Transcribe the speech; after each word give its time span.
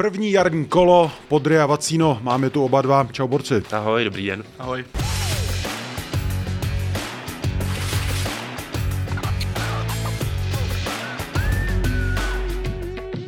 První 0.00 0.32
jarní 0.32 0.64
kolo, 0.64 1.10
Podry 1.28 1.58
a 1.58 1.66
Vacíno, 1.66 2.18
máme 2.22 2.50
tu 2.50 2.64
oba 2.64 2.82
dva. 2.82 3.08
Čau 3.12 3.28
borci. 3.28 3.62
Ahoj, 3.72 4.04
dobrý 4.04 4.26
den. 4.26 4.44
Ahoj. 4.58 4.84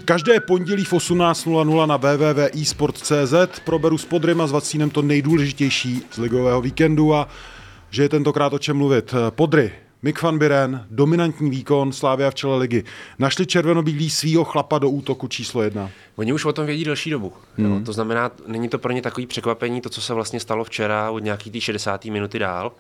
Každé 0.05 0.41
pondělí 0.41 0.85
v 0.85 0.93
18.00 0.93 1.87
na 1.87 1.97
www.esport.cz 1.97 3.61
proberu 3.65 3.98
s 3.98 4.05
Podrym 4.05 4.41
a 4.41 4.47
s 4.47 4.53
Vacínem 4.53 4.91
to 4.91 5.03
nejdůležitější 5.03 6.03
z 6.11 6.19
ligového 6.19 6.61
víkendu 6.61 7.15
a 7.15 7.29
že 7.91 8.03
je 8.03 8.09
tentokrát 8.09 8.53
o 8.53 8.59
čem 8.59 8.77
mluvit. 8.77 9.15
Podry, 9.31 9.73
Mick 10.05 10.23
van 10.23 10.38
Biren, 10.38 10.87
dominantní 10.91 11.51
výkon 11.51 11.92
Slávia 11.92 12.30
v 12.30 12.34
čele 12.34 12.59
ligy. 12.59 12.84
Našli 13.19 13.47
červenobílý 13.47 14.11
svýho 14.11 14.45
chlapa 14.45 14.78
do 14.78 14.91
útoku 14.91 15.28
číslo 15.28 15.62
jedna. 15.62 15.91
Oni 16.16 16.33
už 16.33 16.45
o 16.45 16.52
tom 16.52 16.66
vědí 16.66 16.84
delší 16.84 17.11
dobu. 17.11 17.33
Hmm. 17.56 17.73
Jo, 17.73 17.80
to 17.84 17.92
znamená, 17.92 18.30
není 18.47 18.69
to 18.69 18.78
pro 18.78 18.92
ně 18.92 19.02
takový 19.02 19.27
překvapení, 19.27 19.80
to, 19.80 19.88
co 19.88 20.01
se 20.01 20.15
vlastně 20.15 20.41
stalo 20.41 20.65
včera 20.65 21.11
od 21.11 21.19
nějaký 21.19 21.50
té 21.50 21.61
60. 21.61 22.05
minuty 22.05 22.39
dál, 22.39 22.72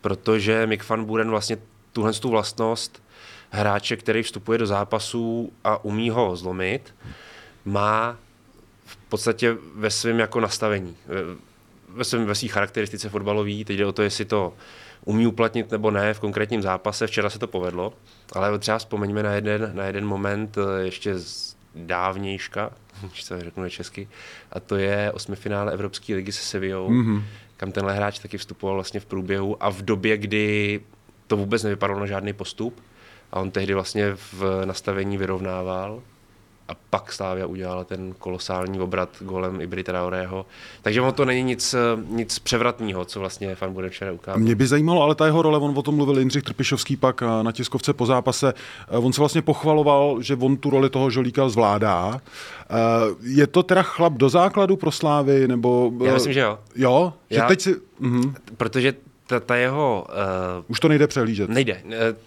protože 0.00 0.66
Mick 0.66 0.88
van 0.88 1.04
Buren 1.04 1.30
vlastně 1.30 1.58
tuhle 1.92 2.12
tu 2.12 2.30
vlastnost 2.30 3.02
hráče, 3.50 3.96
který 3.96 4.22
vstupuje 4.22 4.58
do 4.58 4.66
zápasu 4.66 5.52
a 5.64 5.84
umí 5.84 6.10
ho 6.10 6.36
zlomit, 6.36 6.94
má 7.64 8.16
v 8.84 8.96
podstatě 8.96 9.56
ve 9.74 9.90
svém 9.90 10.18
jako 10.18 10.40
nastavení, 10.40 10.96
ve, 11.88 12.04
svém, 12.04 12.26
ve 12.26 12.34
svých 12.34 12.52
charakteristice 12.52 13.08
fotbalový. 13.08 13.64
Teď 13.64 13.76
jde 13.76 13.86
o 13.86 13.92
to, 13.92 14.02
jestli 14.02 14.24
to 14.24 14.52
umí 15.04 15.26
uplatnit 15.26 15.70
nebo 15.70 15.90
ne 15.90 16.14
v 16.14 16.20
konkrétním 16.20 16.62
zápase. 16.62 17.06
Včera 17.06 17.30
se 17.30 17.38
to 17.38 17.46
povedlo, 17.46 17.92
ale 18.32 18.58
třeba 18.58 18.78
vzpomeňme 18.78 19.22
na 19.22 19.32
jeden, 19.32 19.70
na 19.74 19.84
jeden 19.84 20.06
moment 20.06 20.58
eh, 20.58 20.82
ještě 20.84 21.18
z 21.18 21.56
dávnějška, 21.74 22.70
když 23.00 23.22
se 23.22 23.40
řeknu 23.40 23.68
česky, 23.68 24.08
a 24.52 24.60
to 24.60 24.76
je 24.76 25.12
osmifinále 25.12 25.72
Evropské 25.72 26.14
ligy 26.14 26.32
se 26.32 26.42
Sevillou, 26.42 26.90
mm-hmm. 26.90 27.22
kam 27.56 27.72
tenhle 27.72 27.94
hráč 27.94 28.18
taky 28.18 28.38
vstupoval 28.38 28.76
vlastně 28.76 29.00
v 29.00 29.06
průběhu 29.06 29.62
a 29.62 29.70
v 29.70 29.82
době, 29.82 30.16
kdy 30.16 30.80
to 31.26 31.36
vůbec 31.36 31.62
nevypadalo 31.62 32.00
na 32.00 32.06
žádný 32.06 32.32
postup, 32.32 32.80
a 33.32 33.40
on 33.40 33.50
tehdy 33.50 33.74
vlastně 33.74 34.12
v 34.32 34.62
nastavení 34.64 35.18
vyrovnával 35.18 36.02
a 36.68 36.74
pak 36.90 37.12
Slávia 37.12 37.46
udělala 37.46 37.84
ten 37.84 38.14
kolosální 38.18 38.80
obrat 38.80 39.08
golem 39.20 39.60
Ibry 39.60 39.84
Traorého. 39.84 40.46
Takže 40.82 41.00
on 41.00 41.12
to 41.12 41.24
není 41.24 41.42
nic, 41.42 41.74
nic 42.08 42.38
převratného, 42.38 43.04
co 43.04 43.20
vlastně 43.20 43.54
fan 43.54 43.72
bude 43.72 43.90
včera 43.90 44.12
ukázat. 44.12 44.38
Mě 44.38 44.54
by 44.54 44.66
zajímalo, 44.66 45.02
ale 45.02 45.14
ta 45.14 45.26
jeho 45.26 45.42
role, 45.42 45.58
on 45.58 45.78
o 45.78 45.82
tom 45.82 45.94
mluvil 45.94 46.18
Jindřich 46.18 46.42
Trpišovský 46.42 46.96
pak 46.96 47.22
eh, 47.22 47.42
na 47.42 47.52
tiskovce 47.52 47.92
po 47.92 48.06
zápase, 48.06 48.54
eh, 48.88 48.98
on 48.98 49.12
se 49.12 49.20
vlastně 49.20 49.42
pochvaloval, 49.42 50.22
že 50.22 50.36
on 50.36 50.56
tu 50.56 50.70
roli 50.70 50.90
toho 50.90 51.10
žolíka 51.10 51.48
zvládá. 51.48 52.20
Eh, 52.20 52.74
je 53.22 53.46
to 53.46 53.62
teda 53.62 53.82
chlap 53.82 54.12
do 54.12 54.28
základu 54.28 54.76
pro 54.76 54.90
Slávy, 54.90 55.48
nebo... 55.48 55.92
Já 56.04 56.14
myslím, 56.14 56.32
že 56.32 56.40
jo. 56.40 56.58
Jo? 56.76 57.12
Že 57.30 57.36
Já, 57.36 57.48
teď 57.48 57.60
si... 57.60 57.74
Uh-huh. 57.74 58.34
Protože 58.56 58.94
ta, 59.26 59.40
ta 59.40 59.56
jeho... 59.56 60.06
Uh, 60.08 60.64
už 60.68 60.80
to 60.80 60.88
nejde 60.88 61.06
přehlížet. 61.06 61.50
Nejde. 61.50 61.82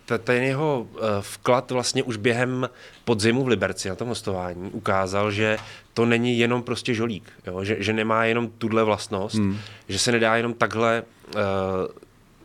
Ta, 0.06 0.18
ten 0.18 0.44
jeho 0.44 0.88
uh, 0.92 1.00
vklad 1.22 1.72
vlastně 1.72 2.04
už 2.04 2.18
během 2.18 2.70
podzimu 3.06 3.44
v 3.44 3.48
Liberci 3.48 3.90
na 3.90 3.96
tom 3.96 4.08
hostování 4.08 4.72
ukázal, 4.72 5.32
že 5.32 5.58
to 5.94 6.06
není 6.06 6.40
jenom 6.40 6.64
prostě 6.64 6.94
žolík, 6.94 7.32
jo? 7.48 7.64
Že, 7.64 7.76
že 7.80 7.94
nemá 7.94 8.26
jenom 8.26 8.50
tuhle 8.58 8.84
vlastnost, 8.84 9.36
hmm. 9.36 9.58
že 9.90 10.00
se 10.00 10.12
nedá 10.12 10.36
jenom 10.36 10.54
takhle, 10.54 11.04
uh, 11.36 11.42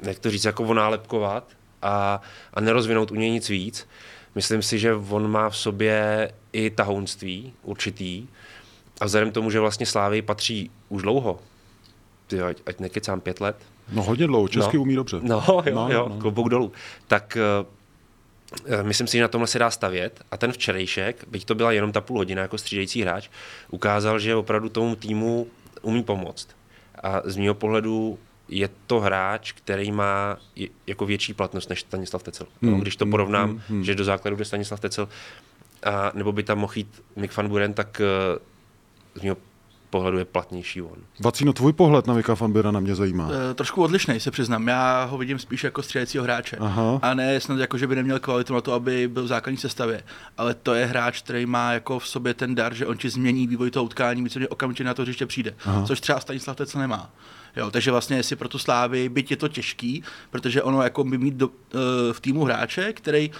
jak 0.03 0.19
to 0.19 0.31
říct, 0.31 0.45
jako 0.45 0.65
onálepkovat 0.65 1.49
a, 1.83 2.23
a 2.55 2.61
nerozvinout 2.61 3.11
u 3.11 3.15
něj 3.15 3.31
nic 3.31 3.49
víc. 3.49 3.89
Myslím 4.35 4.63
si, 4.63 4.79
že 4.79 4.95
on 4.95 5.31
má 5.31 5.51
v 5.51 5.57
sobě 5.57 6.31
i 6.53 6.71
tahounství 6.71 7.53
určitý 7.63 8.27
a 9.01 9.05
vzhledem 9.05 9.31
k 9.31 9.35
tomu, 9.35 9.51
že 9.51 9.61
vlastně 9.61 9.87
Slávy 9.87 10.23
patří 10.23 10.71
už 10.89 11.03
dlouho, 11.03 11.39
tyjo, 12.27 12.47
ať, 12.47 12.63
ať 12.67 12.81
nekecám 12.81 13.21
pět 13.21 13.41
let, 13.41 13.57
No 13.93 14.03
hodně 14.03 14.27
dlouho, 14.27 14.49
česky 14.49 14.77
no. 14.77 14.83
umí 14.83 14.95
dobře. 14.95 15.17
No 15.23 15.45
jo, 15.49 15.63
no, 15.75 15.89
jo, 15.91 16.07
no. 16.09 16.19
klobouk 16.19 16.49
dolů. 16.49 16.73
Tak 17.07 17.39
uh, 18.71 18.83
myslím 18.83 19.07
si, 19.07 19.17
že 19.17 19.23
na 19.23 19.29
tomhle 19.29 19.47
se 19.47 19.59
dá 19.59 19.71
stavět 19.71 20.21
a 20.31 20.37
ten 20.37 20.53
včerejšek, 20.53 21.25
byť 21.29 21.45
to 21.45 21.55
byla 21.55 21.73
jenom 21.73 21.93
ta 21.93 22.01
půl 22.01 22.19
hodina 22.19 22.43
jako 22.43 22.59
střídající 22.59 23.03
hráč, 23.03 23.29
ukázal, 23.71 24.19
že 24.19 24.35
opravdu 24.35 24.69
tomu 24.69 24.97
týmu 24.97 25.47
umí 25.83 26.03
pomoct. 26.03 26.49
A 27.03 27.23
z 27.25 27.37
mého 27.37 27.55
pohledu 27.55 28.19
je 28.49 28.69
to 28.87 29.01
hráč, 29.01 29.53
který 29.53 29.93
má 29.93 30.37
jako 30.87 31.07
větší 31.07 31.35
platnost 31.35 31.69
než 31.69 31.81
Stanislav 31.81 32.23
Tecel. 32.23 32.47
Hmm. 32.63 32.73
No, 32.73 32.79
když 32.79 32.97
to 32.97 33.05
hmm, 33.05 33.11
porovnám, 33.11 33.51
hmm. 33.51 33.61
Hmm. 33.69 33.85
že 33.85 33.95
do 33.95 34.05
základu 34.05 34.37
jde 34.37 34.45
Stanislav 34.45 34.81
Tecel, 34.81 35.09
a, 35.83 36.13
nebo 36.15 36.33
by 36.33 36.43
tam 36.43 36.59
mohl 36.59 36.73
jít 36.77 37.03
Mick 37.17 37.37
van 37.37 37.49
Buren, 37.49 37.75
tak 37.75 38.01
uh, 38.01 39.21
z 39.21 39.23
mého 39.23 39.37
pohledu 39.95 40.19
je 40.19 40.25
platnější 40.25 40.83
on. 40.83 40.97
Vacíno, 41.21 41.53
tvůj 41.53 41.73
pohled 41.73 42.07
na 42.07 42.15
Vika 42.15 42.35
Fambira 42.35 42.71
mě 42.71 42.95
zajímá. 42.95 43.31
E, 43.51 43.55
trošku 43.55 43.83
odlišný, 43.83 44.21
se 44.21 44.31
přiznám. 44.31 44.69
Já 44.69 45.05
ho 45.05 45.19
vidím 45.19 45.39
spíš 45.39 45.65
jako 45.65 45.83
střídajícího 45.83 46.25
hráče. 46.25 46.57
Aha. 46.61 46.99
A 47.03 47.15
ne 47.15 47.41
snad 47.41 47.59
jako, 47.59 47.79
že 47.79 47.87
by 47.87 47.97
neměl 47.97 48.19
kvalitu 48.19 48.55
na 48.55 48.61
to, 48.61 48.73
aby 48.73 49.09
byl 49.09 49.25
v 49.25 49.27
základní 49.27 49.57
sestavě. 49.57 50.03
Ale 50.39 50.55
to 50.55 50.75
je 50.75 50.87
hráč, 50.87 51.23
který 51.23 51.47
má 51.47 51.73
jako 51.73 51.99
v 51.99 52.09
sobě 52.09 52.35
ten 52.35 52.55
dar, 52.55 52.75
že 52.75 52.87
on 52.87 52.97
ti 52.97 53.11
změní 53.11 53.47
vývoj 53.47 53.71
toho 53.71 53.85
utkání, 53.85 54.23
myslím, 54.23 54.43
že 54.43 54.49
okamžitě 54.49 54.85
na 54.85 54.95
to 54.95 55.03
hřiště 55.03 55.27
přijde. 55.27 55.55
Aha. 55.65 55.87
Což 55.87 56.01
třeba 56.01 56.21
Stanislav 56.21 56.57
Tecel 56.57 56.81
nemá. 56.81 57.11
Jo, 57.57 57.71
takže 57.71 57.91
vlastně 57.91 58.17
jestli 58.17 58.37
pro 58.37 58.49
tu 58.49 58.59
Slávy, 58.59 59.09
byť 59.09 59.31
je 59.31 59.37
to 59.37 59.49
těžký, 59.49 60.03
protože 60.31 60.63
ono 60.63 60.83
jako 60.83 61.05
by 61.05 61.19
mít 61.19 61.35
do, 61.35 61.49
uh, 61.49 61.55
v 62.13 62.21
týmu 62.21 62.45
hráče, 62.45 62.93
který 62.93 63.31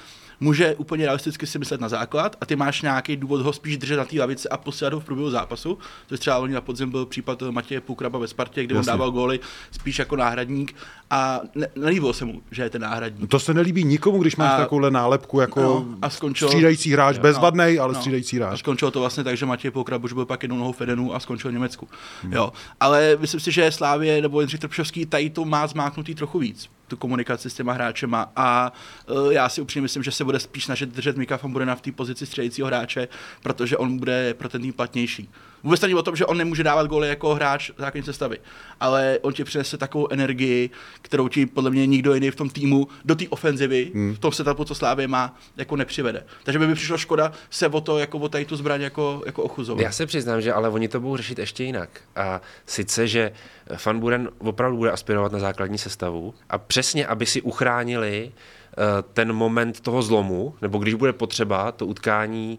může 0.45 0.75
úplně 0.75 1.05
realisticky 1.05 1.47
si 1.47 1.59
myslet 1.59 1.81
na 1.81 1.89
základ 1.89 2.37
a 2.41 2.47
ty 2.47 2.57
máš 2.57 2.83
nějaký 2.83 3.17
důvod 3.17 3.41
ho 3.41 3.53
spíš 3.53 3.77
držet 3.77 3.97
na 3.97 4.05
té 4.05 4.21
lavici 4.21 4.49
a 4.49 4.57
posílat 4.57 4.93
ho 4.93 5.01
v 5.01 5.05
průběhu 5.05 5.31
zápasu. 5.31 5.79
To 6.07 6.15
je 6.15 6.19
třeba 6.19 6.37
loni 6.37 6.55
na 6.55 6.61
podzim 6.61 6.91
byl 6.91 7.07
případ 7.07 7.43
Matěje 7.43 7.81
Pukraba 7.81 8.19
ve 8.19 8.29
Spartě, 8.29 8.65
kde 8.65 8.75
Jasně. 8.75 8.93
on 8.93 8.99
dával 8.99 9.11
góly 9.11 9.41
spíš 9.71 9.99
jako 9.99 10.17
náhradník 10.17 10.77
a 11.11 11.41
ne, 11.55 11.69
nelíbilo 11.77 12.13
se 12.13 12.25
mu, 12.25 12.43
že 12.51 12.63
je 12.63 12.71
ten 12.71 12.83
náhradník. 12.83 13.31
To 13.31 13.39
se 13.39 13.55
nelíbí 13.55 13.85
nikomu, 13.85 14.19
když 14.19 14.37
máš 14.37 14.53
a, 14.53 14.57
takovouhle 14.57 14.91
nálepku 14.91 15.41
jako 15.41 15.61
no, 15.61 15.87
a 16.03 16.11
skončil, 16.11 16.49
střídající 16.49 16.93
hráč, 16.93 17.19
bezvadný, 17.19 17.77
no, 17.77 17.83
ale 17.83 17.93
no, 17.93 17.99
střídající 17.99 18.37
hráč. 18.37 18.53
A 18.53 18.57
skončilo 18.57 18.91
to 18.91 19.01
vlastně 19.01 19.25
tak, 19.25 19.37
že 19.37 19.47
Matěj 19.47 19.71
Pukrab 19.71 20.05
už 20.05 20.13
byl 20.13 20.27
pak 20.27 20.43
jednou 20.43 20.59
nohou 20.59 20.73
Fedenu 20.73 21.15
a 21.15 21.21
skončil 21.21 21.51
v 21.51 21.55
Německu. 21.55 21.89
Hmm. 22.23 22.33
Jo. 22.33 22.53
Ale 22.81 23.17
myslím 23.21 23.41
si, 23.41 23.53
že 23.53 23.73
Slávě 23.73 24.23
nebo 24.23 24.41
Jindřich 24.41 24.61
Trpšovský 24.61 25.07
tady 25.07 25.31
to 25.31 25.45
má 25.45 25.67
zmáknutý 25.67 26.15
trochu 26.15 26.39
víc 26.39 26.71
tu 26.95 26.99
komunikaci 26.99 27.51
s 27.51 27.55
těma 27.55 27.73
hráčema 27.73 28.33
a 28.37 28.73
uh, 29.11 29.33
já 29.33 29.49
si 29.49 29.61
upřímně 29.61 29.83
myslím, 29.83 30.03
že 30.03 30.11
se 30.11 30.25
bude 30.25 30.41
spíš 30.41 30.65
snažit 30.65 30.89
držet 30.89 31.17
Mika 31.17 31.37
Famburena 31.37 31.75
v 31.75 31.81
té 31.81 31.93
pozici 31.93 32.27
středícího 32.27 32.67
hráče, 32.67 33.09
protože 33.43 33.77
on 33.77 33.99
bude 33.99 34.35
pro 34.35 34.49
ten 34.49 34.63
tým 34.63 34.73
platnější. 34.73 35.31
Vůbec 35.63 35.81
není 35.81 35.95
o 35.95 36.03
tom, 36.03 36.17
že 36.17 36.27
on 36.27 36.37
nemůže 36.37 36.63
dávat 36.63 36.87
góly 36.87 37.09
jako 37.09 37.35
hráč 37.35 37.71
základní 37.79 38.03
sestavy, 38.03 38.39
ale 38.81 39.19
on 39.23 39.33
ti 39.33 39.45
přinese 39.45 39.77
takovou 39.77 40.09
energii, 40.13 40.71
kterou 41.03 41.29
ti 41.29 41.47
podle 41.47 41.71
mě 41.71 41.87
nikdo 41.87 42.15
jiný 42.15 42.31
v 42.31 42.37
tom 42.37 42.51
týmu 42.51 42.89
do 43.05 43.15
té 43.15 43.29
ofenzivy, 43.29 43.91
hmm. 43.95 44.15
v 44.15 44.19
tom 44.19 44.33
setupu, 44.33 44.65
co 44.65 44.75
Slávě 44.75 45.09
má, 45.09 45.37
jako 45.57 45.77
nepřivede. 45.77 46.25
Takže 46.43 46.59
by 46.59 46.67
mi 46.67 46.75
přišlo 46.75 46.99
škoda 46.99 47.33
se 47.51 47.69
o 47.69 47.81
to, 47.81 47.99
jako 47.99 48.19
o 48.19 48.29
tady 48.29 48.45
tu 48.45 48.57
zbraň 48.57 48.81
jako, 48.81 49.23
jako 49.27 49.43
ochuzovat. 49.43 49.83
Já 49.83 49.93
se 49.93 50.07
přiznám, 50.07 50.41
že 50.41 50.53
ale 50.53 50.69
oni 50.69 50.89
to 50.89 51.01
budou 51.01 51.17
řešit 51.17 51.39
ještě 51.39 51.65
jinak. 51.65 51.91
A 52.17 52.41
sice, 52.67 53.09
že 53.09 53.33
Fan 53.77 54.01
Buren 54.01 54.29
opravdu 54.39 54.77
bude 54.77 54.91
aspirovat 54.91 55.33
na 55.33 55.39
základní 55.39 55.79
sestavu 55.79 56.35
a 56.51 56.59
přesně, 56.59 57.07
aby 57.07 57.27
si 57.27 57.43
uchránili 57.43 58.33
uh, 58.33 58.85
ten 59.13 59.33
moment 59.33 59.81
toho 59.81 60.03
zlomu, 60.03 60.55
nebo 60.63 60.79
když 60.79 60.95
bude 60.95 61.13
potřeba 61.13 61.73
to 61.73 61.87
utkání 61.87 62.59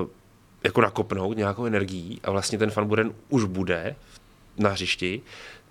uh, 0.00 0.08
jako 0.64 0.80
nakopnout 0.80 1.36
nějakou 1.36 1.64
energií 1.64 2.20
a 2.24 2.30
vlastně 2.30 2.58
ten 2.58 2.70
fanburen 2.70 3.12
už 3.28 3.44
bude 3.44 3.96
na 4.58 4.70
hřišti, 4.70 5.20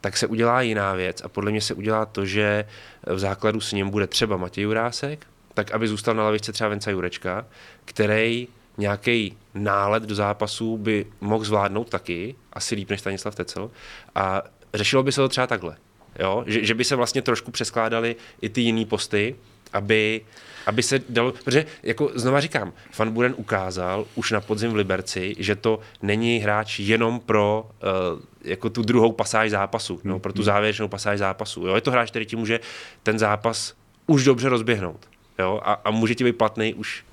tak 0.01 0.17
se 0.17 0.27
udělá 0.27 0.61
jiná 0.61 0.93
věc 0.93 1.21
a 1.21 1.29
podle 1.29 1.51
mě 1.51 1.61
se 1.61 1.73
udělá 1.73 2.05
to, 2.05 2.25
že 2.25 2.65
v 3.07 3.19
základu 3.19 3.61
s 3.61 3.71
ním 3.71 3.89
bude 3.89 4.07
třeba 4.07 4.37
Matěj 4.37 4.63
Jurásek, 4.63 5.27
tak 5.53 5.71
aby 5.71 5.87
zůstal 5.87 6.15
na 6.15 6.23
lavičce 6.23 6.51
třeba 6.51 6.69
Venca 6.69 6.91
Jurečka, 6.91 7.45
který 7.85 8.47
nějaký 8.77 9.37
nálet 9.53 10.03
do 10.03 10.15
zápasu 10.15 10.77
by 10.77 11.05
mohl 11.21 11.43
zvládnout 11.43 11.89
taky, 11.89 12.35
asi 12.53 12.75
líp 12.75 12.89
než 12.89 12.99
Stanislav 12.99 13.35
Tecel. 13.35 13.71
A 14.15 14.41
řešilo 14.73 15.03
by 15.03 15.11
se 15.11 15.21
to 15.21 15.29
třeba 15.29 15.47
takhle. 15.47 15.77
Jo? 16.19 16.43
Že, 16.47 16.65
že 16.65 16.73
by 16.73 16.83
se 16.83 16.95
vlastně 16.95 17.21
trošku 17.21 17.51
přeskládali 17.51 18.15
i 18.41 18.49
ty 18.49 18.61
jiné 18.61 18.85
posty 18.85 19.35
aby 19.73 20.21
aby 20.65 20.83
se 20.83 20.99
dalo, 21.09 21.31
protože 21.31 21.65
jako 21.83 22.11
znova 22.15 22.39
říkám, 22.39 22.73
Van 22.97 23.11
Buren 23.11 23.33
ukázal 23.37 24.05
už 24.15 24.31
na 24.31 24.41
podzim 24.41 24.71
v 24.71 24.75
Liberci, 24.75 25.35
že 25.39 25.55
to 25.55 25.79
není 26.01 26.37
hráč 26.37 26.79
jenom 26.79 27.19
pro 27.19 27.69
uh, 28.13 28.21
jako 28.43 28.69
tu 28.69 28.81
druhou 28.81 29.11
pasáž 29.11 29.51
zápasu, 29.51 30.01
no, 30.03 30.19
pro 30.19 30.33
tu 30.33 30.43
závěrečnou 30.43 30.87
pasáž 30.87 31.19
zápasu. 31.19 31.67
Jo? 31.67 31.75
Je 31.75 31.81
to 31.81 31.91
hráč, 31.91 32.09
který 32.09 32.25
ti 32.25 32.35
může 32.35 32.59
ten 33.03 33.19
zápas 33.19 33.73
už 34.07 34.23
dobře 34.23 34.49
rozběhnout. 34.49 35.09
Jo? 35.39 35.61
A, 35.63 35.73
a 35.73 35.91
může 35.91 36.15
ti 36.15 36.23
být 36.23 36.37
platný 36.37 36.73
už 36.73 37.03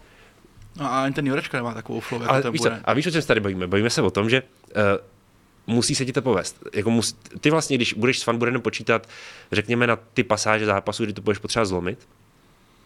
No 0.79 0.93
a 0.93 1.05
ani 1.05 1.15
ten 1.15 1.27
Jurečka 1.27 1.59
nemá 1.59 1.75
takovou 1.75 2.01
flow, 2.01 2.21
jako 2.23 2.33
ale 2.33 2.43
ten 2.43 2.53
víš 2.53 2.61
co, 2.61 2.71
a 2.85 2.93
víš, 2.93 3.07
o 3.07 3.11
čem 3.11 3.23
se 3.23 3.29
tady 3.29 3.41
bavíme? 3.41 3.67
Bavíme 3.67 3.91
se 3.91 4.03
o 4.03 4.11
tom, 4.11 4.31
že 4.31 4.43
uh, 4.43 5.75
musí 5.75 5.95
se 5.95 6.05
ti 6.05 6.13
to 6.13 6.23
povést. 6.23 6.57
Jako 6.75 6.91
mus, 6.91 7.17
ty 7.41 7.51
vlastně, 7.51 7.77
když 7.77 7.93
budeš 7.93 8.19
s 8.19 8.23
fanburenem 8.23 8.61
počítat, 8.61 9.09
řekněme 9.53 9.87
na 9.87 9.97
ty 10.15 10.23
pasáže 10.23 10.67
zápasu, 10.67 11.05
kdy 11.05 11.13
to 11.13 11.23
budeš 11.23 11.39
potřeba 11.39 11.65
zlomit, 11.65 11.99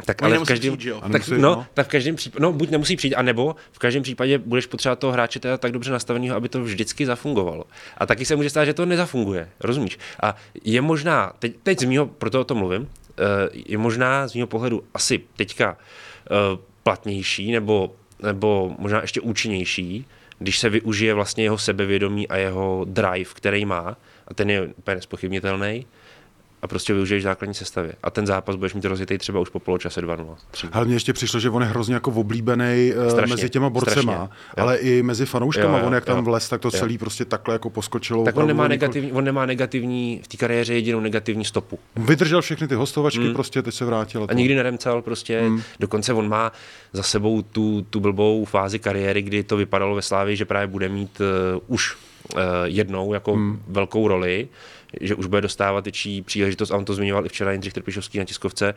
tak 0.05 0.23
ale 0.23 0.31
v 0.31 0.33
nemusí 0.33 0.49
každém, 0.49 0.77
přijít, 0.77 0.85
že 0.85 0.91
jo? 0.91 1.01
Ano, 1.03 1.13
tak, 1.13 1.23
musí, 1.23 1.33
no, 1.33 1.55
no. 1.55 1.67
tak 1.75 1.87
v 1.87 1.91
každém 1.91 2.17
případě, 2.17 2.43
no 2.43 2.53
buď 2.53 2.71
nemusí 2.71 2.97
přijít, 2.97 3.15
anebo 3.15 3.57
v 3.73 3.79
každém 3.79 4.03
případě 4.03 4.39
budeš 4.39 4.67
potřebovat 4.67 4.99
toho 4.99 5.13
hráče 5.13 5.41
teda 5.41 5.57
tak 5.59 5.73
dobře 5.73 5.93
nastaveného, 5.93 6.37
aby 6.37 6.49
to 6.49 6.63
vždycky 6.63 7.07
zafungovalo. 7.07 7.65
A 7.99 8.07
taky 8.07 8.25
se 8.25 8.37
může 8.37 8.51
stát, 8.51 8.65
že 8.65 8.75
to 8.75 8.87
nezafunguje, 8.87 9.49
rozumíš? 9.61 9.99
A 10.23 10.37
je 10.65 10.81
možná, 10.81 11.33
teď, 11.39 11.57
teď 11.63 11.81
z 11.81 11.85
mýho, 11.85 12.07
proto 12.07 12.41
o 12.41 12.45
tom 12.45 12.59
mluvím, 12.59 12.89
eh, 13.11 13.23
je 13.53 13.79
možná 13.79 14.29
z 14.29 14.35
mého 14.35 14.47
pohledu 14.47 14.85
asi 14.95 15.21
teďka 15.37 15.77
eh, 16.31 16.72
platnější 16.83 17.53
nebo, 17.53 17.93
nebo 18.23 18.75
možná 18.79 19.01
ještě 19.01 19.21
účinnější, 19.21 20.07
když 20.39 20.59
se 20.59 20.69
využije 20.69 21.15
vlastně 21.15 21.45
jeho 21.45 21.59
sebevědomí 21.59 22.29
a 22.29 22.37
jeho 22.37 22.87
drive, 22.89 23.31
který 23.35 23.65
má, 23.65 23.97
a 24.29 24.35
ten 24.35 24.51
je 24.51 24.63
úplně 24.63 24.95
nespochybnitelný, 24.95 25.87
a 26.63 26.69
prostě 26.69 26.95
využiješ 26.95 27.23
základní 27.23 27.55
sestavě. 27.55 27.93
A 28.03 28.11
ten 28.11 28.27
zápas 28.27 28.57
budeš 28.57 28.75
mít 28.75 28.85
rozjetý 28.85 29.19
třeba 29.19 29.41
už 29.41 29.49
po 29.49 29.61
poločase 29.61 30.03
2-0. 30.03 30.35
3 30.51 30.67
Ale 30.73 30.85
mně 30.85 30.95
ještě 30.95 31.13
přišlo, 31.13 31.41
že 31.41 31.51
on 31.51 31.63
je 31.63 31.69
hrozně 31.69 31.95
jako 31.95 32.11
oblíbený 32.11 32.93
uh, 32.97 33.09
Strašně, 33.09 33.35
mezi 33.35 33.51
těma 33.51 33.71
borcema, 33.71 34.13
strašně, 34.13 34.63
ale 34.63 34.77
i 34.77 35.03
mezi 35.03 35.27
fanouškama. 35.27 35.79
Jo, 35.79 35.83
jo, 35.83 35.87
on 35.87 35.95
jak 35.95 36.05
tam 36.05 36.17
jo. 36.17 36.23
vlez, 36.23 36.49
tak 36.49 36.61
to 36.61 36.69
Jo. 36.69 36.79
celý 36.79 36.99
prostě 36.99 37.25
takhle 37.25 37.55
jako 37.55 37.71
poskočilo. 37.71 38.25
Tak 38.25 38.37
on 38.37 38.47
nemá, 38.47 38.69
negativní, 38.69 39.13
on 39.13 39.25
nemá 39.25 39.47
negativní, 39.47 40.21
v 40.25 40.29
té 40.29 40.37
kariéře 40.37 40.75
jedinou 40.75 41.01
negativní 41.01 41.45
stopu. 41.45 41.79
Vydržel 41.97 42.43
všechny 42.43 42.69
ty 42.69 42.75
hostovačky, 42.75 43.33
prostě 43.33 43.63
teď 43.63 43.75
se 43.75 43.85
vrátil. 43.85 44.27
A 44.31 44.33
nikdy 44.33 44.55
neremcal 44.55 45.03
prostě, 45.03 45.41
hmm. 45.41 45.63
dokonce 45.81 46.13
on 46.13 46.29
má 46.29 46.53
za 46.93 47.03
sebou 47.03 47.43
tu, 47.43 47.87
tu 47.91 48.01
blbou 48.01 48.45
fázi 48.45 48.79
kariéry, 48.79 49.23
kdy 49.23 49.43
to 49.43 49.57
vypadalo 49.57 49.95
ve 49.95 50.03
Slávii, 50.03 50.37
že 50.37 50.45
právě 50.45 50.67
bude 50.67 50.89
mít 50.89 51.21
uh, 51.21 51.61
už 51.67 51.97
uh, 52.35 52.41
jednou 52.65 53.15
jako 53.15 53.33
hmm. 53.35 53.63
velkou 53.69 54.09
roli, 54.09 54.49
že 55.01 55.15
už 55.15 55.27
bude 55.27 55.41
dostávat 55.41 55.85
větší 55.85 56.23
příležitost, 56.23 56.71
a 56.71 56.77
on 56.77 56.85
to 56.85 56.95
zmiňoval 56.95 57.27
i 57.27 57.29
včera 57.29 57.53
Jindřich 57.53 57.73
Trpišovský 57.73 58.19
na 58.19 58.25
tiskovce, 58.25 58.75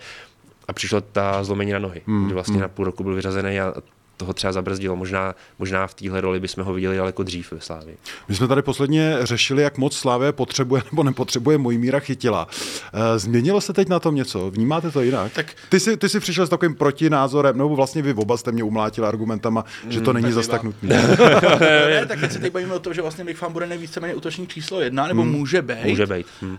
a 0.68 0.74
přišla 0.74 1.02
ta 1.02 1.44
zlomení 1.44 1.72
na 1.72 1.80
nohy, 1.80 2.02
hmm. 2.08 2.28
že 2.28 2.34
vlastně 2.34 2.60
na 2.60 2.68
půl 2.68 2.86
roku 2.86 3.04
byl 3.04 3.16
vyřazený 3.16 3.60
a 3.60 3.74
toho 4.18 4.34
třeba 4.34 4.54
zabrzdilo. 4.54 4.96
Možná, 4.96 5.36
možná 5.60 5.88
v 5.88 5.94
téhle 5.94 6.22
roli 6.22 6.40
bychom 6.40 6.64
ho 6.64 6.74
viděli 6.74 6.98
daleko 6.98 7.24
dřív 7.24 7.52
ve 7.52 7.62
Slávii. 7.62 7.98
My 8.28 8.36
jsme 8.36 8.48
tady 8.48 8.62
posledně 8.62 9.18
řešili, 9.22 9.64
jak 9.64 9.78
moc 9.78 9.98
Slávě 9.98 10.32
potřebuje 10.32 10.84
nebo 10.92 11.04
nepotřebuje 11.04 11.58
Mojmíra 11.58 12.00
Chytila. 12.00 12.48
Eh, 12.94 13.20
Změnilo 13.20 13.62
se 13.62 13.74
teď 13.74 13.90
na 13.90 14.00
tom 14.00 14.16
něco? 14.16 14.52
Vnímáte 14.52 14.92
to 14.92 15.02
jinak? 15.02 15.34
Tak- 15.34 15.54
ty, 15.70 15.80
jsi, 15.80 15.98
ty 15.98 16.10
jsi 16.10 16.20
přišel 16.20 16.46
s 16.46 16.50
takovým 16.50 16.76
protinázorem, 16.76 17.58
nebo 17.58 17.76
vlastně 17.76 18.02
vy 18.02 18.14
oba 18.14 18.38
jste 18.38 18.52
mě 18.52 18.64
umlátili 18.64 19.08
argumentama, 19.08 19.66
že 19.90 20.02
to 20.02 20.14
není 20.14 20.32
zas 20.32 20.48
tak 20.48 20.64
nutný. 20.64 20.90
ne, 21.60 22.06
tak 22.08 22.20
teď 22.20 22.32
se 22.32 22.40
teď 22.40 22.54
bavíme 22.54 22.74
o 22.74 22.80
tom, 22.80 22.94
že 22.94 23.02
vlastně 23.02 23.24
Mick 23.24 23.42
Van 23.42 23.54
Buren 23.54 23.72
je 23.72 23.78
víceméně 23.78 24.16
útočník 24.16 24.50
číslo 24.50 24.82
jedna, 24.82 25.08
nebo 25.08 25.26
může 25.26 25.62
být. 25.62 25.86
Může 25.86 26.06
být. 26.06 26.28
Hm. 26.42 26.48
Uh, 26.52 26.58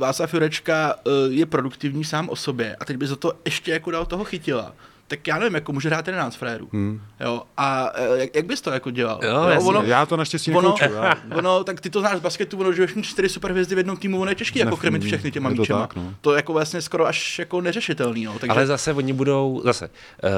Václav 0.00 0.34
Jurečka 0.34 0.94
uh, 1.06 1.12
je 1.28 1.46
produktivní 1.46 2.04
sám 2.04 2.28
o 2.28 2.36
sobě 2.36 2.76
a 2.80 2.84
teď 2.84 2.96
by 2.96 3.06
za 3.06 3.16
to 3.16 3.32
ještě 3.44 3.72
jako 3.72 3.90
dal 3.90 4.06
toho 4.06 4.24
chytila. 4.24 4.72
Tak 5.08 5.26
já 5.26 5.38
nevím, 5.38 5.54
jako 5.54 5.72
může 5.72 5.88
hrát 5.88 6.06
11 6.06 6.36
frérů. 6.36 6.68
Hmm. 6.72 7.00
Jo, 7.20 7.42
a 7.56 7.98
uh, 8.10 8.18
jak, 8.18 8.36
jak 8.36 8.46
bys 8.46 8.60
to 8.60 8.70
jako 8.70 8.90
dělal? 8.90 9.20
Jo, 9.22 9.44
jasně. 9.44 9.68
ono, 9.68 9.82
Já 9.82 10.06
to 10.06 10.16
naštěstí 10.16 10.50
ono, 10.52 10.68
nekouču. 10.68 10.94
Já. 10.94 11.14
ono, 11.34 11.64
tak 11.64 11.80
ty 11.80 11.90
to 11.90 12.00
znáš 12.00 12.18
z 12.18 12.20
basketu, 12.20 12.60
ono, 12.60 12.72
že 12.72 12.84
už 12.84 12.94
mít 12.94 13.02
čtyři 13.02 13.28
superhvězdy 13.28 13.74
v 13.74 13.78
jednom 13.78 13.96
týmu, 13.96 14.20
ono 14.20 14.30
je 14.30 14.34
těžký 14.34 14.58
jako 14.58 14.76
krmit 14.76 15.04
všechny 15.04 15.30
těma 15.30 15.50
je 15.50 15.56
to 15.56 15.62
míčema. 15.62 15.80
tak, 15.80 15.96
no. 15.96 16.14
To 16.20 16.32
je 16.32 16.36
jako 16.36 16.52
vlastně 16.52 16.82
skoro 16.82 17.06
až 17.06 17.38
jako 17.38 17.60
neřešitelný. 17.60 18.24
No. 18.24 18.38
Takže, 18.38 18.52
Ale 18.52 18.66
zase 18.66 18.92
oni 18.92 19.12
budou, 19.12 19.62
zase, 19.64 19.90
uh, 20.24 20.30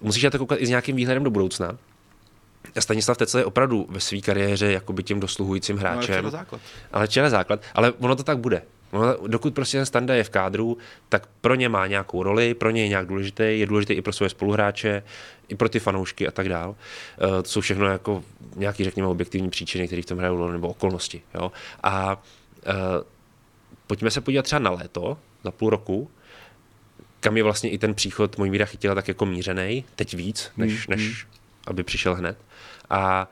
musíš 0.00 0.22
na 0.22 0.30
to 0.30 0.38
koukat 0.38 0.60
i 0.60 0.66
s 0.66 0.68
nějakým 0.68 0.96
výhledem 0.96 1.24
do 1.24 1.30
budoucna. 1.30 1.78
A 2.76 2.80
Stanislav 2.80 3.18
Tecel 3.18 3.40
je 3.40 3.44
opravdu 3.44 3.86
ve 3.90 4.00
své 4.00 4.20
kariéře 4.20 4.72
jakoby 4.72 5.02
tím 5.02 5.20
dosluhujícím 5.20 5.76
no, 5.76 5.82
je 5.82 5.88
hráčem. 5.88 6.14
třeba 6.14 6.30
základ. 6.30 6.60
ale 6.92 7.08
čele 7.08 7.30
základ. 7.30 7.60
Ale 7.74 7.92
ono 7.92 8.16
to 8.16 8.22
tak 8.22 8.38
bude. 8.38 8.62
Ono, 8.92 9.16
dokud 9.26 9.54
prostě 9.54 9.78
ten 9.78 9.86
Standa 9.86 10.14
je 10.14 10.24
v 10.24 10.30
kádru, 10.30 10.78
tak 11.08 11.26
pro 11.40 11.54
ně 11.54 11.68
má 11.68 11.86
nějakou 11.86 12.22
roli, 12.22 12.54
pro 12.54 12.70
ně 12.70 12.82
je 12.82 12.88
nějak 12.88 13.06
důležitý, 13.06 13.44
je 13.44 13.66
důležitý 13.66 13.92
i 13.92 14.02
pro 14.02 14.12
své 14.12 14.28
spoluhráče, 14.28 15.02
i 15.48 15.54
pro 15.54 15.68
ty 15.68 15.78
fanoušky 15.78 16.28
a 16.28 16.30
tak 16.30 16.48
dál. 16.48 16.70
Uh, 16.70 17.42
to 17.42 17.48
jsou 17.48 17.60
všechno 17.60 17.86
jako 17.86 18.24
nějaký, 18.56 18.84
řekněme, 18.84 19.08
objektivní 19.08 19.50
příčiny, 19.50 19.86
které 19.86 20.02
v 20.02 20.06
tom 20.06 20.18
hrajou 20.18 20.48
nebo 20.48 20.68
okolnosti. 20.68 21.22
Jo? 21.34 21.52
A 21.82 22.22
uh, 22.66 22.72
pojďme 23.86 24.10
se 24.10 24.20
podívat 24.20 24.42
třeba 24.42 24.58
na 24.58 24.70
léto, 24.70 25.18
za 25.44 25.50
půl 25.50 25.70
roku, 25.70 26.10
kam 27.20 27.36
je 27.36 27.42
vlastně 27.42 27.70
i 27.70 27.78
ten 27.78 27.94
příchod 27.94 28.38
Mojmíra 28.38 28.66
chytila 28.66 28.94
tak 28.94 29.08
jako 29.08 29.26
mířený, 29.26 29.84
teď 29.96 30.14
víc, 30.14 30.52
než, 30.56 30.72
Hmm, 30.72 30.96
než 30.96 31.26
aby 31.66 31.82
přišel 31.82 32.14
hned. 32.14 32.38
A 32.90 33.30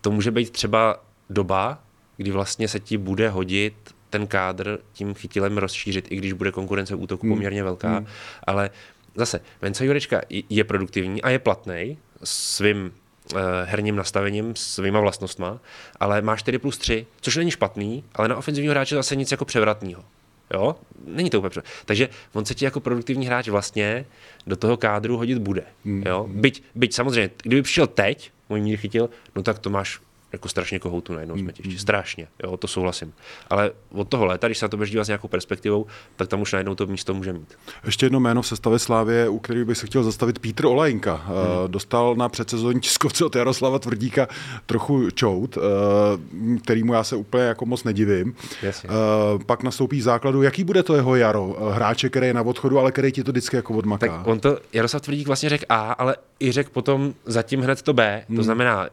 to 0.00 0.10
může 0.10 0.30
být 0.30 0.50
třeba 0.50 1.04
doba, 1.30 1.78
kdy 2.16 2.30
vlastně 2.30 2.68
se 2.68 2.80
ti 2.80 2.98
bude 2.98 3.28
hodit 3.28 3.94
ten 4.10 4.26
kádr 4.26 4.78
tím 4.92 5.14
chytilem 5.14 5.58
rozšířit, 5.58 6.12
i 6.12 6.16
když 6.16 6.32
bude 6.32 6.52
konkurence 6.52 6.94
v 6.94 7.02
útoku 7.02 7.28
poměrně 7.28 7.64
velká. 7.64 8.04
Ale 8.44 8.70
zase, 9.14 9.40
Vence 9.62 9.86
Jurečka 9.86 10.20
je 10.48 10.64
produktivní 10.64 11.22
a 11.22 11.30
je 11.30 11.38
platný 11.38 11.98
svým 12.24 12.92
eh, 13.34 13.38
herním 13.64 13.96
nastavením, 13.96 14.56
svýma 14.56 15.00
vlastnostma, 15.00 15.60
ale 16.00 16.22
má 16.22 16.36
4 16.36 16.58
plus 16.58 16.78
3, 16.78 17.06
což 17.20 17.36
není 17.36 17.50
špatný, 17.50 18.04
ale 18.14 18.28
na 18.28 18.36
ofenzivního 18.36 18.72
hráče 18.72 18.94
zase 18.94 19.16
nic 19.16 19.30
jako 19.30 19.44
převratného. 19.44 20.04
Jo? 20.54 20.76
Není 21.06 21.30
to 21.30 21.38
úplně 21.38 21.50
převratný. 21.50 21.72
Takže 21.84 22.08
on 22.32 22.44
se 22.44 22.54
ti 22.54 22.64
jako 22.64 22.80
produktivní 22.80 23.26
hráč 23.26 23.48
vlastně 23.48 24.06
do 24.46 24.56
toho 24.56 24.76
kádru 24.76 25.16
hodit 25.16 25.38
bude. 25.38 25.64
Jo? 25.84 26.26
Byť, 26.30 26.62
byť 26.74 26.94
samozřejmě, 26.94 27.30
kdyby 27.42 27.62
přišel 27.62 27.86
teď, 27.86 28.32
můj 28.48 28.60
mír 28.60 28.78
chytil, 28.78 29.10
no 29.36 29.42
tak 29.42 29.58
to 29.58 29.70
máš 29.70 30.00
jako 30.32 30.48
strašně 30.48 30.78
kohoutu 30.78 31.14
na 31.14 31.20
jednom 31.20 31.38
smetišti. 31.38 31.78
Strašně, 31.78 32.28
jo, 32.42 32.56
to 32.56 32.68
souhlasím. 32.68 33.12
Ale 33.50 33.70
od 33.92 34.08
toho 34.08 34.26
léta, 34.26 34.46
když 34.48 34.58
se 34.58 34.64
na 34.64 34.68
to 34.68 34.76
budeš 34.76 34.90
dívat 34.90 35.04
s 35.04 35.08
nějakou 35.08 35.28
perspektivou, 35.28 35.86
tak 36.16 36.28
tam 36.28 36.40
už 36.40 36.52
najednou 36.52 36.74
to 36.74 36.86
místo 36.86 37.14
může 37.14 37.32
mít. 37.32 37.58
Ještě 37.84 38.06
jedno 38.06 38.20
jméno 38.20 38.42
v 38.42 38.46
sestavě 38.46 38.78
Slávě, 38.78 39.28
u 39.28 39.38
kterého 39.38 39.66
bych 39.66 39.78
se 39.78 39.86
chtěl 39.86 40.02
zastavit, 40.02 40.38
Pítr 40.38 40.66
Olajinka. 40.66 41.14
Hmm. 41.14 41.36
Dostal 41.66 42.14
na 42.14 42.28
předsezónní 42.28 42.80
tiskovce 42.80 43.24
od 43.24 43.36
Jaroslava 43.36 43.78
Tvrdíka 43.78 44.28
trochu 44.66 45.10
čout, 45.10 45.58
eh, 45.58 46.58
kterýmu 46.58 46.92
já 46.92 47.04
se 47.04 47.16
úplně 47.16 47.44
jako 47.44 47.66
moc 47.66 47.84
nedivím. 47.84 48.34
Jasně. 48.62 48.90
Eh, 48.90 49.44
Pak 49.44 49.62
nastoupí 49.62 49.98
v 49.98 50.02
základu, 50.02 50.42
jaký 50.42 50.64
bude 50.64 50.82
to 50.82 50.94
jeho 50.94 51.16
jaro? 51.16 51.56
Eh, 51.58 51.74
Hráče, 51.74 52.08
který 52.08 52.26
je 52.26 52.34
na 52.34 52.42
odchodu, 52.42 52.78
ale 52.78 52.92
který 52.92 53.12
ti 53.12 53.24
to 53.24 53.30
vždycky 53.30 53.56
jako 53.56 53.74
odmaká. 53.74 54.06
Tak 54.06 54.26
on 54.26 54.40
to, 54.40 54.58
Jaroslav 54.72 55.02
Tvrdík 55.02 55.26
vlastně 55.26 55.48
řekl 55.48 55.64
A, 55.68 55.92
ale 55.92 56.16
i 56.40 56.52
řekl 56.52 56.70
potom 56.72 57.14
zatím 57.26 57.60
hned 57.60 57.82
to 57.82 57.92
B. 57.92 58.24
To 58.36 58.42
znamená, 58.42 58.88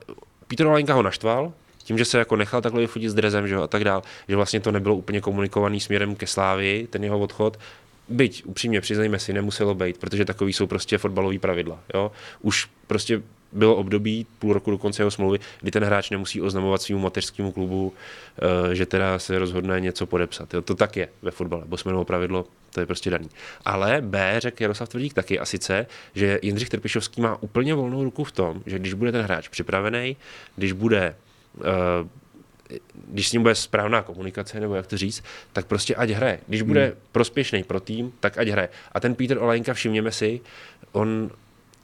Petr 0.48 0.66
Olenka 0.66 0.94
ho 0.94 1.02
naštval, 1.02 1.54
tím, 1.86 1.98
že 1.98 2.06
se 2.06 2.18
jako 2.18 2.36
nechal 2.36 2.62
takhle 2.62 2.82
vyfotit 2.82 3.10
s 3.10 3.14
drezem 3.14 3.48
že 3.48 3.54
jo, 3.54 3.62
a 3.62 3.68
tak 3.68 3.84
dál, 3.84 4.04
že 4.28 4.36
vlastně 4.36 4.60
to 4.60 4.72
nebylo 4.72 4.96
úplně 4.96 5.22
komunikovaný 5.22 5.80
směrem 5.80 6.16
ke 6.16 6.28
Slávii, 6.28 6.88
ten 6.88 7.04
jeho 7.04 7.20
odchod. 7.20 7.60
Byť, 8.10 8.46
upřímně 8.46 8.82
přiznejme 8.82 9.20
si, 9.20 9.34
nemuselo 9.34 9.76
být, 9.76 9.98
protože 9.98 10.26
takový 10.26 10.54
jsou 10.54 10.68
prostě 10.68 10.98
fotbalové 10.98 11.40
pravidla. 11.40 11.80
Jo? 11.94 12.12
Už 12.42 12.70
prostě 12.88 13.22
bylo 13.52 13.76
období, 13.76 14.26
půl 14.40 14.54
roku 14.54 14.72
do 14.72 14.78
konce 14.78 15.02
jeho 15.02 15.12
smlouvy, 15.12 15.40
kdy 15.62 15.72
ten 15.72 15.84
hráč 15.84 16.10
nemusí 16.10 16.42
oznamovat 16.42 16.82
svým 16.82 17.00
mateřskému 17.00 17.52
klubu, 17.52 17.94
eh, 18.38 18.76
že 18.76 18.86
teda 18.86 19.20
se 19.20 19.40
rozhodne 19.40 19.80
něco 19.80 20.06
podepsat. 20.06 20.54
Jo? 20.54 20.62
To 20.62 20.76
tak 20.76 20.98
je 20.98 21.10
ve 21.22 21.32
fotbale. 21.32 21.64
Bosmanovo 21.66 22.06
pravidlo, 22.06 22.46
to 22.76 22.80
je 22.80 22.86
prostě 22.86 23.10
daný. 23.10 23.30
Ale 23.66 24.02
B 24.02 24.36
řekl 24.38 24.64
Jaroslav 24.64 24.90
Tvrdík 24.90 25.14
taky, 25.14 25.40
a 25.40 25.46
sice, 25.46 25.88
že 26.16 26.40
Jindřich 26.42 26.70
Trpišovský 26.70 27.22
má 27.22 27.42
úplně 27.42 27.74
volnou 27.74 28.04
ruku 28.04 28.24
v 28.24 28.32
tom, 28.32 28.62
že 28.66 28.80
když 28.80 28.94
bude 28.94 29.12
ten 29.12 29.22
hráč 29.22 29.48
připravený, 29.48 30.18
když 30.56 30.72
bude 30.72 31.16
eh, 31.62 32.08
když 33.08 33.28
s 33.28 33.34
ním 33.34 33.42
bude 33.42 33.56
správná 33.56 34.02
komunikace, 34.02 34.60
nebo 34.60 34.76
jak 34.76 34.88
to 34.88 34.98
říct, 34.98 35.24
tak 35.54 35.66
prostě 35.66 35.96
ať 35.96 36.10
hraje. 36.10 36.40
Když 36.48 36.62
bude 36.62 36.86
hmm. 36.86 36.96
prospěšný 37.12 37.64
pro 37.64 37.80
tým, 37.80 38.14
tak 38.20 38.38
ať 38.38 38.48
hraje. 38.48 38.70
A 38.92 39.00
ten 39.00 39.16
Peter 39.16 39.38
Olajnka, 39.38 39.74
všimněme 39.74 40.12
si, 40.12 40.42
on, 40.92 41.32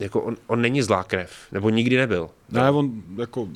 jako 0.02 0.22
on, 0.22 0.38
on 0.48 0.62
není 0.62 0.82
zlá 0.82 1.04
krev, 1.04 1.32
nebo 1.52 1.70
nikdy 1.70 1.98
nebyl. 1.98 2.30
Ne, 2.50 2.72
on 2.72 2.92
jako 3.18 3.48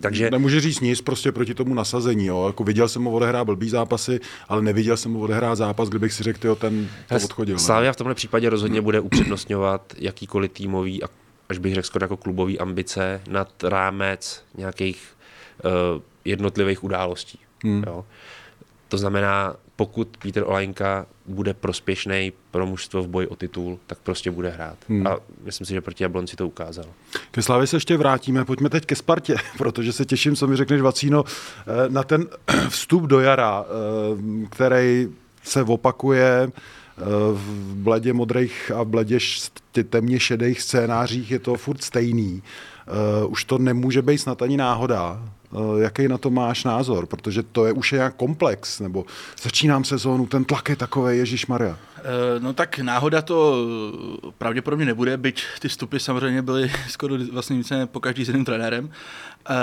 Takže- 0.00 0.30
nemůže 0.30 0.60
říct 0.60 0.80
nic 0.80 1.00
prostě 1.00 1.32
proti 1.32 1.54
tomu 1.54 1.74
nasazení. 1.74 2.26
Jo. 2.26 2.44
Jako 2.46 2.64
viděl 2.64 2.88
jsem 2.88 3.02
mu 3.02 3.10
odehrát 3.10 3.46
blbý 3.46 3.68
zápasy, 3.68 4.20
ale 4.48 4.62
neviděl 4.62 4.96
jsem 4.96 5.12
mu 5.12 5.20
odehrát 5.20 5.58
zápas, 5.58 5.88
kdybych 5.88 6.12
si 6.12 6.22
řekl, 6.22 6.46
jo, 6.46 6.54
ten 6.54 6.88
to 7.08 7.16
odchodil. 7.24 7.58
Slávia 7.58 7.92
v 7.92 7.96
tomhle 7.96 8.14
případě 8.14 8.50
rozhodně 8.50 8.80
bude 8.80 9.00
upřednostňovat 9.00 9.92
jakýkoliv 9.98 10.52
týmový 10.52 11.02
a 11.02 11.08
až 11.48 11.58
bych 11.58 11.74
řekl 11.74 11.86
skoro 11.86 12.04
jako 12.04 12.16
klubový 12.16 12.58
ambice 12.58 13.20
nad 13.28 13.62
rámec 13.62 14.44
nějakých 14.58 15.08
uh, 15.64 15.70
jednotlivých 16.24 16.84
událostí. 16.84 17.38
Hmm. 17.64 17.84
Jo? 17.86 18.04
To 18.88 18.98
znamená, 18.98 19.56
pokud 19.76 20.16
Peter 20.16 20.42
Olajnka 20.46 21.06
bude 21.26 21.54
prospěšný 21.54 22.32
pro 22.50 22.66
mužstvo 22.66 23.02
v 23.02 23.08
boji 23.08 23.26
o 23.26 23.36
titul, 23.36 23.78
tak 23.86 23.98
prostě 23.98 24.30
bude 24.30 24.50
hrát. 24.50 24.76
Hmm. 24.88 25.06
A 25.06 25.16
myslím 25.44 25.66
si, 25.66 25.72
že 25.72 25.80
proti 25.80 26.04
Jablonci 26.04 26.36
to 26.36 26.46
ukázal. 26.46 26.84
Ke 27.30 27.42
Slávě 27.42 27.66
se 27.66 27.76
ještě 27.76 27.96
vrátíme, 27.96 28.44
pojďme 28.44 28.70
teď 28.70 28.86
ke 28.86 28.96
Spartě, 28.96 29.36
protože 29.58 29.92
se 29.92 30.04
těším, 30.04 30.36
co 30.36 30.46
mi 30.46 30.56
řekneš, 30.56 30.80
Vacíno, 30.80 31.24
eh, 31.26 31.88
na 31.88 32.02
ten 32.02 32.26
vstup 32.68 33.02
do 33.02 33.20
jara, 33.20 33.64
eh, 33.64 34.46
který 34.50 35.08
se 35.42 35.62
opakuje 35.62 36.48
eh, 36.48 37.02
v 37.32 37.74
bledě 37.74 38.12
modrých 38.12 38.70
a 38.70 38.84
bledě 38.84 39.18
temně 39.90 40.20
šedých 40.20 40.62
scénářích, 40.62 41.30
je 41.30 41.38
to 41.38 41.54
furt 41.54 41.82
stejný. 41.82 42.42
Už 43.28 43.44
to 43.44 43.58
nemůže 43.58 44.02
být 44.02 44.18
snad 44.18 44.42
ani 44.42 44.56
náhoda. 44.56 45.22
Eh, 45.52 45.82
jaký 45.82 46.08
na 46.08 46.18
to 46.18 46.30
máš 46.30 46.64
názor? 46.64 47.06
Protože 47.06 47.42
to 47.42 47.66
je 47.66 47.72
už 47.72 47.92
nějak 47.92 48.16
komplex, 48.16 48.80
nebo 48.80 49.04
začínám 49.42 49.84
sezónu, 49.84 50.26
ten 50.26 50.44
tlak 50.44 50.68
je 50.68 50.76
takový, 50.76 51.18
Ježíš 51.18 51.46
Maria. 51.46 51.78
Eh, 51.98 52.02
no 52.38 52.52
tak 52.52 52.78
náhoda 52.78 53.22
to 53.22 53.66
pravděpodobně 54.38 54.86
nebude, 54.86 55.16
byť 55.16 55.44
ty 55.60 55.68
stupy 55.68 56.00
samozřejmě 56.00 56.42
byly 56.42 56.70
skoro 56.88 57.14
vlastně 57.32 57.56
více 57.56 57.86
po 57.86 58.00
každý 58.00 58.24
s 58.24 58.28
jiným 58.28 58.44
trenérem. 58.44 58.90
E, 59.50 59.56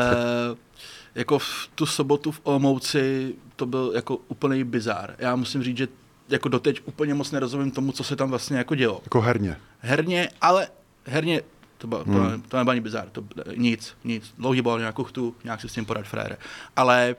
jako 1.15 1.39
v 1.39 1.69
tu 1.75 1.85
sobotu 1.85 2.31
v 2.31 2.39
Olomouci 2.43 3.35
to 3.55 3.65
byl 3.65 3.91
jako 3.95 4.17
úplný 4.27 4.63
bizár. 4.63 5.15
Já 5.19 5.35
musím 5.35 5.63
říct, 5.63 5.77
že 5.77 5.87
jako 6.29 6.49
doteď 6.49 6.81
úplně 6.85 7.13
moc 7.13 7.31
nerozumím 7.31 7.71
tomu, 7.71 7.91
co 7.91 8.03
se 8.03 8.15
tam 8.15 8.29
vlastně 8.29 8.57
jako 8.57 8.75
dělo. 8.75 9.01
Jako 9.03 9.21
herně. 9.21 9.57
Herně, 9.79 10.29
ale 10.41 10.67
herně 11.05 11.41
to, 11.83 11.87
bylo, 11.87 12.03
hmm. 12.03 12.41
to, 12.41 12.47
to 12.47 12.57
nebylo 12.57 12.71
ani 12.71 12.81
bizar, 12.81 13.09
to, 13.09 13.23
nic, 13.55 13.97
nic. 14.03 14.33
Dlouhý 14.37 14.61
bol, 14.61 14.79
nějakou 14.79 15.03
chtu, 15.03 15.35
nějak 15.43 15.61
si 15.61 15.69
s 15.69 15.73
tím 15.73 15.85
podat 15.85 16.05
frére. 16.05 16.37
Ale 16.75 17.15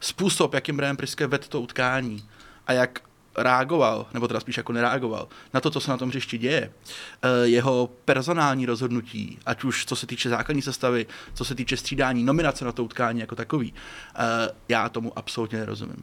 způsob, 0.00 0.54
jakým 0.54 0.76
Brian 0.76 0.96
Priske 0.96 1.26
vedl 1.26 1.44
to 1.48 1.60
utkání 1.60 2.24
a 2.66 2.72
jak 2.72 3.00
reagoval, 3.36 4.06
nebo 4.14 4.28
teda 4.28 4.40
spíš 4.40 4.56
jako 4.56 4.72
nereagoval, 4.72 5.28
na 5.54 5.60
to, 5.60 5.70
co 5.70 5.80
se 5.80 5.90
na 5.90 5.96
tom 5.96 6.08
hřišti 6.08 6.38
děje, 6.38 6.72
eh, 7.22 7.28
jeho 7.46 7.90
personální 8.04 8.66
rozhodnutí, 8.66 9.38
ať 9.46 9.64
už 9.64 9.86
co 9.86 9.96
se 9.96 10.06
týče 10.06 10.28
základní 10.28 10.62
sestavy, 10.62 11.06
co 11.34 11.44
se 11.44 11.54
týče 11.54 11.76
střídání, 11.76 12.24
nominace 12.24 12.64
na 12.64 12.72
to 12.72 12.84
utkání 12.84 13.20
jako 13.20 13.34
takový, 13.34 13.74
eh, 14.14 14.48
já 14.68 14.88
tomu 14.88 15.18
absolutně 15.18 15.58
nerozumím. 15.58 16.02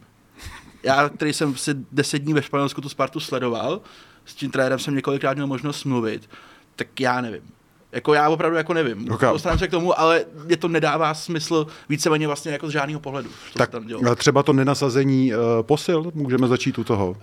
Já, 0.82 1.08
který 1.08 1.32
jsem 1.32 1.56
si 1.56 1.74
deset 1.92 2.18
dní 2.18 2.34
ve 2.34 2.42
Španělsku 2.42 2.80
tu 2.80 2.88
Spartu 2.88 3.20
sledoval, 3.20 3.80
s 4.24 4.34
tím 4.34 4.50
trenérem 4.50 4.78
jsem 4.78 4.94
několikrát 4.94 5.34
měl 5.34 5.46
možnost 5.46 5.84
mluvit, 5.84 6.30
tak 6.76 7.00
já 7.00 7.20
nevím. 7.20 7.55
Jako 7.96 8.14
já 8.14 8.28
opravdu 8.28 8.56
jako 8.56 8.74
nevím. 8.74 9.12
Okay. 9.12 9.32
Dostaneme 9.32 9.58
se 9.58 9.68
k 9.68 9.70
tomu, 9.70 10.00
ale 10.00 10.24
mě 10.44 10.56
to 10.56 10.68
nedává 10.68 11.14
smysl 11.14 11.66
víceméně 11.88 12.26
vlastně 12.26 12.52
jako 12.52 12.68
z 12.68 12.70
žádného 12.70 13.00
pohledu. 13.00 13.30
Tak 13.54 13.70
třeba 14.16 14.42
to 14.42 14.52
nenasazení 14.52 15.34
uh, 15.34 15.40
posil, 15.62 16.12
můžeme 16.14 16.48
začít 16.48 16.78
u 16.78 16.84
toho. 16.84 17.10
Uh, 17.10 17.16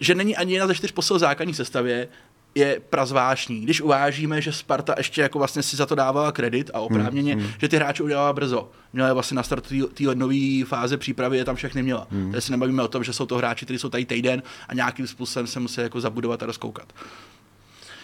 že 0.00 0.14
není 0.14 0.36
ani 0.36 0.52
jedna 0.52 0.66
ze 0.66 0.74
čtyř 0.74 0.92
posil 0.92 1.18
základní 1.18 1.54
sestavě, 1.54 2.08
je 2.54 2.80
prazvášní. 2.90 3.60
Když 3.60 3.80
uvážíme, 3.80 4.42
že 4.42 4.52
Sparta 4.52 4.94
ještě 4.98 5.22
jako 5.22 5.38
vlastně 5.38 5.62
si 5.62 5.76
za 5.76 5.86
to 5.86 5.94
dávala 5.94 6.32
kredit 6.32 6.70
a 6.74 6.80
oprávněně, 6.80 7.34
hmm, 7.34 7.42
hmm. 7.42 7.52
že 7.58 7.68
ty 7.68 7.76
hráči 7.76 8.02
udělala 8.02 8.32
brzo. 8.32 8.70
Měla 8.92 9.12
vlastně 9.12 9.34
na 9.34 9.42
start 9.42 9.64
té 9.94 10.14
nové 10.14 10.64
fáze 10.64 10.96
přípravy 10.96 11.36
je 11.36 11.44
tam 11.44 11.56
všechny 11.56 11.82
měla. 11.82 12.06
Hmm. 12.10 12.30
Tady 12.30 12.40
se 12.40 12.52
nebavíme 12.52 12.82
o 12.82 12.88
tom, 12.88 13.04
že 13.04 13.12
jsou 13.12 13.26
to 13.26 13.36
hráči, 13.36 13.64
kteří 13.64 13.78
jsou 13.78 13.88
tady 13.88 14.04
týden 14.04 14.42
a 14.68 14.74
nějakým 14.74 15.06
způsobem 15.06 15.46
se 15.46 15.60
musí 15.60 15.80
jako 15.80 16.00
zabudovat 16.00 16.42
a 16.42 16.46
rozkoukat. 16.46 16.92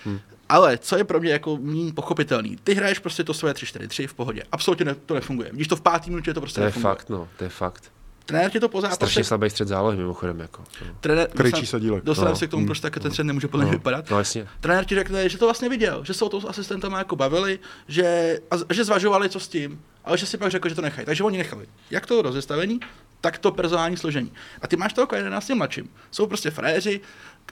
Hmm. 0.05 0.21
Ale 0.49 0.79
co 0.79 0.97
je 0.97 1.05
pro 1.05 1.21
mě 1.21 1.33
jako 1.33 1.57
méně 1.57 1.93
pochopitelný, 1.93 2.57
ty 2.65 2.75
hraješ 2.75 2.99
prostě 2.99 3.25
to 3.25 3.35
své 3.35 3.53
3-4-3 3.53 4.07
v 4.07 4.15
pohodě. 4.15 4.43
Absolutně 4.53 4.85
ne, 4.85 4.95
to 4.95 5.15
nefunguje. 5.15 5.51
Když 5.53 5.69
to 5.69 5.77
v 5.77 5.81
pátý 5.81 6.11
minutě 6.11 6.35
to 6.35 6.41
prostě 6.41 6.61
to 6.61 6.61
je 6.61 6.67
nefunguje. 6.67 6.95
fakt, 6.95 7.09
no, 7.09 7.29
to 7.39 7.45
je 7.45 7.51
fakt. 7.51 7.93
Trenér 8.27 8.51
tě 8.51 8.61
to 8.61 8.69
po 8.69 8.81
zápase... 8.81 8.97
Strašně 8.97 9.25
slabý 9.25 9.51
střed 9.51 9.69
zálohy 9.69 9.97
mimochodem. 9.97 10.41
Jako. 10.41 10.65
Trenér, 11.01 11.29
Krejčí 11.29 11.67
sadílek. 11.67 12.05
Dostaneme 12.05 12.33
no. 12.33 12.37
se 12.37 12.47
k 12.47 12.51
tomu, 12.51 12.67
proč 12.67 12.81
tak 12.81 12.99
ten 12.99 13.11
střed 13.11 13.25
nemůže 13.25 13.49
plně 13.49 13.65
no. 13.65 13.71
vypadat. 13.71 14.11
No, 14.11 14.19
jasně. 14.19 14.49
Trenér 14.61 14.85
ti 14.85 14.95
řekne, 14.95 15.29
že 15.29 15.39
to 15.39 15.47
vlastně 15.47 15.69
viděl, 15.69 16.05
že 16.05 16.15
se 16.15 16.25
o 16.25 16.29
to 16.29 16.41
s 16.41 16.45
asistentama 16.45 16.99
jako 16.99 17.17
bavili, 17.17 17.59
že, 17.89 18.39
a, 18.51 18.75
že 18.75 18.85
zvažovali, 18.85 19.29
co 19.29 19.41
s 19.41 19.49
tím, 19.49 19.83
ale 20.05 20.19
že 20.19 20.27
si 20.27 20.39
pak 20.39 20.51
řekl, 20.51 20.69
že 20.69 20.75
to 20.75 20.83
nechají. 20.83 21.07
Takže 21.07 21.25
oni 21.25 21.39
nechali. 21.39 21.67
Jak 21.91 22.07
to 22.07 22.23
rozestavení, 22.23 22.81
tak 23.21 23.39
to 23.39 23.53
personální 23.53 23.97
složení. 23.97 24.33
A 24.63 24.67
ty 24.67 24.77
máš 24.77 24.93
toho 24.93 25.09
11 25.15 25.49
mladším. 25.49 25.91
Jsou 26.11 26.27
prostě 26.27 26.51
fréři, 26.51 27.01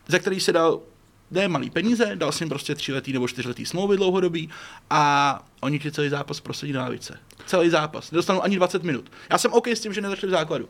ze 0.06 0.18
kterých 0.18 0.42
se 0.42 0.52
dal 0.52 0.80
ne 1.32 1.48
malý 1.48 1.70
peníze, 1.70 2.12
dal 2.14 2.32
jsem 2.32 2.48
prostě 2.48 2.74
tříletý 2.74 3.12
nebo 3.12 3.28
čtyřletý 3.28 3.66
smlouvy 3.66 3.96
dlouhodobý 3.96 4.48
a 4.90 5.44
oni 5.60 5.78
ti 5.78 5.92
celý 5.92 6.08
zápas 6.08 6.40
prosadí 6.40 6.72
na 6.72 6.82
lavice. 6.82 7.18
Celý 7.46 7.70
zápas. 7.70 8.10
Nedostanou 8.10 8.42
ani 8.42 8.56
20 8.56 8.82
minut. 8.82 9.12
Já 9.30 9.38
jsem 9.38 9.52
OK 9.52 9.68
s 9.68 9.80
tím, 9.80 9.92
že 9.92 10.00
nezačali 10.00 10.28
v 10.28 10.36
základu. 10.36 10.68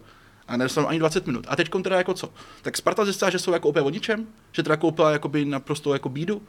A 0.49 0.57
nedostanou 0.57 0.89
ani 0.89 0.99
20 0.99 1.27
minut. 1.27 1.47
A 1.49 1.57
teď 1.57 1.71
teda 1.83 1.97
jako 1.97 2.15
co? 2.15 2.33
Tak 2.63 2.77
Sparta 2.77 3.05
zjistila, 3.05 3.31
že 3.31 3.39
jsou 3.39 3.53
jako 3.53 3.69
úplně 3.69 3.85
o 3.85 3.91
ničem? 3.91 4.27
Že 4.53 4.63
teda 4.63 4.77
koupila 4.77 5.11
jakoby 5.11 5.45
naprosto 5.45 5.93
jako 5.93 6.09
bídu? 6.09 6.43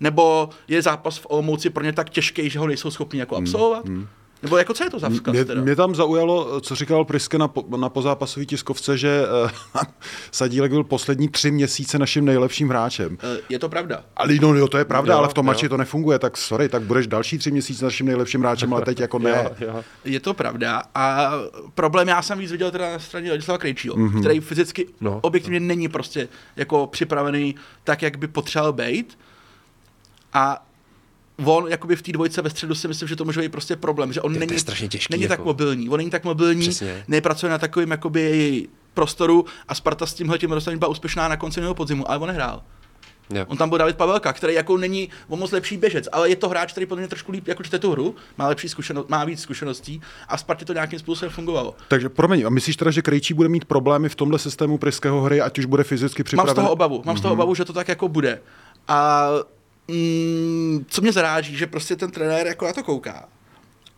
Nebo 0.00 0.50
je 0.68 0.82
zápas 0.82 1.18
v 1.18 1.26
Olomouci 1.28 1.70
pro 1.70 1.84
ně 1.84 1.92
tak 1.92 2.10
těžký, 2.10 2.50
že 2.50 2.58
ho 2.58 2.66
nejsou 2.66 2.90
schopni 2.90 3.20
jako 3.20 3.34
hmm, 3.34 3.44
absolvovat? 3.44 3.84
Hmm, 3.84 3.96
hmm. 3.96 4.06
Nebo 4.42 4.56
jako 4.56 4.74
co 4.74 4.84
je 4.84 4.90
to 4.90 4.98
za 4.98 5.08
vzkaz? 5.08 5.34
Mě, 5.34 5.44
mě 5.54 5.76
tam 5.76 5.94
zaujalo, 5.94 6.60
co 6.60 6.74
říkal 6.74 7.04
Priske 7.04 7.38
na, 7.38 7.48
po, 7.48 7.76
na 7.76 7.88
pozápasové 7.88 8.46
tiskovce, 8.46 8.98
že 8.98 9.22
uh, 9.44 9.50
Sadílek 10.32 10.72
byl 10.72 10.84
poslední 10.84 11.28
tři 11.28 11.50
měsíce 11.50 11.98
naším 11.98 12.24
nejlepším 12.24 12.68
hráčem. 12.68 13.12
Uh, 13.12 13.38
je 13.48 13.58
to 13.58 13.68
pravda. 13.68 14.02
Ale 14.16 14.34
no, 14.40 14.54
jo, 14.54 14.68
to 14.68 14.78
je 14.78 14.84
pravda, 14.84 15.12
jo, 15.12 15.18
ale 15.18 15.28
v 15.28 15.34
tom 15.34 15.46
mači 15.46 15.68
to 15.68 15.76
nefunguje, 15.76 16.18
tak 16.18 16.36
sorry, 16.36 16.68
tak 16.68 16.82
budeš 16.82 17.06
další 17.06 17.38
tři 17.38 17.50
měsíce 17.50 17.84
naším 17.84 18.06
nejlepším 18.06 18.40
hráčem, 18.40 18.74
ale 18.74 18.82
teď 18.84 19.00
jako 19.00 19.18
ne. 19.18 19.30
Jo, 19.60 19.66
jo. 19.66 19.84
Je 20.04 20.20
to 20.20 20.34
pravda 20.34 20.82
a 20.94 21.32
problém 21.74 22.08
já 22.08 22.22
jsem 22.22 22.38
víc 22.38 22.52
viděl 22.52 22.70
teda 22.70 22.92
na 22.92 22.98
straně 22.98 23.30
Ladislava 23.30 23.58
Krejčího, 23.58 23.96
mm-hmm. 23.96 24.20
který 24.20 24.40
fyzicky 24.40 24.86
no. 25.00 25.18
objektivně 25.22 25.60
není 25.60 25.88
prostě 25.88 26.28
jako 26.56 26.86
připravený 26.86 27.54
tak, 27.84 28.02
jak 28.02 28.16
by 28.16 28.28
potřeboval 28.28 28.72
být. 28.72 29.18
A 30.32 30.66
on 31.44 31.68
jakoby 31.68 31.96
v 31.96 32.02
té 32.02 32.12
dvojce 32.12 32.42
ve 32.42 32.50
středu 32.50 32.74
si 32.74 32.88
myslím, 32.88 33.08
že 33.08 33.16
to 33.16 33.24
může 33.24 33.40
být 33.40 33.52
prostě 33.52 33.76
problém, 33.76 34.12
že 34.12 34.20
on 34.20 34.32
to 34.32 34.40
není, 34.40 34.58
strašně 34.58 34.88
těžký, 34.88 35.12
není 35.12 35.22
jako... 35.22 35.36
tak 35.36 35.44
mobilní, 35.44 35.88
on 35.88 35.98
není 35.98 36.10
tak 36.10 36.24
mobilní, 36.24 36.68
Přesně. 36.68 37.04
nepracuje 37.08 37.50
na 37.50 37.58
takovým 37.58 37.90
jakoby 37.90 38.68
prostoru 38.94 39.44
a 39.68 39.74
Sparta 39.74 40.06
s 40.06 40.14
tímhle 40.14 40.38
tím 40.38 40.50
byla 40.76 40.90
úspěšná 40.90 41.28
na 41.28 41.36
konci 41.36 41.60
jeho 41.60 41.74
podzimu, 41.74 42.10
ale 42.10 42.18
on 42.18 42.28
nehrál. 42.28 42.62
Yeah. 43.32 43.50
On 43.50 43.56
tam 43.56 43.68
byl 43.68 43.78
David 43.78 43.96
Pavelka, 43.96 44.32
který 44.32 44.54
jako 44.54 44.76
není 44.76 45.08
o 45.28 45.36
moc 45.36 45.52
lepší 45.52 45.76
běžec, 45.76 46.08
ale 46.12 46.28
je 46.28 46.36
to 46.36 46.48
hráč, 46.48 46.72
který 46.72 46.86
podle 46.86 47.00
mě 47.00 47.08
trošku 47.08 47.32
líp 47.32 47.48
jako 47.48 47.62
čte 47.62 47.78
tu 47.78 47.92
hru, 47.92 48.14
má 48.38 48.48
lepší 48.48 48.68
zkušenost, 48.68 49.08
má 49.08 49.24
víc 49.24 49.40
zkušeností 49.40 50.00
a 50.28 50.36
Spartě 50.36 50.64
to 50.64 50.72
nějakým 50.72 50.98
způsobem 50.98 51.32
fungovalo. 51.32 51.74
Takže 51.88 52.08
promiň, 52.08 52.46
a 52.46 52.50
myslíš 52.50 52.76
teda, 52.76 52.90
že 52.90 53.02
Krejčí 53.02 53.34
bude 53.34 53.48
mít 53.48 53.64
problémy 53.64 54.08
v 54.08 54.14
tomhle 54.14 54.38
systému 54.38 54.78
Priského 54.78 55.22
hry, 55.22 55.40
ať 55.40 55.58
už 55.58 55.64
bude 55.64 55.84
fyzicky 55.84 56.24
připraven? 56.24 56.46
Mám 56.46 56.54
z 56.54 56.56
toho 56.56 56.72
obavu, 56.72 57.02
mám 57.04 57.14
mm-hmm. 57.14 57.18
z 57.18 57.22
toho 57.22 57.34
mhm. 57.34 57.40
obavu, 57.40 57.54
že 57.54 57.64
to 57.64 57.72
tak 57.72 57.88
jako 57.88 58.08
bude. 58.08 58.40
A 58.88 59.28
mm, 59.90 60.84
co 60.88 61.00
mě 61.00 61.12
zaráží, 61.12 61.56
že 61.56 61.66
prostě 61.66 61.96
ten 61.96 62.10
trenér 62.10 62.46
jako 62.46 62.66
na 62.66 62.72
to 62.72 62.82
kouká 62.82 63.28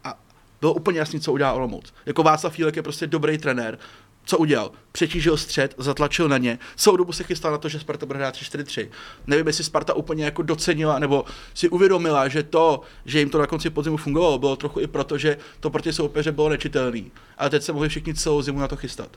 a 0.05 0.19
bylo 0.61 0.75
úplně 0.75 0.99
jasný, 0.99 1.21
co 1.21 1.33
udělá 1.33 1.53
Olomouc. 1.53 1.95
Jako 2.07 2.23
Václav 2.23 2.53
Fílek 2.53 2.77
je 2.77 2.83
prostě 2.83 3.07
dobrý 3.07 3.39
trenér. 3.39 3.79
Co 4.25 4.39
udělal? 4.39 4.71
Přetížil 4.93 5.37
střed, 5.37 5.75
zatlačil 5.79 6.29
na 6.29 6.39
ně. 6.39 6.59
Celou 6.77 6.97
dobu 6.97 7.13
se 7.13 7.25
chystal 7.25 7.53
na 7.53 7.59
to, 7.59 7.69
že 7.69 7.81
Sparta 7.81 8.07
bude 8.07 8.19
hrát 8.19 8.35
3-4-3. 8.35 8.89
Nevím, 9.27 9.47
jestli 9.47 9.65
Sparta 9.65 9.95
úplně 9.95 10.25
jako 10.25 10.43
docenila 10.43 10.99
nebo 10.99 11.25
si 11.55 11.69
uvědomila, 11.69 12.29
že 12.29 12.43
to, 12.43 12.81
že 13.05 13.19
jim 13.19 13.31
to 13.31 13.39
na 13.39 13.47
konci 13.47 13.71
podzimu 13.71 13.97
fungovalo, 13.97 14.39
bylo 14.39 14.57
trochu 14.57 14.81
i 14.81 14.87
proto, 14.87 15.19
že 15.19 15.37
to 15.61 15.71
proti 15.71 15.93
soupeře 15.93 16.33
bylo 16.33 16.49
nečitelný. 16.49 17.13
Ale 17.39 17.51
teď 17.51 17.63
se 17.63 17.73
mohli 17.73 17.89
všichni 17.89 18.15
celou 18.15 18.43
zimu 18.43 18.61
na 18.61 18.69
to 18.69 18.77
chystat. 18.77 19.17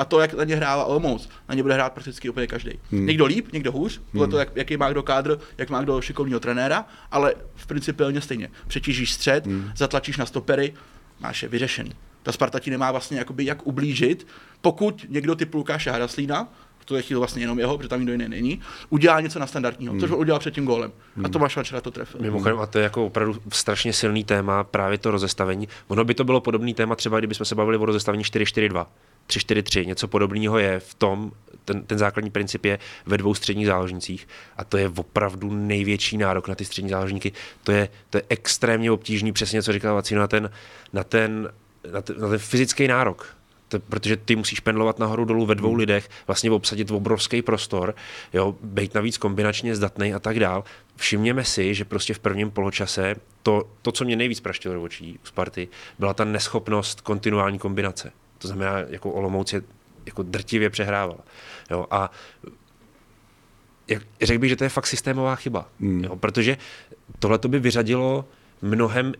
A 0.00 0.04
to, 0.04 0.20
jak 0.20 0.34
na 0.34 0.44
ně 0.44 0.56
hrála 0.56 0.84
Olomouc, 0.84 1.28
na 1.48 1.54
ně 1.54 1.62
bude 1.62 1.74
hrát 1.74 1.92
prakticky 1.92 2.30
úplně 2.30 2.46
každý. 2.46 2.70
Hmm. 2.90 3.06
Někdo 3.06 3.26
líp, 3.26 3.52
někdo 3.52 3.72
hůř, 3.72 4.00
podle 4.12 4.24
hmm. 4.24 4.30
toho, 4.30 4.40
jak, 4.40 4.56
jaký 4.56 4.76
má 4.76 4.90
kdo 4.90 5.02
kádr, 5.02 5.38
jak 5.58 5.70
má 5.70 5.82
kdo 5.82 6.00
šikovního 6.00 6.40
trenéra, 6.40 6.84
ale 7.10 7.34
v 7.54 7.66
principiálně 7.66 8.20
stejně. 8.20 8.50
Přetížíš 8.66 9.12
střed, 9.12 9.46
hmm. 9.46 9.70
zatlačíš 9.76 10.16
na 10.16 10.26
stopery, 10.26 10.74
máš 11.20 11.42
je 11.42 11.48
vyřešený. 11.48 11.92
Ta 12.22 12.32
Sparta 12.32 12.58
ti 12.58 12.70
nemá 12.70 12.90
vlastně 12.90 13.18
jakoby 13.18 13.44
jak 13.44 13.66
ublížit, 13.66 14.26
pokud 14.60 15.06
někdo 15.08 15.34
typu 15.34 15.58
Lukáše 15.58 15.90
Haraslína, 15.90 16.48
to 16.84 16.96
je 16.96 17.02
chvíli 17.02 17.18
vlastně 17.18 17.42
jenom 17.42 17.58
jeho, 17.58 17.76
protože 17.76 17.88
tam 17.88 18.00
nikdo 18.00 18.12
jiný 18.12 18.28
není, 18.28 18.60
udělá 18.88 19.20
něco 19.20 19.38
na 19.38 19.46
standardního, 19.46 19.92
hmm. 19.92 20.00
což 20.00 20.10
udělal 20.10 20.38
před 20.38 20.54
tím 20.54 20.64
gólem. 20.64 20.92
Hmm. 21.16 21.26
A 21.26 21.28
to 21.28 21.38
máš 21.38 21.56
včera 21.62 21.80
to 21.80 21.90
trefil. 21.90 22.20
Mimochodem, 22.20 22.60
a 22.60 22.66
to 22.66 22.78
je 22.78 22.84
jako 22.84 23.06
opravdu 23.06 23.36
strašně 23.52 23.92
silný 23.92 24.24
téma, 24.24 24.64
právě 24.64 24.98
to 24.98 25.10
rozestavení. 25.10 25.68
Ono 25.88 26.04
by 26.04 26.14
to 26.14 26.24
bylo 26.24 26.40
podobný 26.40 26.74
téma, 26.74 26.96
třeba 26.96 27.18
kdybychom 27.18 27.44
se 27.44 27.54
bavili 27.54 27.78
o 27.78 27.84
rozestavení 27.84 28.24
4-4-2. 28.24 28.86
3-4-3, 29.30 29.86
něco 29.86 30.08
podobného 30.08 30.58
je 30.58 30.80
v 30.80 30.94
tom, 30.94 31.32
ten, 31.64 31.82
ten 31.82 31.98
základní 31.98 32.30
princip 32.30 32.64
je 32.64 32.78
ve 33.06 33.18
dvou 33.18 33.34
středních 33.34 33.66
záložnících 33.66 34.28
a 34.56 34.64
to 34.64 34.76
je 34.76 34.92
opravdu 34.96 35.50
největší 35.54 36.16
nárok 36.16 36.48
na 36.48 36.54
ty 36.54 36.64
střední 36.64 36.90
záložníky. 36.90 37.32
To 37.64 37.72
je, 37.72 37.88
to 38.10 38.18
je 38.18 38.22
extrémně 38.28 38.90
obtížný, 38.90 39.32
přesně 39.32 39.62
co 39.62 39.72
říkal 39.72 39.94
Vacino, 39.94 40.20
na 40.20 40.28
ten, 40.28 40.50
na 40.92 41.04
ten, 41.04 41.52
na 41.92 42.02
ten, 42.02 42.20
na 42.20 42.28
ten 42.28 42.38
fyzický 42.38 42.88
nárok. 42.88 43.36
To, 43.68 43.80
protože 43.80 44.16
ty 44.16 44.36
musíš 44.36 44.60
pendlovat 44.60 44.98
nahoru 44.98 45.24
dolů 45.24 45.46
ve 45.46 45.54
dvou 45.54 45.68
hmm. 45.68 45.78
lidech, 45.78 46.08
vlastně 46.26 46.50
obsadit 46.50 46.90
obrovský 46.90 47.42
prostor, 47.42 47.94
jo, 48.32 48.56
být 48.62 48.94
navíc 48.94 49.18
kombinačně 49.18 49.76
zdatný 49.76 50.14
a 50.14 50.18
tak 50.18 50.40
dál. 50.40 50.64
Všimněme 50.96 51.44
si, 51.44 51.74
že 51.74 51.84
prostě 51.84 52.14
v 52.14 52.18
prvním 52.18 52.50
poločase 52.50 53.16
to, 53.42 53.70
to 53.82 53.92
co 53.92 54.04
mě 54.04 54.16
nejvíc 54.16 54.40
praštilo 54.40 54.74
do 54.74 54.82
očí 54.82 55.18
u 55.22 55.26
Sparty, 55.26 55.68
byla 55.98 56.14
ta 56.14 56.24
neschopnost 56.24 57.00
kontinuální 57.00 57.58
kombinace. 57.58 58.12
To 58.40 58.48
znamená, 58.48 58.78
jako 58.78 59.10
Olomouc 59.10 59.52
je 59.52 59.62
jako 60.06 60.22
drtivě 60.22 60.70
přehrávala. 60.70 61.20
Jo, 61.70 61.86
a 61.90 62.10
jak, 63.88 64.02
řekl 64.22 64.40
bych, 64.40 64.50
že 64.50 64.56
to 64.56 64.64
je 64.64 64.70
fakt 64.70 64.86
systémová 64.86 65.36
chyba, 65.36 65.68
hmm. 65.80 66.04
jo, 66.04 66.16
protože 66.16 66.56
tohle 67.18 67.38
by 67.48 67.58
vyřadilo 67.58 68.24
mnohem, 68.62 69.12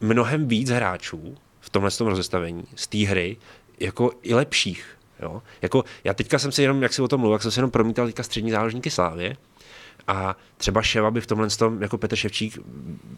mnohem 0.00 0.48
víc 0.48 0.70
hráčů 0.70 1.36
v 1.60 1.70
tomhle 1.70 1.90
tom 1.90 2.06
rozestavení 2.06 2.64
z 2.74 2.86
té 2.86 2.98
hry, 2.98 3.36
jako 3.80 4.10
i 4.22 4.34
lepších. 4.34 4.98
Jo? 5.22 5.42
Jako, 5.62 5.84
já 6.04 6.14
teďka 6.14 6.38
jsem 6.38 6.52
si 6.52 6.62
jenom, 6.62 6.82
jak 6.82 6.92
si 6.92 7.02
o 7.02 7.08
tom 7.08 7.20
mluvil, 7.20 7.34
jak 7.34 7.42
jsem 7.42 7.50
si 7.50 7.58
jenom 7.58 7.70
promítal 7.70 8.06
teďka 8.06 8.22
střední 8.22 8.50
záložníky 8.50 8.90
Slávě 8.90 9.36
a 10.08 10.36
třeba 10.56 10.82
Ševa 10.82 11.10
by 11.10 11.20
v 11.20 11.26
tomhle 11.26 11.48
tom, 11.48 11.82
jako 11.82 11.98
Petr 11.98 12.16
Ševčík 12.16 12.58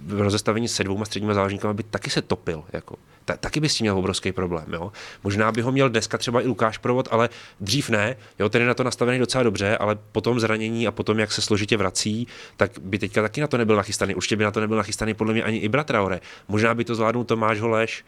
v 0.06 0.20
rozestavení 0.20 0.68
se 0.68 0.85
dvouma 0.85 1.04
středníma 1.04 1.35
záložníkama 1.35 1.75
by 1.75 1.82
taky 1.82 2.11
se 2.11 2.23
topil. 2.23 2.64
Jako. 2.73 2.97
Ta, 3.25 3.37
taky 3.37 3.61
by 3.61 3.68
s 3.68 3.75
tím 3.75 3.85
měl 3.85 3.99
obrovský 3.99 4.32
problém. 4.32 4.64
Jo? 4.73 4.92
Možná 5.25 5.52
by 5.52 5.62
ho 5.62 5.73
měl 5.73 5.90
dneska 5.90 6.18
třeba 6.18 6.42
i 6.42 6.47
Lukáš 6.47 6.78
Provod, 6.78 7.09
ale 7.11 7.28
dřív 7.61 7.90
ne. 7.90 8.16
Jo? 8.38 8.49
Ten 8.49 8.62
je 8.62 8.68
na 8.68 8.75
to 8.75 8.85
nastavený 8.85 9.18
docela 9.18 9.44
dobře, 9.44 9.76
ale 9.76 9.99
potom 10.12 10.40
zranění 10.40 10.87
a 10.87 10.90
potom, 10.90 11.18
jak 11.18 11.32
se 11.32 11.42
složitě 11.42 11.76
vrací, 11.76 12.26
tak 12.56 12.70
by 12.80 12.99
teďka 12.99 13.23
taky 13.23 13.40
na 13.40 13.47
to 13.47 13.56
nebyl 13.56 13.76
nachystaný. 13.76 14.14
Určitě 14.14 14.37
by 14.37 14.44
na 14.44 14.50
to 14.50 14.61
nebyl 14.61 14.76
nachystaný 14.76 15.14
podle 15.14 15.32
mě 15.32 15.42
ani 15.42 15.59
i 15.59 15.68
Traore. 15.85 16.20
Možná 16.49 16.75
by 16.75 16.85
to 16.85 16.94
zvládnul 16.94 17.25
Tomáš 17.25 17.61
Holeš. 17.61 18.04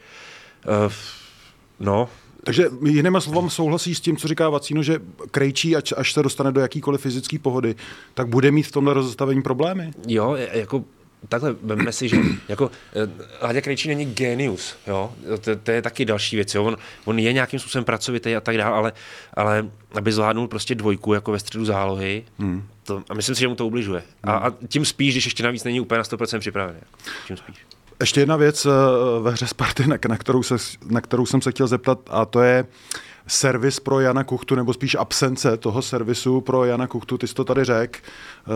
Uh, 0.87 0.93
no, 1.81 2.09
takže 2.45 2.67
jinými 2.85 3.21
slovy 3.21 3.51
souhlasí 3.51 3.95
s 3.95 4.01
tím, 4.01 4.17
co 4.17 4.29
říká 4.29 4.51
Vacíno, 4.51 4.83
že 4.83 5.01
Krejčí, 5.31 5.77
až, 5.77 5.95
až 5.97 6.13
se 6.13 6.23
dostane 6.23 6.53
do 6.53 6.61
jakýkoliv 6.61 7.01
fyzické 7.01 7.39
pohody, 7.39 7.75
tak 8.15 8.27
bude 8.29 8.51
mít 8.51 8.63
v 8.63 8.73
tomhle 8.73 8.95
rozestavení 8.95 9.43
problémy? 9.43 9.91
Jo, 10.07 10.37
jako 10.53 10.85
takhle, 11.29 11.55
vemme 11.63 11.93
si, 11.93 12.09
že 12.09 12.17
jako 12.49 12.71
Láďa 13.43 13.61
Krejčí 13.61 13.89
není 13.89 14.05
genius, 14.05 14.77
jo, 14.87 15.13
to, 15.41 15.57
to, 15.57 15.71
je 15.71 15.83
taky 15.83 16.05
další 16.05 16.37
věc, 16.37 16.55
jo, 16.55 16.65
on, 16.65 16.77
on 17.05 17.19
je 17.19 17.33
nějakým 17.33 17.61
způsobem 17.61 17.85
pracovitý 17.85 18.37
a 18.37 18.41
tak 18.41 18.57
dále, 18.57 18.77
ale, 18.77 18.93
ale 19.35 19.71
aby 19.95 20.13
zvládnul 20.13 20.49
prostě 20.49 20.75
dvojku 20.75 21.13
jako 21.15 21.33
ve 21.33 21.39
středu 21.39 21.65
zálohy, 21.65 22.25
hmm. 22.39 22.65
to, 22.85 23.03
a 23.09 23.15
myslím 23.15 23.35
si, 23.35 23.41
že 23.41 23.49
mu 23.49 23.55
to 23.55 23.67
ubližuje. 23.67 24.03
Hmm. 24.25 24.35
A, 24.35 24.39
a 24.39 24.51
tím 24.69 24.85
spíš, 24.85 25.15
když 25.15 25.25
ještě 25.25 25.43
navíc 25.43 25.65
není 25.65 25.81
úplně 25.81 25.99
na 25.99 26.05
100% 26.05 26.39
připravený, 26.39 26.79
jako, 26.79 26.99
tím 27.27 27.37
spíš. 27.37 27.57
Ještě 28.03 28.21
jedna 28.21 28.37
věc 28.37 28.67
eh, 28.67 28.71
ve 29.21 29.31
hře 29.31 29.47
Sparty, 29.47 29.87
na, 29.87 30.17
kterou 30.17 30.43
se, 30.43 30.57
na 30.87 31.01
kterou 31.01 31.27
jsem 31.27 31.41
se 31.41 31.51
chtěl 31.51 31.67
zeptat, 31.67 31.99
a 32.11 32.25
to 32.25 32.43
je 32.43 32.67
servis 33.27 33.81
pro 33.81 34.01
Jana 34.01 34.25
Kuchtu, 34.25 34.55
nebo 34.55 34.73
spíš 34.73 34.95
absence 34.95 35.57
toho 35.57 35.83
servisu 35.83 36.41
pro 36.41 36.65
Jana 36.65 36.87
Kuchtu. 36.87 37.19
Ty 37.19 37.27
jsi 37.27 37.35
to 37.35 37.45
tady 37.45 37.65
řekl, 37.65 37.99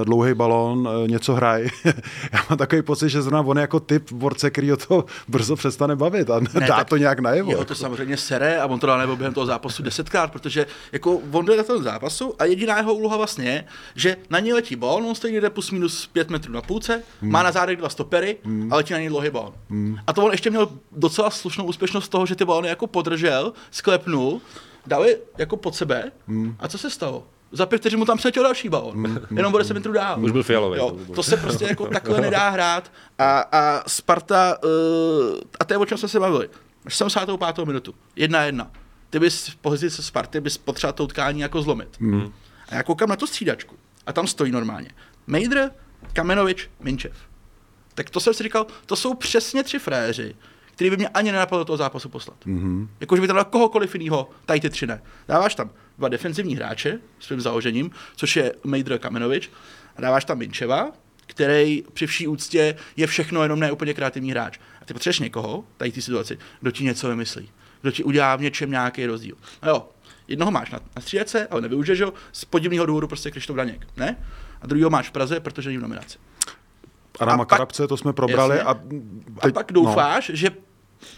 dlouhý 0.04 0.34
balón, 0.34 0.88
eh, 1.04 1.08
něco 1.08 1.34
hraj. 1.34 1.68
Já 2.32 2.44
mám 2.50 2.58
takový 2.58 2.82
pocit, 2.82 3.08
že 3.08 3.22
zrovna 3.22 3.40
on 3.40 3.56
je 3.56 3.60
jako 3.60 3.80
typ 3.80 4.12
borce, 4.12 4.50
který 4.50 4.72
o 4.72 4.76
to 4.76 5.04
brzo 5.28 5.56
přestane 5.56 5.96
bavit 5.96 6.30
a 6.30 6.40
ne, 6.40 6.66
dá 6.68 6.84
to 6.84 6.96
nějak 6.96 7.18
najevo. 7.18 7.52
Jo, 7.52 7.64
to 7.64 7.74
samozřejmě 7.74 8.16
sere 8.16 8.60
a 8.60 8.66
on 8.66 8.80
to 8.80 8.86
dá 8.86 8.96
nebo 8.96 9.16
během 9.16 9.34
toho 9.34 9.46
zápasu 9.46 9.82
desetkrát, 9.82 10.32
protože 10.32 10.66
jako 10.92 11.20
on 11.32 11.44
jde 11.44 11.56
na 11.56 11.62
tom 11.62 11.82
zápasu 11.82 12.34
a 12.38 12.44
jediná 12.44 12.76
jeho 12.76 12.94
úloha 12.94 13.16
vlastně 13.16 13.50
je, 13.50 13.64
že 13.94 14.16
na 14.30 14.40
něj 14.40 14.52
letí 14.52 14.76
balón, 14.76 15.06
on 15.06 15.14
stojí 15.14 15.32
někde 15.32 15.50
plus 15.50 15.70
minus 15.70 16.06
pět 16.06 16.30
metrů 16.30 16.52
na 16.52 16.62
půlce, 16.62 17.02
hmm. 17.20 17.32
má 17.32 17.42
na 17.42 17.52
zádech 17.52 17.76
dva 17.76 17.88
stopery 17.88 18.36
hmm. 18.44 18.72
a 18.72 18.76
letí 18.76 18.92
na 18.92 18.98
něj 18.98 19.08
dlouhý 19.08 19.30
balón. 19.30 19.52
Hmm. 19.70 19.96
A 20.06 20.12
to 20.12 20.24
on 20.24 20.30
ještě 20.30 20.50
měl 20.50 20.68
docela 20.92 21.30
slušnou 21.30 21.64
úspěšnost 21.64 22.08
toho, 22.08 22.26
že 22.26 22.34
ty 22.34 22.44
balony 22.44 22.68
jako 22.68 22.86
podržel, 22.86 23.52
sklepnul 23.70 24.40
dali 24.86 25.18
jako 25.38 25.56
pod 25.56 25.74
sebe 25.74 26.12
hmm. 26.28 26.56
a 26.58 26.68
co 26.68 26.78
se 26.78 26.90
stalo? 26.90 27.24
Za 27.56 27.66
pět 27.66 27.78
vteřin 27.78 27.98
mu 27.98 28.04
tam 28.04 28.18
přiletěl 28.18 28.42
další 28.42 28.68
balon. 28.68 28.96
Mm, 28.96 29.18
mm, 29.30 29.36
Jenom 29.36 29.52
bude 29.52 29.64
se 29.64 29.74
metrů 29.74 29.92
dál. 29.92 30.24
Už 30.24 30.32
byl 30.32 30.42
fialový. 30.42 30.78
Jo, 30.78 30.96
to 31.14 31.22
se 31.22 31.36
prostě 31.36 31.64
jako 31.64 31.86
takhle 31.86 32.20
nedá 32.20 32.48
hrát. 32.48 32.92
A, 33.18 33.40
a 33.40 33.88
Sparta, 33.88 34.58
uh, 34.64 34.70
a 35.60 35.64
to 35.64 35.74
je 35.74 35.78
o 35.78 35.86
čem 35.86 35.98
jsme 35.98 36.08
se 36.08 36.20
bavili. 36.20 36.48
75. 36.88 37.66
minutu. 37.66 37.94
Jedna 38.16 38.42
jedna. 38.42 38.70
Ty 39.10 39.18
bys 39.18 39.48
v 39.48 39.56
pozici 39.56 40.02
Sparty 40.02 40.40
bys 40.40 40.58
potřeboval 40.58 40.92
to 40.92 41.04
utkání 41.04 41.40
jako 41.40 41.62
zlomit. 41.62 42.00
Mm. 42.00 42.32
A 42.68 42.74
já 42.74 42.82
koukám 42.82 43.08
na 43.08 43.16
tu 43.16 43.26
střídačku. 43.26 43.76
A 44.06 44.12
tam 44.12 44.26
stojí 44.26 44.52
normálně. 44.52 44.90
Mejdr, 45.26 45.70
Kamenovič, 46.12 46.70
Minčev. 46.80 47.16
Tak 47.94 48.10
to 48.10 48.20
jsem 48.20 48.34
si 48.34 48.42
říkal, 48.42 48.66
to 48.86 48.96
jsou 48.96 49.14
přesně 49.14 49.62
tři 49.62 49.78
fréři, 49.78 50.34
který 50.74 50.90
by 50.90 50.96
mě 50.96 51.08
ani 51.08 51.32
nenapadlo 51.32 51.58
do 51.58 51.64
toho 51.64 51.76
zápasu 51.76 52.08
poslat. 52.08 52.36
Mm-hmm. 52.46 52.88
Jakože 53.00 53.20
by 53.20 53.26
tam 53.26 53.36
dal 53.36 53.44
kohokoliv 53.44 53.94
jiného, 53.94 54.30
tady 54.46 54.60
ty 54.60 54.70
tři 54.70 54.86
ne. 54.86 55.02
Dáváš 55.28 55.54
tam 55.54 55.70
dva 55.98 56.08
defenzivní 56.08 56.56
hráče 56.56 56.98
svým 57.18 57.40
založením, 57.40 57.90
což 58.16 58.36
je 58.36 58.54
Mejdr 58.64 58.98
Kamenovič, 58.98 59.50
a 59.96 60.00
dáváš 60.00 60.24
tam 60.24 60.38
Minčeva, 60.38 60.92
který 61.26 61.84
při 61.92 62.06
vší 62.06 62.26
úctě 62.26 62.76
je 62.96 63.06
všechno 63.06 63.42
jenom 63.42 63.60
ne 63.60 63.72
úplně 63.72 63.94
kreativní 63.94 64.30
hráč. 64.30 64.58
A 64.82 64.84
ty 64.84 64.94
potřebuješ 64.94 65.20
někoho, 65.20 65.64
tady 65.76 65.92
ty 65.92 66.02
situaci, 66.02 66.38
kdo 66.60 66.70
ti 66.70 66.84
něco 66.84 67.08
vymyslí, 67.08 67.50
kdo 67.82 67.90
ti 67.90 68.04
udělá 68.04 68.36
v 68.36 68.40
něčem 68.40 68.70
nějaký 68.70 69.06
rozdíl. 69.06 69.36
No 69.62 69.68
jo, 69.68 69.88
jednoho 70.28 70.50
máš 70.50 70.70
na, 70.70 70.80
na 70.96 71.02
střílece, 71.02 71.46
ale 71.46 71.60
nevyužiješ 71.60 72.00
ho, 72.00 72.12
z 72.32 72.44
podivného 72.44 72.86
důvodu 72.86 73.08
prostě 73.08 73.30
Krištof 73.30 73.56
Daněk, 73.56 73.86
ne? 73.96 74.16
A 74.62 74.66
druhého 74.66 74.90
máš 74.90 75.08
v 75.08 75.12
Praze, 75.12 75.40
protože 75.40 75.68
není 75.68 75.78
v 75.78 75.82
nominaci. 75.82 76.18
Adama 77.20 77.42
a 77.42 77.46
Karabce, 77.46 77.88
to 77.88 77.96
jsme 77.96 78.12
probrali. 78.12 78.60
A, 78.60 78.74
teď, 78.74 79.50
a 79.50 79.52
pak 79.52 79.72
doufáš, 79.72 80.28
no. 80.28 80.34
že 80.34 80.50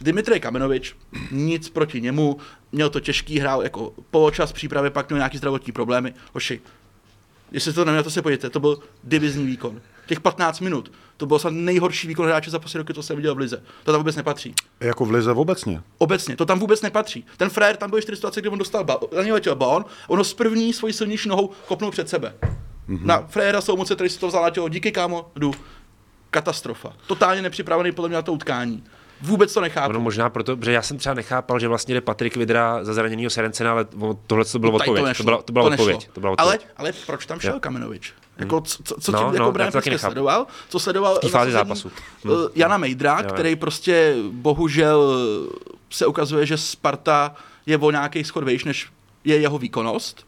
Dimitrij 0.00 0.40
Kamenovič, 0.40 0.96
nic 1.30 1.68
proti 1.68 2.00
němu, 2.00 2.36
měl 2.72 2.90
to 2.90 3.00
těžký, 3.00 3.38
hrál 3.38 3.62
jako 3.62 3.92
poločas 4.10 4.52
přípravy, 4.52 4.90
pak 4.90 5.08
měl 5.08 5.18
nějaký 5.18 5.38
zdravotní 5.38 5.72
problémy. 5.72 6.14
Hoši, 6.34 6.60
jestli 7.52 7.72
to 7.72 7.84
neměl, 7.84 8.02
to 8.02 8.10
se 8.10 8.22
podívejte, 8.22 8.50
to 8.50 8.60
byl 8.60 8.78
divizní 9.02 9.46
výkon. 9.46 9.80
Těch 10.06 10.20
15 10.20 10.60
minut, 10.60 10.92
to 11.16 11.26
byl 11.26 11.38
snad 11.38 11.52
nejhorší 11.52 12.08
výkon 12.08 12.26
hráče 12.26 12.50
za 12.50 12.58
poslední 12.58 12.78
roky, 12.78 12.92
to 12.92 13.02
jsem 13.02 13.16
viděl 13.16 13.34
v 13.34 13.38
Lize. 13.38 13.62
To 13.84 13.92
tam 13.92 14.00
vůbec 14.00 14.16
nepatří. 14.16 14.54
Jako 14.80 15.04
v 15.04 15.10
Lize 15.10 15.32
obecně? 15.32 15.82
Obecně, 15.98 16.36
to 16.36 16.46
tam 16.46 16.58
vůbec 16.58 16.82
nepatří. 16.82 17.24
Ten 17.36 17.50
frajer 17.50 17.76
tam 17.76 17.90
byl 17.90 18.00
čtyři 18.00 18.16
situace, 18.16 18.40
kdy 18.40 18.48
on 18.48 18.58
dostal 18.58 18.84
ba- 18.84 18.98
na 19.16 19.22
něj 19.22 19.32
letěl 19.32 19.54
balon, 19.54 19.84
ono 20.08 20.24
z 20.24 20.34
první 20.34 20.72
svojí 20.72 20.92
silnější 20.92 21.28
nohou 21.28 21.50
kopnul 21.66 21.90
před 21.90 22.08
sebe. 22.08 22.34
Mm-hmm. 22.88 23.04
Na 23.04 23.26
frajera 23.26 23.60
Soumoce, 23.60 23.94
který 23.94 24.10
si 24.10 24.18
to 24.18 24.28
vzal 24.28 24.50
díky 24.68 24.92
kámo, 24.92 25.30
jdu. 25.36 25.54
Katastrofa. 26.30 26.92
Totálně 27.06 27.42
nepřipravený 27.42 27.92
podle 27.92 28.08
mě 28.08 28.16
na 28.16 28.22
to 28.22 28.32
utkání. 28.32 28.84
Vůbec 29.20 29.54
to 29.54 29.60
nechápu. 29.60 29.92
No 29.92 30.00
možná 30.00 30.30
proto, 30.30 30.58
že 30.62 30.72
já 30.72 30.82
jsem 30.82 30.98
třeba 30.98 31.14
nechápal, 31.14 31.58
že 31.58 31.68
vlastně 31.68 31.94
jde 31.94 32.00
Patrik 32.00 32.36
Vidra 32.36 32.84
za 32.84 32.94
zraněného 32.94 33.30
Serencena, 33.30 33.72
ale 33.72 33.86
tohle 34.26 34.44
to 34.44 34.58
bylo 34.58 34.72
no, 34.72 34.78
odpověď. 34.78 35.06
To, 35.06 35.14
to, 35.14 35.24
byla, 35.24 35.42
to, 35.42 35.52
byla 35.52 35.64
to 35.64 35.70
odpověď. 35.70 36.08
To 36.12 36.20
byla 36.20 36.32
odpověď. 36.32 36.60
Ale, 36.60 36.72
ale 36.76 36.92
proč 37.06 37.26
tam 37.26 37.40
šel 37.40 37.54
jo. 37.54 37.60
Kamenovič? 37.60 38.14
Jako, 38.38 38.60
co, 38.60 39.00
co 39.00 39.12
no, 39.12 39.18
tím 39.18 39.34
jako 39.34 39.46
no, 39.46 39.52
Brian 39.52 39.72
prostě 39.72 39.98
sledoval? 39.98 40.46
Co 40.68 40.78
sledoval 40.78 41.20
v 41.24 41.30
fázi 41.30 41.52
zápasu. 41.52 41.92
Hmm. 42.24 42.34
Jana 42.54 42.76
Mejdra, 42.78 43.20
jo, 43.20 43.28
který 43.28 43.56
prostě 43.56 44.14
bohužel 44.30 45.18
se 45.90 46.06
ukazuje, 46.06 46.46
že 46.46 46.56
Sparta 46.56 47.34
je 47.66 47.78
o 47.78 47.90
nějaký 47.90 48.24
schod 48.24 48.44
vejš, 48.44 48.64
než 48.64 48.88
je 49.24 49.38
jeho 49.38 49.58
výkonnost. 49.58 50.27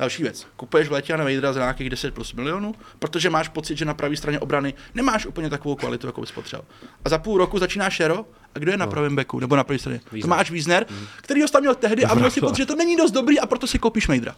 Další 0.00 0.22
věc. 0.22 0.46
Kupuješ 0.56 0.88
v 0.88 0.92
létě 0.92 1.16
na 1.16 1.24
Vejdra 1.24 1.52
za 1.52 1.60
nějakých 1.60 1.90
10 1.90 2.14
plus 2.14 2.32
milionů, 2.32 2.74
protože 2.98 3.30
máš 3.30 3.48
pocit, 3.48 3.78
že 3.78 3.84
na 3.84 3.94
pravé 3.94 4.16
straně 4.16 4.40
obrany 4.40 4.74
nemáš 4.94 5.26
úplně 5.26 5.50
takovou 5.50 5.74
kvalitu, 5.74 6.06
jako 6.06 6.20
bys 6.20 6.32
potřeboval. 6.32 6.68
A 7.04 7.08
za 7.08 7.18
půl 7.18 7.38
roku 7.38 7.58
začíná 7.58 7.90
Šero, 7.90 8.24
a 8.54 8.58
kdo 8.58 8.70
je 8.70 8.76
na 8.76 8.84
no. 8.86 8.90
pravém 8.90 9.16
beku 9.16 9.40
nebo 9.40 9.56
na 9.56 9.64
pravé 9.64 9.78
straně? 9.78 10.00
Tomáš 10.22 10.50
Wiesner, 10.50 10.86
mm. 10.90 11.06
který 11.16 11.42
ho 11.42 11.48
tam 11.48 11.60
měl 11.62 11.74
tehdy 11.74 12.04
a 12.04 12.14
měl 12.14 12.30
si 12.30 12.40
pocit, 12.40 12.56
že 12.56 12.66
to 12.66 12.76
není 12.76 12.96
dost 12.96 13.10
dobrý 13.10 13.40
a 13.40 13.46
proto 13.46 13.66
si 13.66 13.78
koupíš 13.78 14.08
Mejdra. 14.08 14.36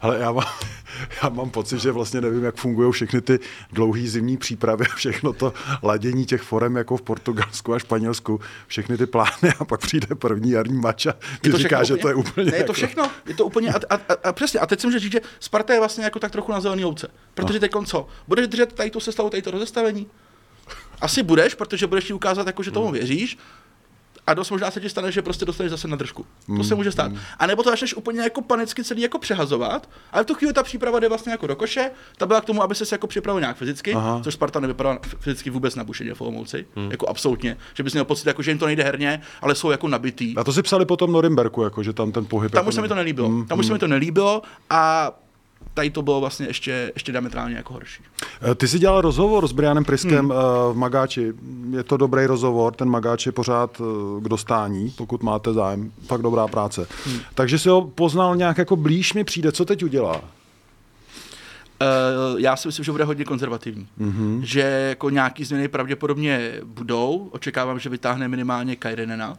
Ale 0.00 0.18
já 0.18 0.32
mám, 0.32 0.44
já 1.22 1.28
mám 1.28 1.50
pocit, 1.50 1.80
že 1.80 1.92
vlastně 1.92 2.20
nevím, 2.20 2.44
jak 2.44 2.56
fungují 2.56 2.92
všechny 2.92 3.20
ty 3.20 3.38
dlouhé 3.72 4.06
zimní 4.06 4.36
přípravy 4.36 4.84
a 4.92 4.94
všechno 4.94 5.32
to 5.32 5.52
ladění 5.82 6.26
těch 6.26 6.42
forem 6.42 6.76
jako 6.76 6.96
v 6.96 7.02
Portugalsku 7.02 7.74
a 7.74 7.78
Španělsku, 7.78 8.40
všechny 8.66 8.98
ty 8.98 9.06
plány 9.06 9.52
a 9.58 9.64
pak 9.64 9.80
přijde 9.80 10.14
první 10.14 10.50
jarní 10.50 10.78
mač 10.78 11.06
a 11.06 11.14
ty 11.40 11.52
říká, 11.52 11.84
že 11.84 11.96
to 11.96 12.08
je 12.08 12.14
úplně... 12.14 12.50
Ne, 12.50 12.56
je 12.56 12.64
to 12.64 12.72
jako... 12.72 12.72
všechno, 12.72 13.10
je 13.26 13.34
to 13.34 13.46
úplně... 13.46 13.72
A, 13.72 13.80
a, 13.90 13.94
a, 13.94 14.28
a 14.28 14.32
přesně, 14.32 14.60
a 14.60 14.66
teď 14.66 14.80
jsem 14.80 14.98
říct, 14.98 15.12
že 15.12 15.20
Sparta 15.40 15.72
je 15.72 15.78
vlastně 15.78 16.04
jako 16.04 16.18
tak 16.18 16.32
trochu 16.32 16.52
na 16.52 16.60
zelený 16.60 16.84
ouce. 16.84 17.08
Protože 17.34 17.58
no. 17.58 17.60
teď 17.60 17.72
co? 17.86 18.06
Budeš 18.28 18.48
držet 18.48 18.72
tady 18.72 18.90
tu 18.90 19.00
sestavu, 19.00 19.30
tady 19.30 19.42
to 19.42 19.50
rozestavení? 19.50 20.06
Asi 21.00 21.22
budeš, 21.22 21.54
protože 21.54 21.86
budeš 21.86 22.04
ti 22.04 22.12
ukázat, 22.12 22.46
jako, 22.46 22.62
že 22.62 22.70
tomu 22.70 22.86
hmm. 22.86 22.94
věříš, 22.94 23.38
a 24.26 24.34
dost 24.34 24.50
možná 24.50 24.70
se 24.70 24.80
ti 24.80 24.88
stane, 24.88 25.12
že 25.12 25.22
prostě 25.22 25.44
dostaneš 25.44 25.70
zase 25.70 25.88
na 25.88 25.96
držku. 25.96 26.26
Mm. 26.48 26.56
To 26.56 26.64
se 26.64 26.74
může 26.74 26.92
stát. 26.92 27.12
Mm. 27.12 27.18
A 27.38 27.46
nebo 27.46 27.62
to 27.62 27.70
začneš 27.70 27.94
úplně 27.94 28.20
jako 28.20 28.42
panicky 28.42 28.84
celý 28.84 29.02
jako 29.02 29.18
přehazovat, 29.18 29.88
ale 30.12 30.22
v 30.22 30.26
tu 30.26 30.34
chvíli 30.34 30.52
ta 30.52 30.62
příprava 30.62 31.00
jde 31.00 31.08
vlastně 31.08 31.32
jako 31.32 31.46
do 31.46 31.56
koše, 31.56 31.90
ta 32.16 32.26
byla 32.26 32.40
k 32.40 32.44
tomu, 32.44 32.62
aby 32.62 32.74
se 32.74 32.94
jako 32.94 33.06
připravil 33.06 33.40
nějak 33.40 33.56
fyzicky, 33.56 33.94
Aha. 33.94 34.20
což 34.24 34.34
Sparta 34.34 34.60
nevypadá 34.60 34.98
fyzicky 35.18 35.50
vůbec 35.50 35.74
na 35.74 35.84
bušeně 35.84 36.14
v 36.14 36.20
Olomouci, 36.20 36.66
mm. 36.76 36.90
jako 36.90 37.08
absolutně, 37.08 37.56
že 37.74 37.82
bys 37.82 37.92
měl 37.92 38.04
pocit, 38.04 38.26
jako, 38.26 38.42
že 38.42 38.50
jim 38.50 38.58
to 38.58 38.66
nejde 38.66 38.82
herně, 38.82 39.22
ale 39.42 39.54
jsou 39.54 39.70
jako 39.70 39.88
nabitý. 39.88 40.36
A 40.36 40.44
to 40.44 40.52
si 40.52 40.62
psali 40.62 40.86
potom 40.86 41.12
Norimberku, 41.12 41.62
jako, 41.62 41.82
že 41.82 41.92
tam 41.92 42.12
ten 42.12 42.26
pohyb. 42.26 42.52
Tam 42.52 42.60
jako 42.60 42.68
už 42.68 42.74
se 42.74 42.82
mi 42.82 42.88
to 42.88 42.94
nelíbilo. 42.94 43.28
Mm. 43.28 43.46
Tam 43.46 43.58
už 43.58 43.66
se 43.66 43.72
mi 43.72 43.78
to 43.78 43.88
nelíbilo 43.88 44.42
a 44.70 45.12
tady 45.74 45.90
to 45.90 46.02
bylo 46.02 46.20
vlastně 46.20 46.46
ještě, 46.46 46.92
ještě 46.94 47.12
diametrálně 47.12 47.56
jako 47.56 47.72
horší. 47.72 48.02
Eh, 48.42 48.54
ty 48.54 48.68
jsi 48.68 48.78
dělal 48.78 49.00
rozhovor 49.00 49.48
s 49.48 49.52
Brianem 49.52 49.84
Priskem 49.84 50.24
hmm. 50.24 50.32
Eh, 50.32 50.72
v 50.72 50.76
Magáči. 50.76 51.32
Je 51.70 51.82
to 51.82 51.96
dobrý 51.96 52.26
rozhovor, 52.26 52.74
ten 52.74 52.88
Magáč 52.88 53.26
je 53.26 53.32
pořád 53.32 53.80
eh, 53.80 54.20
k 54.20 54.28
dostání, 54.28 54.94
pokud 54.96 55.22
máte 55.22 55.52
zájem. 55.52 55.92
Fakt 56.06 56.22
dobrá 56.22 56.48
práce. 56.48 56.86
Hmm. 57.06 57.18
Takže 57.34 57.58
si 57.58 57.68
ho 57.68 57.82
poznal 57.82 58.36
nějak 58.36 58.58
jako 58.58 58.76
blíž 58.76 59.14
mi 59.14 59.24
přijde. 59.24 59.52
Co 59.52 59.64
teď 59.64 59.84
udělá? 59.84 60.20
Uh, 61.80 62.40
já 62.40 62.56
si 62.56 62.68
myslím, 62.68 62.84
že 62.84 62.92
bude 62.92 63.04
hodně 63.04 63.24
konzervativní. 63.24 63.88
Mm-hmm. 64.00 64.40
Že 64.40 64.60
jako 64.60 65.10
nějaký 65.10 65.44
změny 65.44 65.68
pravděpodobně 65.68 66.52
budou. 66.64 67.28
Očekávám, 67.32 67.78
že 67.78 67.88
vytáhne 67.88 68.28
minimálně 68.28 68.76
Kajrenena. 68.76 69.38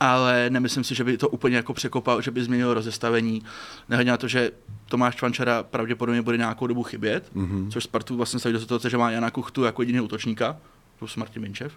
Ale 0.00 0.50
nemyslím 0.50 0.84
si, 0.84 0.94
že 0.94 1.04
by 1.04 1.16
to 1.16 1.28
úplně 1.28 1.56
jako 1.56 1.74
překopal, 1.74 2.22
že 2.22 2.30
by 2.30 2.44
změnil 2.44 2.74
rozestavení. 2.74 3.42
Nehledě 3.88 4.10
na 4.10 4.16
to, 4.16 4.28
že 4.28 4.50
Tomáš 4.88 5.16
Čvančara 5.16 5.62
pravděpodobně 5.62 6.22
bude 6.22 6.36
nějakou 6.36 6.66
dobu 6.66 6.82
chybět, 6.82 7.30
mm-hmm. 7.36 7.70
což 7.70 7.84
Spartu 7.84 8.16
vlastně 8.16 8.40
staví 8.40 8.52
do 8.52 8.60
situace, 8.60 8.90
že 8.90 8.98
má 8.98 9.10
Jana 9.10 9.30
Kuchtu 9.30 9.64
jako 9.64 9.82
jediný 9.82 10.00
útočníka, 10.00 10.56
plus 10.98 11.16
Martin 11.16 11.42
Minčev. 11.42 11.72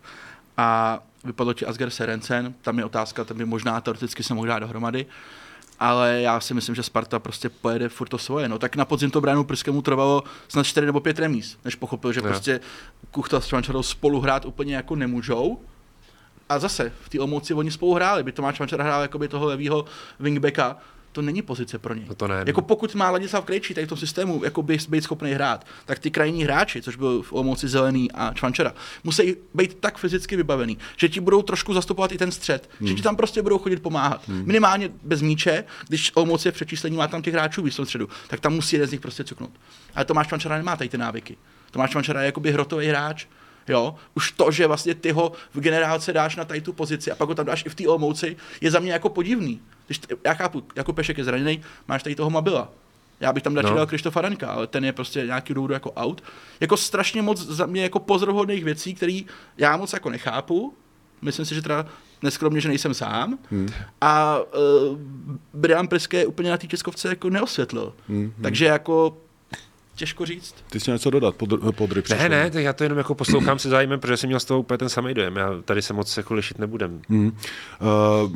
A 0.57 0.99
vypadlo 1.23 1.53
ti 1.53 1.65
Asger 1.65 1.89
Serencen, 1.89 2.53
tam 2.61 2.79
je 2.79 2.85
otázka, 2.85 3.23
tam 3.23 3.37
by 3.37 3.45
možná 3.45 3.81
teoreticky 3.81 4.23
se 4.23 4.33
mohl 4.33 4.47
dát 4.47 4.59
dohromady 4.59 5.05
ale 5.79 6.21
já 6.21 6.39
si 6.39 6.53
myslím, 6.53 6.75
že 6.75 6.83
Sparta 6.83 7.19
prostě 7.19 7.49
pojede 7.49 7.89
furt 7.89 8.09
to 8.09 8.17
svoje. 8.17 8.49
No 8.49 8.59
tak 8.59 8.75
na 8.75 8.85
podzim 8.85 9.11
to 9.11 9.21
Brianu 9.21 9.43
Prskému 9.43 9.81
trvalo 9.81 10.23
snad 10.47 10.63
4 10.63 10.85
nebo 10.85 10.99
5 10.99 11.19
remíz, 11.19 11.57
než 11.65 11.75
pochopil, 11.75 12.13
že 12.13 12.21
no. 12.21 12.27
prostě 12.27 12.59
Kuchta 13.11 13.41
s 13.41 13.47
Čvančarou 13.47 13.83
spolu 13.83 14.19
hrát 14.19 14.45
úplně 14.45 14.75
jako 14.75 14.95
nemůžou. 14.95 15.59
A 16.49 16.59
zase, 16.59 16.91
v 17.01 17.09
té 17.09 17.19
Olomouci 17.19 17.53
oni 17.53 17.71
spolu 17.71 17.93
hráli, 17.93 18.23
by 18.23 18.31
Tomáš 18.31 18.55
Čvančara 18.55 18.83
hrál 18.83 19.01
jako 19.01 19.19
by 19.19 19.27
toho 19.27 19.45
levýho 19.45 19.85
wingbacka, 20.19 20.77
to 21.17 21.21
není 21.21 21.41
pozice 21.41 21.79
pro 21.79 21.93
něj. 21.93 22.05
No 22.09 22.15
to 22.15 22.27
ne, 22.27 22.43
jako 22.47 22.61
pokud 22.61 22.95
má 22.95 23.11
Ladislav 23.11 23.45
Krejčí 23.45 23.73
tady 23.73 23.85
v 23.85 23.89
tom 23.89 23.97
systému 23.97 24.43
jako 24.43 24.61
by 24.61 24.77
být 24.89 25.03
schopný 25.03 25.31
hrát, 25.31 25.65
tak 25.85 25.99
ty 25.99 26.11
krajní 26.11 26.43
hráči, 26.43 26.81
což 26.81 26.95
byl 26.95 27.21
v 27.21 27.33
Olomouci 27.33 27.67
Zelený 27.67 28.11
a 28.11 28.33
Čvančera, 28.33 28.73
musí 29.03 29.35
být 29.53 29.77
tak 29.79 29.97
fyzicky 29.97 30.35
vybavený, 30.35 30.77
že 30.97 31.09
ti 31.09 31.19
budou 31.19 31.41
trošku 31.41 31.73
zastupovat 31.73 32.11
i 32.11 32.17
ten 32.17 32.31
střed, 32.31 32.69
hmm. 32.79 32.87
že 32.87 32.93
ti 32.93 33.01
tam 33.01 33.15
prostě 33.15 33.41
budou 33.41 33.57
chodit 33.57 33.81
pomáhat. 33.81 34.27
Hmm. 34.27 34.43
Minimálně 34.45 34.89
bez 35.03 35.21
míče, 35.21 35.63
když 35.87 36.11
Olomouci 36.15 36.47
je 36.47 36.51
v 36.51 36.55
přečíslení, 36.55 36.97
má 36.97 37.07
tam 37.07 37.21
těch 37.21 37.33
hráčů 37.33 37.61
víc 37.61 37.79
v 37.79 37.83
středu, 37.83 38.09
tak 38.27 38.39
tam 38.39 38.53
musí 38.53 38.75
jeden 38.75 38.89
z 38.89 38.91
nich 38.91 39.01
prostě 39.01 39.23
cuknout. 39.23 39.51
Ale 39.95 40.05
Tomáš 40.05 40.27
Čvančera 40.27 40.57
nemá 40.57 40.75
tady 40.75 40.89
ty 40.89 40.97
návyky. 40.97 41.37
Tomáš 41.71 41.89
Čvančera 41.89 42.21
je 42.21 42.25
jakoby 42.25 42.51
hrotový 42.51 42.87
hráč, 42.87 43.25
Jo? 43.67 43.95
Už 44.15 44.31
to, 44.31 44.51
že 44.51 44.67
vlastně 44.67 44.95
ty 44.95 45.11
ho 45.11 45.31
v 45.53 45.59
generálce 45.59 46.13
dáš 46.13 46.35
na 46.35 46.45
tady 46.45 46.61
tu 46.61 46.73
pozici 46.73 47.11
a 47.11 47.15
pak 47.15 47.29
ho 47.29 47.35
tam 47.35 47.45
dáš 47.45 47.65
i 47.65 47.69
v 47.69 47.75
té 47.75 47.87
Olomouci, 47.87 48.37
je 48.61 48.71
za 48.71 48.79
mě 48.79 48.91
jako 48.91 49.09
podivný. 49.09 49.61
Když, 49.85 50.01
já 50.25 50.33
chápu, 50.33 50.63
jako 50.75 50.93
Pešek 50.93 51.17
je 51.17 51.23
zraněný, 51.23 51.61
máš 51.87 52.03
tady 52.03 52.15
toho 52.15 52.29
Mabila. 52.29 52.71
Já 53.19 53.33
bych 53.33 53.43
tam 53.43 53.55
radši 53.55 53.69
no. 53.69 53.75
dal 53.75 53.85
Krištofa 53.85 54.21
Ranka, 54.21 54.47
ale 54.47 54.67
ten 54.67 54.85
je 54.85 54.93
prostě 54.93 55.25
nějaký 55.25 55.53
důvod 55.53 55.71
jako 55.71 55.91
out. 55.91 56.23
Jako 56.59 56.77
strašně 56.77 57.21
moc 57.21 57.41
za 57.41 57.65
mě 57.65 57.83
jako 57.83 57.99
pozoruhodných 57.99 58.63
věcí, 58.63 58.93
které 58.93 59.21
já 59.57 59.77
moc 59.77 59.93
jako 59.93 60.09
nechápu. 60.09 60.73
Myslím 61.21 61.45
si, 61.45 61.55
že 61.55 61.61
teda 61.61 61.85
neskromně, 62.21 62.61
že 62.61 62.67
nejsem 62.67 62.93
sám. 62.93 63.39
Hmm. 63.51 63.69
A 64.01 64.39
uh, 64.39 64.97
Brian 65.53 65.87
Priske 65.87 66.25
úplně 66.25 66.49
na 66.49 66.57
té 66.57 66.67
českovce 66.67 67.09
jako 67.09 67.29
neosvětlil. 67.29 67.93
Hmm. 68.07 68.33
Takže 68.41 68.65
jako 68.65 69.17
těžko 69.97 70.25
říct. 70.25 70.55
Ty 70.69 70.79
jsi 70.79 70.91
něco 70.91 71.09
dodat, 71.09 71.35
pod, 71.35 71.49
podry 71.75 72.03
Ne, 72.09 72.29
ne, 72.29 72.51
tak 72.51 72.63
já 72.63 72.73
to 72.73 72.83
jenom 72.83 72.97
jako 72.97 73.15
poslouchám 73.15 73.59
se 73.59 73.69
zájmem, 73.69 73.99
protože 73.99 74.17
jsem 74.17 74.27
měl 74.27 74.39
z 74.39 74.45
toho 74.45 74.59
úplně 74.59 74.77
ten 74.77 74.89
samý 74.89 75.13
dojem. 75.13 75.35
Já 75.35 75.49
tady 75.65 75.81
se 75.81 75.93
moc 75.93 76.17
jako 76.17 76.33
lišit 76.33 76.59
nebudem. 76.59 77.01
Hmm. 77.09 77.27
Uh, 77.27 78.31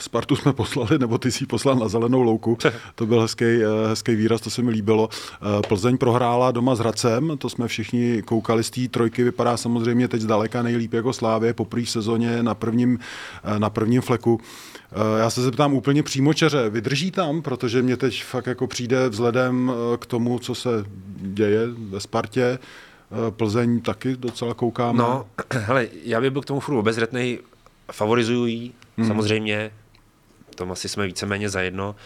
Spartu 0.00 0.36
jsme 0.36 0.52
poslali, 0.52 0.98
nebo 0.98 1.18
ty 1.18 1.32
jsi 1.32 1.46
poslal 1.46 1.76
na 1.76 1.88
zelenou 1.88 2.22
louku. 2.22 2.58
To 2.94 3.06
byl 3.06 3.20
hezký, 3.20 3.44
eh, 3.44 3.88
hezký 3.88 4.14
výraz, 4.14 4.40
to 4.40 4.50
se 4.50 4.62
mi 4.62 4.70
líbilo. 4.70 5.08
Eh, 5.12 5.62
Plzeň 5.68 5.98
prohrála 5.98 6.50
doma 6.50 6.74
s 6.74 6.78
Hradcem, 6.78 7.32
to 7.38 7.50
jsme 7.50 7.68
všichni 7.68 8.22
koukali 8.22 8.64
z 8.64 8.70
té 8.70 8.88
trojky, 8.88 9.24
vypadá 9.24 9.56
samozřejmě 9.56 10.08
teď 10.08 10.20
zdaleka 10.20 10.62
nejlíp 10.62 10.92
jako 10.92 11.12
Slávě 11.12 11.54
po 11.54 11.64
první 11.64 11.86
sezóně 11.86 12.42
na 12.42 12.54
prvním, 12.54 12.98
eh, 13.44 13.58
na 13.58 13.70
prvním 13.70 14.00
fleku. 14.00 14.40
Já 15.18 15.30
se 15.30 15.42
zeptám 15.42 15.74
úplně 15.74 16.02
přímočeře, 16.02 16.70
vydrží 16.70 17.10
tam, 17.10 17.42
protože 17.42 17.82
mě 17.82 17.96
teď 17.96 18.24
fakt 18.24 18.46
jako 18.46 18.66
přijde 18.66 19.08
vzhledem 19.08 19.72
k 19.98 20.06
tomu, 20.06 20.38
co 20.38 20.54
se 20.54 20.84
děje 21.16 21.60
ve 21.90 22.00
Spartě, 22.00 22.58
Plzeň 23.30 23.80
taky 23.80 24.16
docela 24.16 24.54
koukáme. 24.54 24.98
No, 24.98 25.26
hele, 25.52 25.88
já 26.04 26.20
bych 26.20 26.30
byl 26.30 26.42
k 26.42 26.44
tomu 26.44 26.60
furt 26.60 26.76
obezřetnej, 26.76 27.38
favorizují 27.92 28.74
hmm. 28.96 29.06
samozřejmě, 29.06 29.70
tom 30.56 30.72
asi 30.72 30.88
jsme 30.88 31.06
víceméně 31.06 31.48
zajedno, 31.48 31.96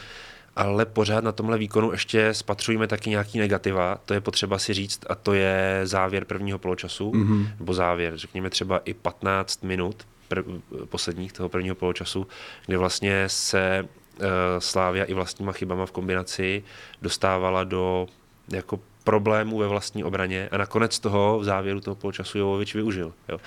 ale 0.57 0.87
pořád 0.87 1.25
na 1.25 1.33
tomhle 1.33 1.59
výkonu 1.59 1.93
ještě 1.93 2.35
spatřujeme 2.35 2.87
taky 2.87 3.11
nějaký 3.11 3.39
negativa, 3.39 3.99
to 4.05 4.15
je 4.15 4.21
potřeba 4.21 4.59
si 4.59 4.75
říct, 4.75 5.01
a 5.09 5.15
to 5.15 5.35
je 5.35 5.81
závěr 5.85 6.25
prvního 6.25 6.59
poločasu, 6.59 7.11
mm-hmm. 7.11 7.49
nebo 7.59 7.75
závěr, 7.75 8.17
řekněme 8.17 8.51
třeba 8.51 8.79
i 8.79 8.95
15 8.95 9.65
minut 9.65 10.07
prv, 10.29 10.45
posledních 10.85 11.33
toho 11.33 11.49
prvního 11.49 11.75
poločasu, 11.75 12.27
kde 12.67 12.79
vlastně 12.79 13.25
se 13.27 13.85
uh, 13.85 14.27
Slávia 14.59 15.05
i 15.05 15.15
vlastníma 15.15 15.53
chybama 15.53 15.87
v 15.87 15.93
kombinaci 15.93 16.63
dostávala 17.03 17.65
do 17.65 18.07
jako 18.49 18.81
problémů 19.05 19.59
ve 19.59 19.67
vlastní 19.67 20.05
obraně 20.05 20.49
a 20.53 20.57
nakonec 20.57 20.99
toho 20.99 21.39
v 21.39 21.45
závěru 21.45 21.81
toho 21.81 21.95
poločasu 21.95 22.39
Jovovič 22.39 22.75
využil. 22.75 23.13
Jo. 23.29 23.39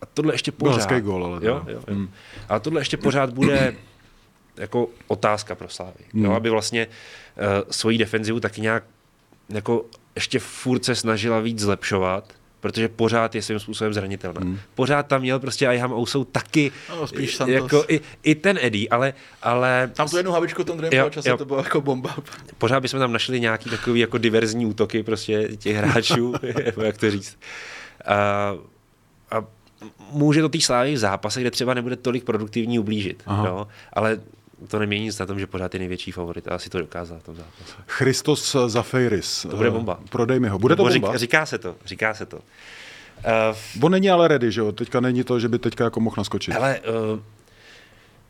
A 0.00 0.06
tohle 0.06 0.34
ještě 0.34 0.52
pořád... 0.52 0.88
Byl 0.88 1.00
gól, 1.00 1.24
ale 1.24 1.40
jo, 1.42 1.62
jo, 1.66 1.72
jo. 1.72 1.80
Hmm. 1.88 2.10
A 2.48 2.58
tohle 2.58 2.80
ještě 2.80 2.96
pořád 2.96 3.30
bude 3.30 3.76
jako 4.56 4.88
otázka 5.06 5.54
pro 5.54 5.68
Slávy. 5.68 6.04
Hmm. 6.12 6.24
Jo, 6.24 6.32
aby 6.32 6.50
vlastně 6.50 6.86
uh, 6.86 7.70
svoji 7.70 7.98
defenzivu 7.98 8.40
taky 8.40 8.60
nějak 8.60 8.84
jako 9.48 9.84
ještě 10.14 10.38
furt 10.38 10.84
se 10.84 10.94
snažila 10.94 11.40
víc 11.40 11.60
zlepšovat, 11.60 12.32
protože 12.60 12.88
pořád 12.88 13.34
je 13.34 13.42
svým 13.42 13.58
způsobem 13.58 13.94
zranitelná. 13.94 14.40
Hmm. 14.40 14.58
Pořád 14.74 15.06
tam 15.06 15.20
měl 15.20 15.40
prostě 15.40 15.68
Ayham 15.68 15.92
Ousou 15.92 16.24
taky, 16.24 16.72
no, 16.88 17.06
spíš 17.06 17.40
jako 17.46 17.84
i, 17.88 18.00
i, 18.22 18.34
ten 18.34 18.58
Eddie, 18.62 18.88
ale, 18.90 19.14
ale... 19.42 19.90
Tam 19.94 20.08
tu 20.08 20.16
jednu 20.16 20.32
havičku 20.32 20.62
v 20.62 20.66
tom 20.66 20.78
druhém 20.78 21.10
čase, 21.10 21.36
to 21.36 21.44
bylo 21.44 21.58
jako 21.58 21.80
bomba. 21.80 22.16
Pořád 22.58 22.80
bychom 22.80 23.00
tam 23.00 23.12
našli 23.12 23.40
nějaký 23.40 23.70
takový 23.70 24.00
jako 24.00 24.18
diverzní 24.18 24.66
útoky 24.66 25.02
prostě 25.02 25.48
těch 25.56 25.76
hráčů, 25.76 26.34
jak 26.82 26.98
to 26.98 27.10
říct. 27.10 27.38
A, 28.04 28.16
a 29.30 29.44
může 30.10 30.40
to 30.40 30.48
té 30.48 30.60
slávy 30.60 30.94
v 30.94 30.98
zápase, 30.98 31.40
kde 31.40 31.50
třeba 31.50 31.74
nebude 31.74 31.96
tolik 31.96 32.24
produktivní 32.24 32.78
ublížit. 32.78 33.22
Jo? 33.44 33.66
Ale 33.92 34.20
to 34.68 34.78
nemění 34.78 35.04
nic 35.04 35.18
na 35.18 35.26
tom, 35.26 35.40
že 35.40 35.46
pořád 35.46 35.74
je 35.74 35.80
největší 35.80 36.12
favorit 36.12 36.48
a 36.48 36.54
asi 36.54 36.70
to 36.70 36.78
dokázal 36.78 37.18
v 37.18 37.22
tom 37.22 37.36
zápase. 37.36 37.74
Christos 37.86 38.56
Zafeiris. 38.66 39.46
To 39.50 39.56
bude 39.56 39.70
bomba. 39.70 40.00
Prodej 40.10 40.40
mi 40.40 40.48
ho. 40.48 40.58
Bude 40.58 40.76
to 40.76 40.82
bomba? 40.82 40.92
Říká, 40.92 41.16
říká 41.16 41.46
se 41.46 41.58
to, 41.58 41.76
říká 41.84 42.14
se 42.14 42.26
to. 42.26 42.36
Uh, 42.36 43.84
on 43.84 43.92
není 43.92 44.10
ale 44.10 44.28
ready, 44.28 44.52
že 44.52 44.60
jo? 44.60 44.72
Teďka 44.72 45.00
není 45.00 45.24
to, 45.24 45.40
že 45.40 45.48
by 45.48 45.58
teďka 45.58 45.84
jako 45.84 46.00
mohl 46.00 46.14
naskočit. 46.18 46.54
Ale 46.54 46.80
uh, 46.80 47.20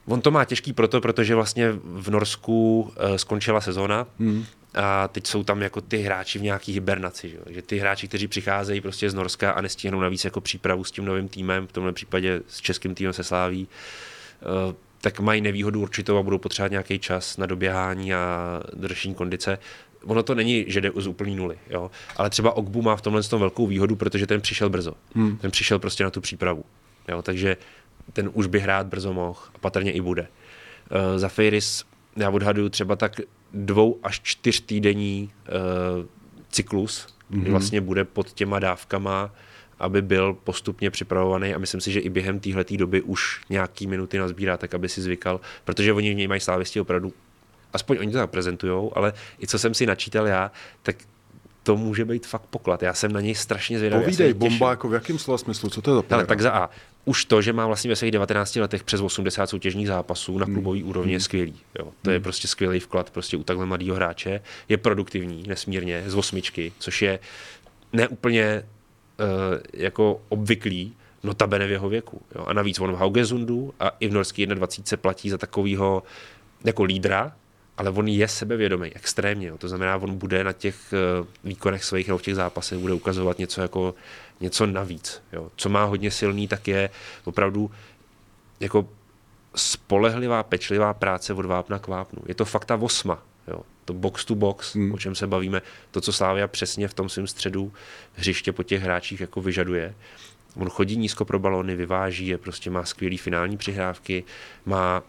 on 0.06 0.20
to 0.20 0.30
má 0.30 0.44
těžký 0.44 0.72
proto, 0.72 1.00
protože 1.00 1.34
vlastně 1.34 1.72
v 1.84 2.10
Norsku 2.10 2.80
uh, 2.80 3.16
skončila 3.16 3.60
sezóna 3.60 4.06
hmm. 4.18 4.44
a 4.74 5.08
teď 5.08 5.26
jsou 5.26 5.44
tam 5.44 5.62
jako 5.62 5.80
ty 5.80 5.98
hráči 5.98 6.38
v 6.38 6.42
nějaký 6.42 6.72
hibernaci, 6.72 7.28
že, 7.28 7.36
jo? 7.36 7.42
že 7.46 7.62
ty 7.62 7.78
hráči, 7.78 8.08
kteří 8.08 8.28
přicházejí 8.28 8.80
prostě 8.80 9.10
z 9.10 9.14
Norska 9.14 9.50
a 9.50 9.60
nestihnou 9.60 10.00
navíc 10.00 10.24
jako 10.24 10.40
přípravu 10.40 10.84
s 10.84 10.90
tím 10.90 11.04
novým 11.04 11.28
týmem, 11.28 11.66
v 11.66 11.72
tomhle 11.72 11.92
případě 11.92 12.40
s 12.48 12.60
českým 12.60 12.94
týmem 12.94 13.12
se 13.12 13.24
sláví, 13.24 13.68
uh, 14.66 14.74
tak 15.04 15.20
mají 15.20 15.40
nevýhodu 15.40 15.80
určitou 15.80 16.16
a 16.16 16.22
budou 16.22 16.38
potřebovat 16.38 16.70
nějaký 16.70 16.98
čas 16.98 17.36
na 17.36 17.46
doběhání 17.46 18.14
a 18.14 18.60
držení 18.72 19.14
kondice. 19.14 19.58
Ono 20.04 20.22
to 20.22 20.34
není, 20.34 20.64
že 20.68 20.80
jde 20.80 20.90
z 20.96 21.06
úplný 21.06 21.36
nuly, 21.36 21.58
jo? 21.70 21.90
ale 22.16 22.30
třeba 22.30 22.56
Ogbu 22.56 22.82
má 22.82 22.96
v 22.96 23.00
tomhle 23.00 23.22
tom 23.22 23.40
velkou 23.40 23.66
výhodu, 23.66 23.96
protože 23.96 24.26
ten 24.26 24.40
přišel 24.40 24.70
brzo. 24.70 24.92
Hmm. 25.14 25.36
Ten 25.36 25.50
přišel 25.50 25.78
prostě 25.78 26.04
na 26.04 26.10
tu 26.10 26.20
přípravu. 26.20 26.64
Jo? 27.08 27.22
Takže 27.22 27.56
ten 28.12 28.30
už 28.32 28.46
by 28.46 28.60
hrát 28.60 28.86
brzo 28.86 29.12
mohl 29.12 29.38
a 29.54 29.58
patrně 29.58 29.92
i 29.92 30.00
bude. 30.00 30.22
Uh, 30.22 31.18
za 31.18 31.28
Feiris 31.28 31.84
já 32.16 32.30
odhaduju 32.30 32.68
třeba 32.68 32.96
tak 32.96 33.20
dvou 33.52 33.98
až 34.02 34.20
čtyř 34.22 34.60
týdenní 34.60 35.32
uh, 35.48 36.06
cyklus, 36.48 37.06
mm-hmm. 37.06 37.40
kdy 37.40 37.50
vlastně 37.50 37.80
bude 37.80 38.04
pod 38.04 38.32
těma 38.32 38.58
dávkama 38.58 39.30
aby 39.78 40.02
byl 40.02 40.36
postupně 40.44 40.90
připravovaný 40.90 41.54
a 41.54 41.58
myslím 41.58 41.80
si, 41.80 41.92
že 41.92 42.00
i 42.00 42.08
během 42.08 42.40
téhle 42.40 42.64
doby 42.76 43.02
už 43.02 43.40
nějaký 43.50 43.86
minuty 43.86 44.18
nazbírá, 44.18 44.56
tak 44.56 44.74
aby 44.74 44.88
si 44.88 45.02
zvykal, 45.02 45.40
protože 45.64 45.92
oni 45.92 46.14
v 46.14 46.16
něj 46.16 46.28
mají 46.28 46.40
slávisti 46.40 46.80
opravdu, 46.80 47.12
aspoň 47.72 47.96
oni 48.00 48.12
to 48.12 48.18
tak 48.18 48.30
prezentují, 48.30 48.90
ale 48.92 49.12
i 49.42 49.46
co 49.46 49.58
jsem 49.58 49.74
si 49.74 49.86
načítal 49.86 50.26
já, 50.26 50.50
tak 50.82 50.96
to 51.64 51.76
může 51.76 52.04
být 52.04 52.26
fakt 52.26 52.46
poklad. 52.50 52.82
Já 52.82 52.94
jsem 52.94 53.12
na 53.12 53.20
něj 53.20 53.34
strašně 53.34 53.78
zvědavý. 53.78 54.04
Povídej, 54.04 54.34
bomba 54.34 54.70
jako 54.70 54.88
v 54.88 54.94
jakém 54.94 55.18
slova 55.18 55.38
smyslu? 55.38 55.70
Co 55.70 55.82
to 55.82 55.90
je 55.90 55.94
za 55.94 56.02
Ale 56.10 56.26
tak 56.26 56.40
za 56.40 56.50
A. 56.50 56.70
Už 57.04 57.24
to, 57.24 57.42
že 57.42 57.52
má 57.52 57.66
vlastně 57.66 57.88
ve 57.88 57.96
svých 57.96 58.10
19 58.10 58.56
letech 58.56 58.84
přes 58.84 59.00
80 59.00 59.46
soutěžních 59.46 59.86
zápasů 59.86 60.38
na 60.38 60.46
klubový 60.46 60.80
hmm. 60.80 60.88
úrovni 60.88 61.12
je 61.12 61.18
hmm. 61.18 61.24
skvělý. 61.24 61.54
Jo. 61.78 61.88
To 62.02 62.10
je 62.10 62.16
hmm. 62.16 62.22
prostě 62.22 62.48
skvělý 62.48 62.80
vklad 62.80 63.10
prostě 63.10 63.36
u 63.36 63.42
takhle 63.42 63.66
mladého 63.66 63.96
hráče. 63.96 64.40
Je 64.68 64.76
produktivní 64.76 65.44
nesmírně 65.46 66.04
z 66.06 66.14
osmičky, 66.14 66.72
což 66.78 67.02
je 67.02 67.18
neúplně 67.92 68.62
jako 69.72 70.20
obvyklý, 70.28 70.96
notabene 71.22 71.66
v 71.66 71.70
jeho 71.70 71.88
věku. 71.88 72.22
Jo. 72.34 72.44
A 72.46 72.52
navíc 72.52 72.80
on 72.80 72.92
v 72.92 72.96
Haugesundu 72.96 73.74
a 73.80 73.88
i 74.00 74.08
v 74.08 74.12
norský 74.12 74.46
21 74.46 75.02
platí 75.02 75.30
za 75.30 75.38
takového 75.38 76.02
jako 76.64 76.82
lídra, 76.82 77.32
ale 77.76 77.90
on 77.90 78.08
je 78.08 78.28
sebevědomý, 78.28 78.92
extrémně. 78.94 79.46
Jo. 79.48 79.58
To 79.58 79.68
znamená, 79.68 79.96
on 79.96 80.18
bude 80.18 80.44
na 80.44 80.52
těch 80.52 80.94
uh, 81.20 81.26
výkonech 81.44 81.84
svých 81.84 82.08
nebo 82.08 82.18
v 82.18 82.22
těch 82.22 82.34
zápasech 82.34 82.78
bude 82.78 82.94
ukazovat 82.94 83.38
něco 83.38 83.60
jako 83.60 83.94
něco 84.40 84.66
navíc. 84.66 85.22
Jo. 85.32 85.50
Co 85.56 85.68
má 85.68 85.84
hodně 85.84 86.10
silný, 86.10 86.48
tak 86.48 86.68
je 86.68 86.90
opravdu 87.24 87.70
jako 88.60 88.88
spolehlivá, 89.56 90.42
pečlivá 90.42 90.94
práce 90.94 91.34
od 91.34 91.46
vápna 91.46 91.78
k 91.78 91.88
vápnu. 91.88 92.22
Je 92.26 92.34
to 92.34 92.44
fakt 92.44 92.64
ta 92.64 92.74
osma. 92.74 93.22
Jo 93.48 93.60
to 93.84 93.94
box 93.94 94.24
to 94.24 94.34
box, 94.34 94.74
hmm. 94.74 94.92
o 94.94 94.98
čem 94.98 95.14
se 95.14 95.26
bavíme, 95.26 95.62
to, 95.90 96.00
co 96.00 96.12
Slávia 96.12 96.48
přesně 96.48 96.88
v 96.88 96.94
tom 96.94 97.08
svém 97.08 97.26
středu 97.26 97.72
hřiště 98.14 98.52
po 98.52 98.62
těch 98.62 98.82
hráčích 98.82 99.20
jako 99.20 99.40
vyžaduje. 99.40 99.94
On 100.56 100.68
chodí 100.68 100.96
nízko 100.96 101.24
pro 101.24 101.38
balony, 101.38 101.76
vyváží 101.76 102.26
je, 102.26 102.38
prostě 102.38 102.70
má 102.70 102.84
skvělý 102.84 103.16
finální 103.16 103.56
přihrávky, 103.56 104.24
má 104.66 105.02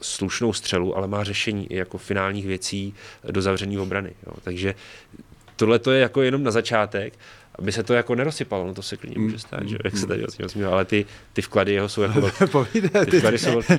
slušnou 0.00 0.52
střelu, 0.52 0.96
ale 0.96 1.08
má 1.08 1.24
řešení 1.24 1.72
i 1.72 1.76
jako 1.76 1.98
finálních 1.98 2.46
věcí 2.46 2.94
do 3.30 3.42
zavřený 3.42 3.78
obrany. 3.78 4.12
Jo. 4.26 4.32
Takže 4.42 4.74
tohle 5.56 5.78
to 5.78 5.90
je 5.90 6.00
jako 6.00 6.22
jenom 6.22 6.42
na 6.42 6.50
začátek 6.50 7.18
aby 7.60 7.72
se 7.72 7.82
to 7.82 7.94
jako 7.94 8.14
nerosypalo, 8.14 8.66
no 8.66 8.74
to 8.74 8.82
se 8.82 8.96
klidně 8.96 9.18
může 9.18 9.38
stát, 9.38 9.68
že? 9.68 9.76
jak 9.84 9.96
se 9.96 10.06
tady 10.06 10.26
osmívá, 10.44 10.70
ale 10.70 10.84
ty, 10.84 11.06
ty 11.32 11.42
vklady 11.42 11.72
jeho 11.72 11.88
jsou 11.88 12.02
jako 12.02 12.20
velké. 12.20 12.46
Povídej, 12.50 12.90
ty, 12.90 13.10
ty 13.10 13.18
vklady 13.18 13.38
jsou 13.38 13.50
velké. 13.50 13.78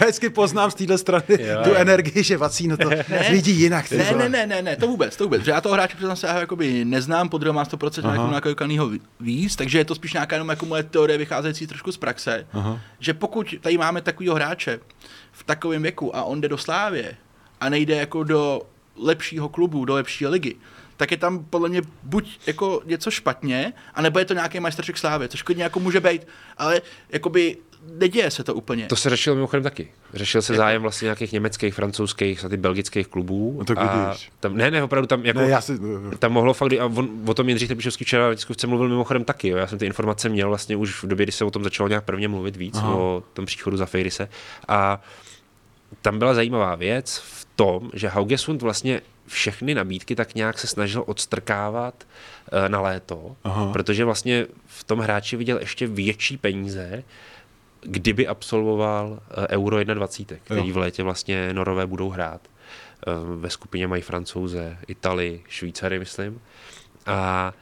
Já 0.00 0.06
vždycky 0.06 0.30
poznám 0.30 0.70
z 0.70 0.74
téhle 0.74 0.98
strany 0.98 1.24
jo, 1.28 1.60
tu 1.64 1.68
jo. 1.68 1.74
energii, 1.74 2.22
že 2.22 2.36
Vacín 2.36 2.76
to 2.76 2.90
ne, 2.90 3.04
vidí 3.30 3.60
jinak. 3.60 3.90
Ne, 3.90 4.12
ne, 4.16 4.28
ne, 4.28 4.46
ne, 4.46 4.62
ne, 4.62 4.76
to 4.76 4.86
vůbec, 4.86 5.16
to 5.16 5.24
vůbec, 5.24 5.42
že 5.44 5.50
já 5.50 5.60
toho 5.60 5.74
hráče 5.74 5.96
přiznám 5.96 6.16
se 6.16 6.26
já 6.26 6.38
jakoby 6.38 6.84
neznám, 6.84 7.28
podruhé 7.28 7.52
má 7.52 7.64
100% 7.64 8.12
jako 8.12 8.28
nějakého 8.28 8.90
víc, 9.20 9.56
takže 9.56 9.78
je 9.78 9.84
to 9.84 9.94
spíš 9.94 10.12
nějaká 10.12 10.36
jenom 10.36 10.48
jako 10.48 10.66
moje 10.66 10.82
teorie 10.82 11.18
vycházející 11.18 11.66
trošku 11.66 11.92
z 11.92 11.96
praxe, 11.96 12.46
Aha. 12.52 12.80
že 13.00 13.14
pokud 13.14 13.54
tady 13.60 13.78
máme 13.78 14.00
takového 14.00 14.34
hráče 14.34 14.80
v 15.32 15.44
takovém 15.44 15.82
věku 15.82 16.16
a 16.16 16.22
on 16.22 16.40
jde 16.40 16.48
do 16.48 16.58
Slávě 16.58 17.16
a 17.60 17.68
nejde 17.68 17.96
jako 17.96 18.24
do 18.24 18.62
lepšího 18.96 19.48
klubu, 19.48 19.84
do 19.84 19.94
lepší 19.94 20.26
ligy, 20.26 20.56
tak 20.98 21.10
je 21.10 21.16
tam 21.16 21.44
podle 21.44 21.68
mě 21.68 21.82
buď 22.02 22.40
jako 22.46 22.82
něco 22.84 23.10
špatně, 23.10 23.72
anebo 23.94 24.18
je 24.18 24.24
to 24.24 24.34
nějaký 24.34 24.60
majstrček 24.60 24.98
slávy, 24.98 25.28
což 25.28 25.42
klidně 25.42 25.62
jako 25.62 25.80
může 25.80 26.00
být, 26.00 26.26
ale 26.56 26.82
jakoby 27.10 27.56
neděje 27.98 28.30
se 28.30 28.44
to 28.44 28.54
úplně. 28.54 28.86
To 28.86 28.96
se 28.96 29.10
řešilo 29.10 29.36
mimochodem 29.36 29.62
taky. 29.62 29.88
Řešil 30.14 30.42
se 30.42 30.52
jako... 30.52 30.58
zájem 30.58 30.82
vlastně 30.82 31.06
nějakých 31.06 31.32
německých, 31.32 31.74
francouzských 31.74 32.44
a 32.44 32.48
ty 32.48 32.56
belgických 32.56 33.08
klubů. 33.08 33.54
No 33.58 33.64
tak 33.64 33.78
a 33.78 34.16
tam, 34.40 34.56
ne, 34.56 34.70
ne, 34.70 34.82
opravdu 34.82 35.06
tam 35.06 35.24
jako, 35.24 35.38
ne, 35.38 35.48
já 35.48 35.60
si... 35.60 35.72
tam 36.18 36.32
mohlo 36.32 36.54
fakt, 36.54 36.72
a 36.72 36.84
on, 36.84 37.08
o 37.26 37.34
tom 37.34 37.48
Jindřich 37.48 37.68
Trpišovský 37.68 38.04
včera 38.04 38.28
v 38.28 38.34
diskusce 38.34 38.66
mluvil 38.66 38.88
mimochodem 38.88 39.24
taky. 39.24 39.48
Jo. 39.48 39.56
Já 39.56 39.66
jsem 39.66 39.78
ty 39.78 39.86
informace 39.86 40.28
měl 40.28 40.48
vlastně 40.48 40.76
už 40.76 41.02
v 41.02 41.06
době, 41.06 41.26
kdy 41.26 41.32
se 41.32 41.44
o 41.44 41.50
tom 41.50 41.64
začalo 41.64 41.88
nějak 41.88 42.04
prvně 42.04 42.28
mluvit 42.28 42.56
víc, 42.56 42.76
Aha. 42.78 42.94
o 42.94 43.22
tom 43.32 43.46
příchodu 43.46 43.76
za 43.76 43.86
Fejrise. 43.86 44.28
A 44.68 45.02
tam 46.02 46.18
byla 46.18 46.34
zajímavá 46.34 46.74
věc 46.74 47.22
v 47.24 47.46
tom, 47.56 47.90
že 47.94 48.08
Haugesund 48.08 48.62
vlastně 48.62 49.00
všechny 49.28 49.74
nabídky 49.74 50.14
tak 50.14 50.34
nějak 50.34 50.58
se 50.58 50.66
snažil 50.66 51.04
odstrkávat 51.06 52.06
eh, 52.52 52.68
na 52.68 52.80
léto, 52.80 53.36
Aha. 53.44 53.72
protože 53.72 54.04
vlastně 54.04 54.46
v 54.66 54.84
tom 54.84 54.98
hráči 54.98 55.36
viděl 55.36 55.58
ještě 55.58 55.86
větší 55.86 56.36
peníze, 56.36 57.04
kdyby 57.80 58.26
absolvoval 58.26 59.20
eh, 59.30 59.48
Euro 59.48 59.84
21, 59.84 60.44
který 60.44 60.68
jo. 60.68 60.74
v 60.74 60.76
létě 60.76 61.02
vlastně 61.02 61.52
Norové 61.52 61.86
budou 61.86 62.08
hrát. 62.10 62.40
Eh, 63.06 63.10
ve 63.36 63.50
skupině 63.50 63.86
mají 63.86 64.02
Francouze, 64.02 64.78
Itali, 64.86 65.40
Švýcary, 65.48 65.98
myslím. 65.98 66.40
A 67.06 67.52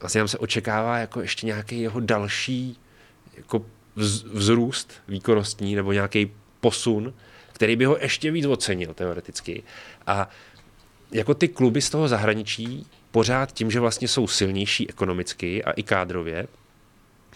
vlastně 0.00 0.20
tam 0.20 0.28
se 0.28 0.38
očekává 0.38 0.98
jako 0.98 1.20
ještě 1.20 1.46
nějaký 1.46 1.80
jeho 1.80 2.00
další 2.00 2.78
jako 3.36 3.66
vzrůst 4.32 4.92
výkonnostní 5.08 5.74
nebo 5.74 5.92
nějaký 5.92 6.30
posun, 6.60 7.14
který 7.52 7.76
by 7.76 7.84
ho 7.84 7.96
ještě 8.00 8.30
víc 8.30 8.46
ocenil 8.46 8.94
teoreticky. 8.94 9.62
A 10.06 10.28
jako 11.12 11.34
ty 11.34 11.48
kluby 11.48 11.82
z 11.82 11.90
toho 11.90 12.08
zahraničí 12.08 12.86
pořád 13.10 13.52
tím, 13.52 13.70
že 13.70 13.80
vlastně 13.80 14.08
jsou 14.08 14.26
silnější 14.26 14.88
ekonomicky 14.88 15.64
a 15.64 15.70
i 15.70 15.82
kádrově, 15.82 16.46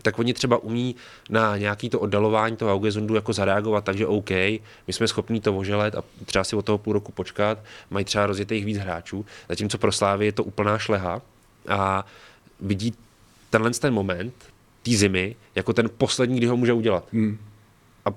tak 0.03 0.19
oni 0.19 0.35
třeba 0.35 0.57
umí 0.57 0.97
na 1.31 1.57
nějaký 1.57 1.91
to 1.91 2.01
oddalování 2.01 2.57
toho 2.57 2.75
Augesundu 2.75 3.15
jako 3.15 3.33
zareagovat, 3.33 3.85
takže 3.85 4.07
OK, 4.07 4.31
my 4.31 4.61
jsme 4.89 5.09
schopni 5.09 5.41
to 5.41 5.57
oželet 5.57 5.95
a 5.95 6.03
třeba 6.25 6.45
si 6.45 6.57
o 6.57 6.63
toho 6.63 6.79
půl 6.79 6.93
roku 6.93 7.13
počkat, 7.13 7.59
mají 7.91 8.05
třeba 8.05 8.27
rozjetých 8.27 8.65
víc 8.65 8.79
hráčů, 8.79 9.27
zatímco 9.49 9.79
pro 9.79 9.93
Slávy 9.93 10.27
je 10.27 10.33
to 10.33 10.45
úplná 10.45 10.79
šleha 10.79 11.23
a 11.69 12.07
vidí 12.61 12.95
tenhle 13.51 13.71
ten 13.71 13.95
moment 13.95 14.35
té 14.83 14.91
zimy 14.91 15.37
jako 15.55 15.73
ten 15.73 15.91
poslední, 15.99 16.37
kdy 16.37 16.47
ho 16.47 16.57
může 16.57 16.73
udělat. 16.73 17.05
Hmm. 17.13 17.39
A 18.05 18.09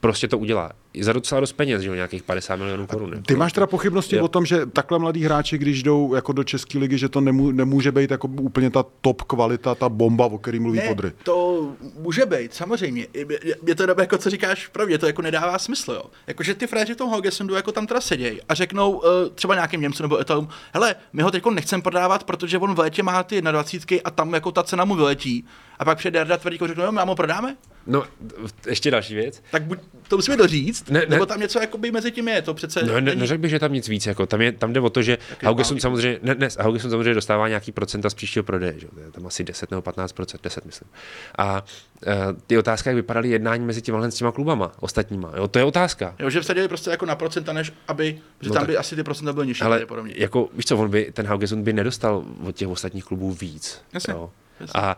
prostě 0.00 0.28
to 0.28 0.38
udělá 0.38 0.72
za 1.00 1.12
docela 1.12 1.40
dost 1.40 1.52
peněz, 1.52 1.82
že 1.82 1.88
jo, 1.88 1.94
nějakých 1.94 2.22
50 2.22 2.56
milionů 2.56 2.86
korun. 2.86 3.10
Ty 3.10 3.16
jako. 3.16 3.38
máš 3.38 3.52
teda 3.52 3.66
pochybnosti 3.66 4.16
jo. 4.16 4.24
o 4.24 4.28
tom, 4.28 4.46
že 4.46 4.66
takhle 4.66 4.98
mladí 4.98 5.24
hráči, 5.24 5.58
když 5.58 5.82
jdou 5.82 6.14
jako 6.14 6.32
do 6.32 6.44
České 6.44 6.78
ligy, 6.78 6.98
že 6.98 7.08
to 7.08 7.20
nemů, 7.20 7.50
nemůže 7.50 7.92
být 7.92 8.10
jako 8.10 8.28
úplně 8.28 8.70
ta 8.70 8.84
top 9.00 9.22
kvalita, 9.22 9.74
ta 9.74 9.88
bomba, 9.88 10.26
o 10.26 10.38
který 10.38 10.60
mluví 10.60 10.78
ne, 10.78 10.88
Podry. 10.88 11.12
to 11.22 11.68
může 11.98 12.26
být, 12.26 12.54
samozřejmě. 12.54 13.06
Je 13.66 13.74
to 13.74 13.86
jako 14.00 14.18
co 14.18 14.30
říkáš 14.30 14.68
pravdě, 14.68 14.98
to 14.98 15.06
jako 15.06 15.22
nedává 15.22 15.58
smysl, 15.58 15.92
jo. 15.92 16.02
Jakože 16.26 16.54
ty 16.54 16.66
fréři 16.66 16.94
v 16.94 16.96
tom 16.96 17.10
Hogesundu 17.10 17.54
jako 17.54 17.72
tam 17.72 17.86
teda 17.86 18.00
sedějí 18.00 18.40
a 18.48 18.54
řeknou 18.54 18.90
uh, 18.90 19.02
třeba 19.34 19.54
nějakým 19.54 19.80
Němcům 19.80 20.04
nebo 20.04 20.20
Italům, 20.20 20.48
hele, 20.74 20.94
my 21.12 21.22
ho 21.22 21.30
teď 21.30 21.46
nechcem 21.46 21.82
prodávat, 21.82 22.24
protože 22.24 22.58
on 22.58 22.74
v 22.74 22.78
létě 22.78 23.02
má 23.02 23.22
ty 23.22 23.42
21 23.42 24.00
a 24.04 24.10
tam 24.10 24.34
jako 24.34 24.52
ta 24.52 24.62
cena 24.62 24.84
mu 24.84 24.94
vyletí. 24.94 25.44
A 25.78 25.84
pak 25.84 25.98
přijde 25.98 26.18
Jarda 26.18 26.36
Tvrdík 26.36 26.62
a 26.62 26.66
řekne, 26.66 26.86
no, 26.86 26.92
my 26.92 27.00
ho 27.06 27.14
prodáme? 27.14 27.56
No, 27.86 28.04
ještě 28.66 28.90
další 28.90 29.14
věc. 29.14 29.42
Tak 29.50 29.62
buď, 29.62 29.78
to 30.08 30.16
musíme 30.16 30.36
doříct, 30.36 30.81
ne, 30.90 31.00
ne, 31.00 31.06
nebo 31.08 31.26
tam 31.26 31.40
něco 31.40 31.60
jakoby 31.60 31.90
mezi 31.90 32.12
tím 32.12 32.28
je, 32.28 32.42
to 32.42 32.54
přece... 32.54 32.82
No, 32.82 33.00
ne, 33.00 33.14
neřekl 33.14 33.40
bych, 33.40 33.50
že 33.50 33.58
tam 33.58 33.72
nic 33.72 33.88
víc, 33.88 34.06
jako 34.06 34.26
tam, 34.26 34.40
je, 34.40 34.52
tam 34.52 34.72
jde 34.72 34.80
o 34.80 34.90
to, 34.90 35.02
že 35.02 35.18
Haugesund 35.44 35.80
samozřejmě, 35.80 36.18
ne, 36.22 36.34
ne, 36.34 36.48
Haugesund 36.58 36.90
samozřejmě 36.90 37.14
dostává 37.14 37.48
nějaký 37.48 37.72
procenta 37.72 38.10
z 38.10 38.14
příštího 38.14 38.42
prodeje, 38.42 38.74
že? 38.78 38.86
tam 39.12 39.26
asi 39.26 39.44
10 39.44 39.70
nebo 39.70 39.82
15% 39.82 40.38
10 40.42 40.64
myslím. 40.64 40.90
A 41.38 41.64
uh, 42.06 42.12
ty 42.46 42.58
otázky, 42.58 42.88
jak 42.88 42.96
vypadaly 42.96 43.28
jednání 43.28 43.64
mezi 43.64 43.82
těma 43.82 44.10
s 44.10 44.14
těma 44.14 44.32
klubama, 44.32 44.72
ostatníma, 44.80 45.32
jo, 45.36 45.48
to 45.48 45.58
je 45.58 45.64
otázka. 45.64 46.14
Jo, 46.18 46.30
že 46.30 46.40
vsadili 46.40 46.68
prostě 46.68 46.90
jako 46.90 47.06
na 47.06 47.14
procenta, 47.14 47.52
než 47.52 47.72
aby, 47.88 48.20
že 48.40 48.48
no 48.48 48.54
tam 48.54 48.60
tak, 48.60 48.68
by 48.68 48.76
asi 48.76 48.96
ty 48.96 49.02
procenta 49.02 49.32
byly 49.32 49.46
nižší. 49.46 49.62
Ale 49.62 49.86
jako, 50.04 50.48
víš 50.52 50.64
co, 50.66 50.78
on 50.78 50.90
by, 50.90 51.12
ten 51.12 51.26
Haugesund 51.26 51.64
by 51.64 51.72
nedostal 51.72 52.24
od 52.44 52.56
těch 52.56 52.68
ostatních 52.68 53.04
klubů 53.04 53.32
víc. 53.32 53.82
Jasně. 53.92 54.12
Jo. 54.12 54.30
Jasně. 54.60 54.80
A 54.80 54.96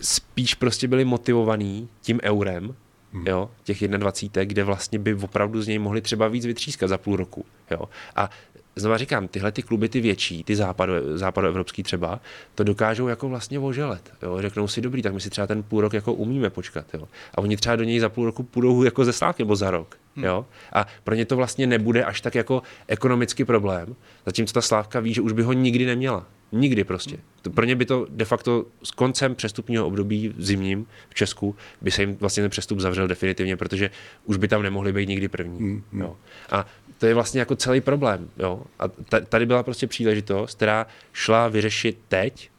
spíš 0.00 0.54
prostě 0.54 0.88
byli 0.88 1.04
motivovaní 1.04 1.88
tím 2.02 2.20
eurem, 2.22 2.74
hmm. 3.12 3.26
jo, 3.26 3.50
těch 3.64 3.88
21, 3.88 4.44
kde 4.44 4.64
vlastně 4.64 4.98
by 4.98 5.14
opravdu 5.14 5.62
z 5.62 5.68
něj 5.68 5.78
mohli 5.78 6.00
třeba 6.00 6.28
víc 6.28 6.46
vytřískat 6.46 6.88
za 6.88 6.98
půl 6.98 7.16
roku. 7.16 7.44
Jo. 7.70 7.88
A 8.16 8.30
znova 8.76 8.98
říkám, 8.98 9.28
tyhle 9.28 9.52
ty 9.52 9.62
kluby, 9.62 9.88
ty 9.88 10.00
větší, 10.00 10.44
ty 10.44 10.56
západo, 10.56 11.18
západoevropský 11.18 11.82
třeba, 11.82 12.20
to 12.54 12.64
dokážou 12.64 13.08
jako 13.08 13.28
vlastně 13.28 13.58
oželet. 13.58 14.12
Jo. 14.22 14.42
Řeknou 14.42 14.68
si, 14.68 14.80
dobrý, 14.80 15.02
tak 15.02 15.14
my 15.14 15.20
si 15.20 15.30
třeba 15.30 15.46
ten 15.46 15.62
půl 15.62 15.80
rok 15.80 15.92
jako 15.92 16.12
umíme 16.12 16.50
počkat. 16.50 16.86
Jo. 16.94 17.08
A 17.34 17.38
oni 17.38 17.56
třeba 17.56 17.76
do 17.76 17.84
něj 17.84 18.00
za 18.00 18.08
půl 18.08 18.26
roku 18.26 18.42
půjdou 18.42 18.82
jako 18.82 19.04
ze 19.04 19.12
slávky 19.12 19.42
nebo 19.42 19.56
za 19.56 19.70
rok. 19.70 19.98
Hmm. 20.16 20.24
Jo. 20.24 20.46
A 20.72 20.86
pro 21.04 21.14
ně 21.14 21.24
to 21.24 21.36
vlastně 21.36 21.66
nebude 21.66 22.04
až 22.04 22.20
tak 22.20 22.34
jako 22.34 22.62
ekonomický 22.86 23.44
problém, 23.44 23.96
zatímco 24.26 24.54
ta 24.54 24.60
slávka 24.60 25.00
ví, 25.00 25.14
že 25.14 25.20
už 25.20 25.32
by 25.32 25.42
ho 25.42 25.52
nikdy 25.52 25.86
neměla. 25.86 26.26
Nikdy 26.52 26.84
prostě. 26.84 27.18
To 27.42 27.50
pro 27.50 27.64
ně 27.64 27.76
by 27.76 27.86
to 27.86 28.06
de 28.10 28.24
facto 28.24 28.66
s 28.82 28.90
koncem 28.90 29.34
přestupního 29.34 29.86
období 29.86 30.34
zimním 30.38 30.86
v 31.08 31.14
Česku 31.14 31.56
by 31.80 31.90
se 31.90 32.02
jim 32.02 32.16
vlastně 32.16 32.42
ten 32.42 32.50
přestup 32.50 32.80
zavřel 32.80 33.08
definitivně, 33.08 33.56
protože 33.56 33.90
už 34.24 34.36
by 34.36 34.48
tam 34.48 34.62
nemohli 34.62 34.92
být 34.92 35.08
nikdy 35.08 35.28
první. 35.28 35.60
Mm, 35.60 35.82
mm. 35.92 36.00
Jo. 36.00 36.16
A 36.50 36.66
to 36.98 37.06
je 37.06 37.14
vlastně 37.14 37.40
jako 37.40 37.56
celý 37.56 37.80
problém. 37.80 38.30
Jo. 38.38 38.62
A 38.78 38.84
tady 39.28 39.46
byla 39.46 39.62
prostě 39.62 39.86
příležitost, 39.86 40.54
která 40.54 40.86
šla 41.12 41.48
vyřešit 41.48 41.98
teď, 42.08 42.50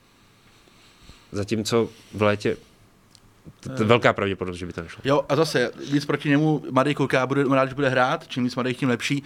zatímco 1.32 1.90
v 2.14 2.22
létě 2.22 2.58
to 3.60 3.84
je 3.84 3.88
velká 3.88 4.14
pravděpodobnost, 4.14 4.60
že 4.60 4.66
by 4.66 4.74
to 4.74 4.82
nešlo. 4.82 5.02
Jo, 5.06 5.26
a 5.30 5.36
zase 5.36 5.72
víc 5.92 6.06
proti 6.06 6.30
němu 6.30 6.64
mladý 6.72 6.96
kluka 6.96 7.28
bude 7.28 7.44
rád, 7.44 7.66
že 7.70 7.76
bude 7.76 7.90
hrát, 7.90 8.28
čím 8.28 8.44
víc 8.44 8.56
mladých, 8.56 8.78
tím 8.78 8.90
lepší 8.90 9.24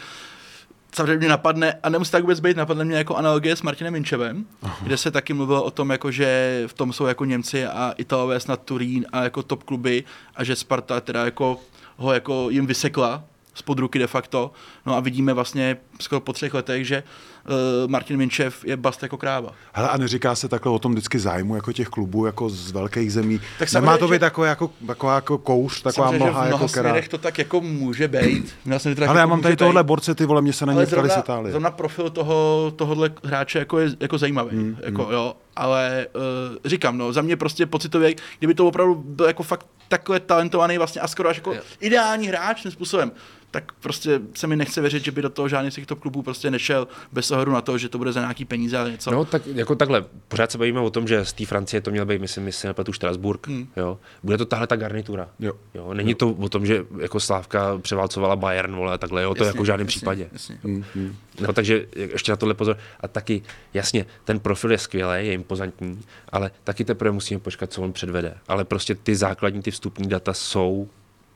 samozřejmě 0.93 1.17
mě 1.17 1.29
napadne, 1.29 1.73
a 1.83 1.89
nemusí 1.89 2.11
tak 2.11 2.21
vůbec 2.21 2.39
být, 2.39 2.57
napadne 2.57 2.85
mě 2.85 2.95
jako 2.95 3.15
analogie 3.15 3.55
s 3.55 3.61
Martinem 3.61 3.93
Minčevem, 3.93 4.45
uh-huh. 4.63 4.71
kde 4.81 4.97
se 4.97 5.11
taky 5.11 5.33
mluvilo 5.33 5.63
o 5.63 5.71
tom, 5.71 5.89
jako, 5.89 6.11
že 6.11 6.63
v 6.67 6.73
tom 6.73 6.93
jsou 6.93 7.05
jako 7.05 7.25
Němci 7.25 7.65
a 7.65 7.93
Italové 7.97 8.39
snad 8.39 8.61
Turín 8.61 9.05
a 9.11 9.23
jako 9.23 9.43
top 9.43 9.63
kluby 9.63 10.03
a 10.35 10.43
že 10.43 10.55
Sparta 10.55 11.01
teda 11.01 11.25
jako 11.25 11.59
ho 11.97 12.13
jako 12.13 12.49
jim 12.49 12.65
vysekla 12.65 13.23
spod 13.53 13.79
ruky 13.79 13.99
de 13.99 14.07
facto. 14.07 14.51
No 14.85 14.95
a 14.95 14.99
vidíme 14.99 15.33
vlastně 15.33 15.77
skoro 16.01 16.19
po 16.19 16.33
třech 16.33 16.53
letech, 16.53 16.87
že 16.87 17.03
uh, 17.03 17.91
Martin 17.91 18.17
Minčev 18.17 18.65
je 18.65 18.77
bast 18.77 19.03
jako 19.03 19.17
kráva. 19.17 19.49
Hele, 19.73 19.89
a 19.89 19.97
neříká 19.97 20.35
se 20.35 20.47
takhle 20.47 20.71
o 20.71 20.79
tom 20.79 20.91
vždycky 20.91 21.19
zájmu 21.19 21.55
jako 21.55 21.73
těch 21.73 21.87
klubů 21.87 22.25
jako 22.25 22.49
z 22.49 22.71
velkých 22.71 23.13
zemí. 23.13 23.41
Tak 23.59 23.73
Nemá 23.73 23.97
to 23.97 24.07
být 24.07 24.21
jako, 24.21 24.71
taková 24.87 25.15
jako 25.15 25.37
kouř, 25.37 25.81
taková 25.81 26.11
mlha 26.11 26.45
jako 26.45 26.67
která... 26.67 26.95
to 27.09 27.17
tak 27.17 27.37
jako 27.37 27.61
může 27.61 28.07
být. 28.07 28.55
Ale 28.71 28.79
já 28.97 29.07
jako 29.07 29.29
mám 29.29 29.41
tady 29.41 29.55
tohle 29.55 29.83
borce, 29.83 30.15
ty 30.15 30.25
vole, 30.25 30.41
mě 30.41 30.53
se 30.53 30.65
na 30.65 30.73
ně 30.73 30.85
z 30.85 31.17
Itálie. 31.17 31.51
Zrovna 31.51 31.71
profil 31.71 32.09
toho, 32.09 32.71
tohohle 32.75 33.11
hráče 33.23 33.59
jako 33.59 33.79
je 33.79 33.89
jako 33.99 34.17
zajímavý. 34.17 34.57
Hmm, 34.57 34.77
jako, 34.83 35.03
hmm. 35.03 35.13
Jo, 35.13 35.35
ale 35.55 36.07
uh, 36.15 36.21
říkám, 36.65 36.97
no, 36.97 37.13
za 37.13 37.21
mě 37.21 37.37
prostě 37.37 37.65
pocitově, 37.65 38.15
kdyby 38.39 38.53
to 38.53 38.67
opravdu 38.67 38.95
byl 38.95 39.25
jako 39.25 39.43
fakt 39.43 39.65
takhle 39.87 40.19
talentovaný 40.19 40.77
vlastně 40.77 41.01
a 41.01 41.07
skoro 41.07 41.29
až 41.29 41.37
jako 41.37 41.53
jo. 41.53 41.61
ideální 41.79 42.27
hráč 42.27 42.61
tím 42.61 42.71
způsobem, 42.71 43.11
tak 43.53 43.71
prostě 43.71 44.21
se 44.35 44.47
mi 44.47 44.55
nechce 44.55 44.81
věřit, 44.81 45.03
že 45.03 45.11
by 45.11 45.21
do 45.21 45.29
toho 45.29 45.47
žádný 45.47 45.71
z 45.71 45.75
těchto 45.75 45.95
klubů 45.95 46.21
prostě 46.21 46.51
nešel 46.51 46.87
bez 47.11 47.31
ohledu 47.31 47.51
na 47.51 47.61
to, 47.61 47.77
že 47.77 47.89
to 47.89 47.97
bude 47.97 48.11
za 48.11 48.19
nějaký 48.19 48.45
peníze 48.45 48.77
a 48.77 48.87
něco. 48.87 49.11
No, 49.11 49.25
tak 49.25 49.47
jako 49.47 49.75
takhle, 49.75 50.05
pořád 50.27 50.51
se 50.51 50.57
bavíme 50.57 50.79
o 50.79 50.89
tom, 50.89 51.07
že 51.07 51.25
z 51.25 51.33
té 51.33 51.45
Francie 51.45 51.81
to 51.81 51.91
měl 51.91 52.05
být, 52.05 52.21
myslím, 52.21 52.43
myslím, 52.43 52.67
nepletu 52.67 52.93
Štrasburg, 52.93 53.47
hmm. 53.47 53.67
jo. 53.77 53.99
Bude 54.23 54.37
to 54.37 54.45
tahle 54.45 54.67
ta 54.67 54.75
garnitura. 54.75 55.29
Jo. 55.39 55.53
jo. 55.73 55.93
Není 55.93 56.11
jo. 56.11 56.17
to 56.17 56.29
o 56.29 56.49
tom, 56.49 56.65
že 56.65 56.85
jako 57.01 57.19
Slávka 57.19 57.77
převálcovala 57.77 58.35
Bayern, 58.35 58.75
vole, 58.75 58.93
a 58.93 58.97
takhle, 58.97 59.23
jo, 59.23 59.35
to 59.35 59.43
jasně, 59.43 59.55
jako 59.55 59.63
v 59.63 59.65
žádném 59.65 59.87
jasně, 59.87 59.97
případě. 59.97 60.29
Jasně. 60.33 60.57
Hmm, 60.63 60.83
hmm. 60.95 61.15
No, 61.39 61.53
takže 61.53 61.85
ještě 61.95 62.31
na 62.31 62.35
tohle 62.35 62.53
pozor. 62.53 62.77
A 62.99 63.07
taky, 63.07 63.41
jasně, 63.73 64.05
ten 64.25 64.39
profil 64.39 64.71
je 64.71 64.77
skvělý, 64.77 65.27
je 65.27 65.33
impozantní, 65.33 66.01
ale 66.29 66.51
taky 66.63 66.85
teprve 66.85 67.11
musíme 67.11 67.39
počkat, 67.39 67.73
co 67.73 67.81
on 67.81 67.93
předvede. 67.93 68.37
Ale 68.47 68.65
prostě 68.65 68.95
ty 68.95 69.15
základní, 69.15 69.61
ty 69.61 69.71
vstupní 69.71 70.09
data 70.09 70.33
jsou 70.33 70.89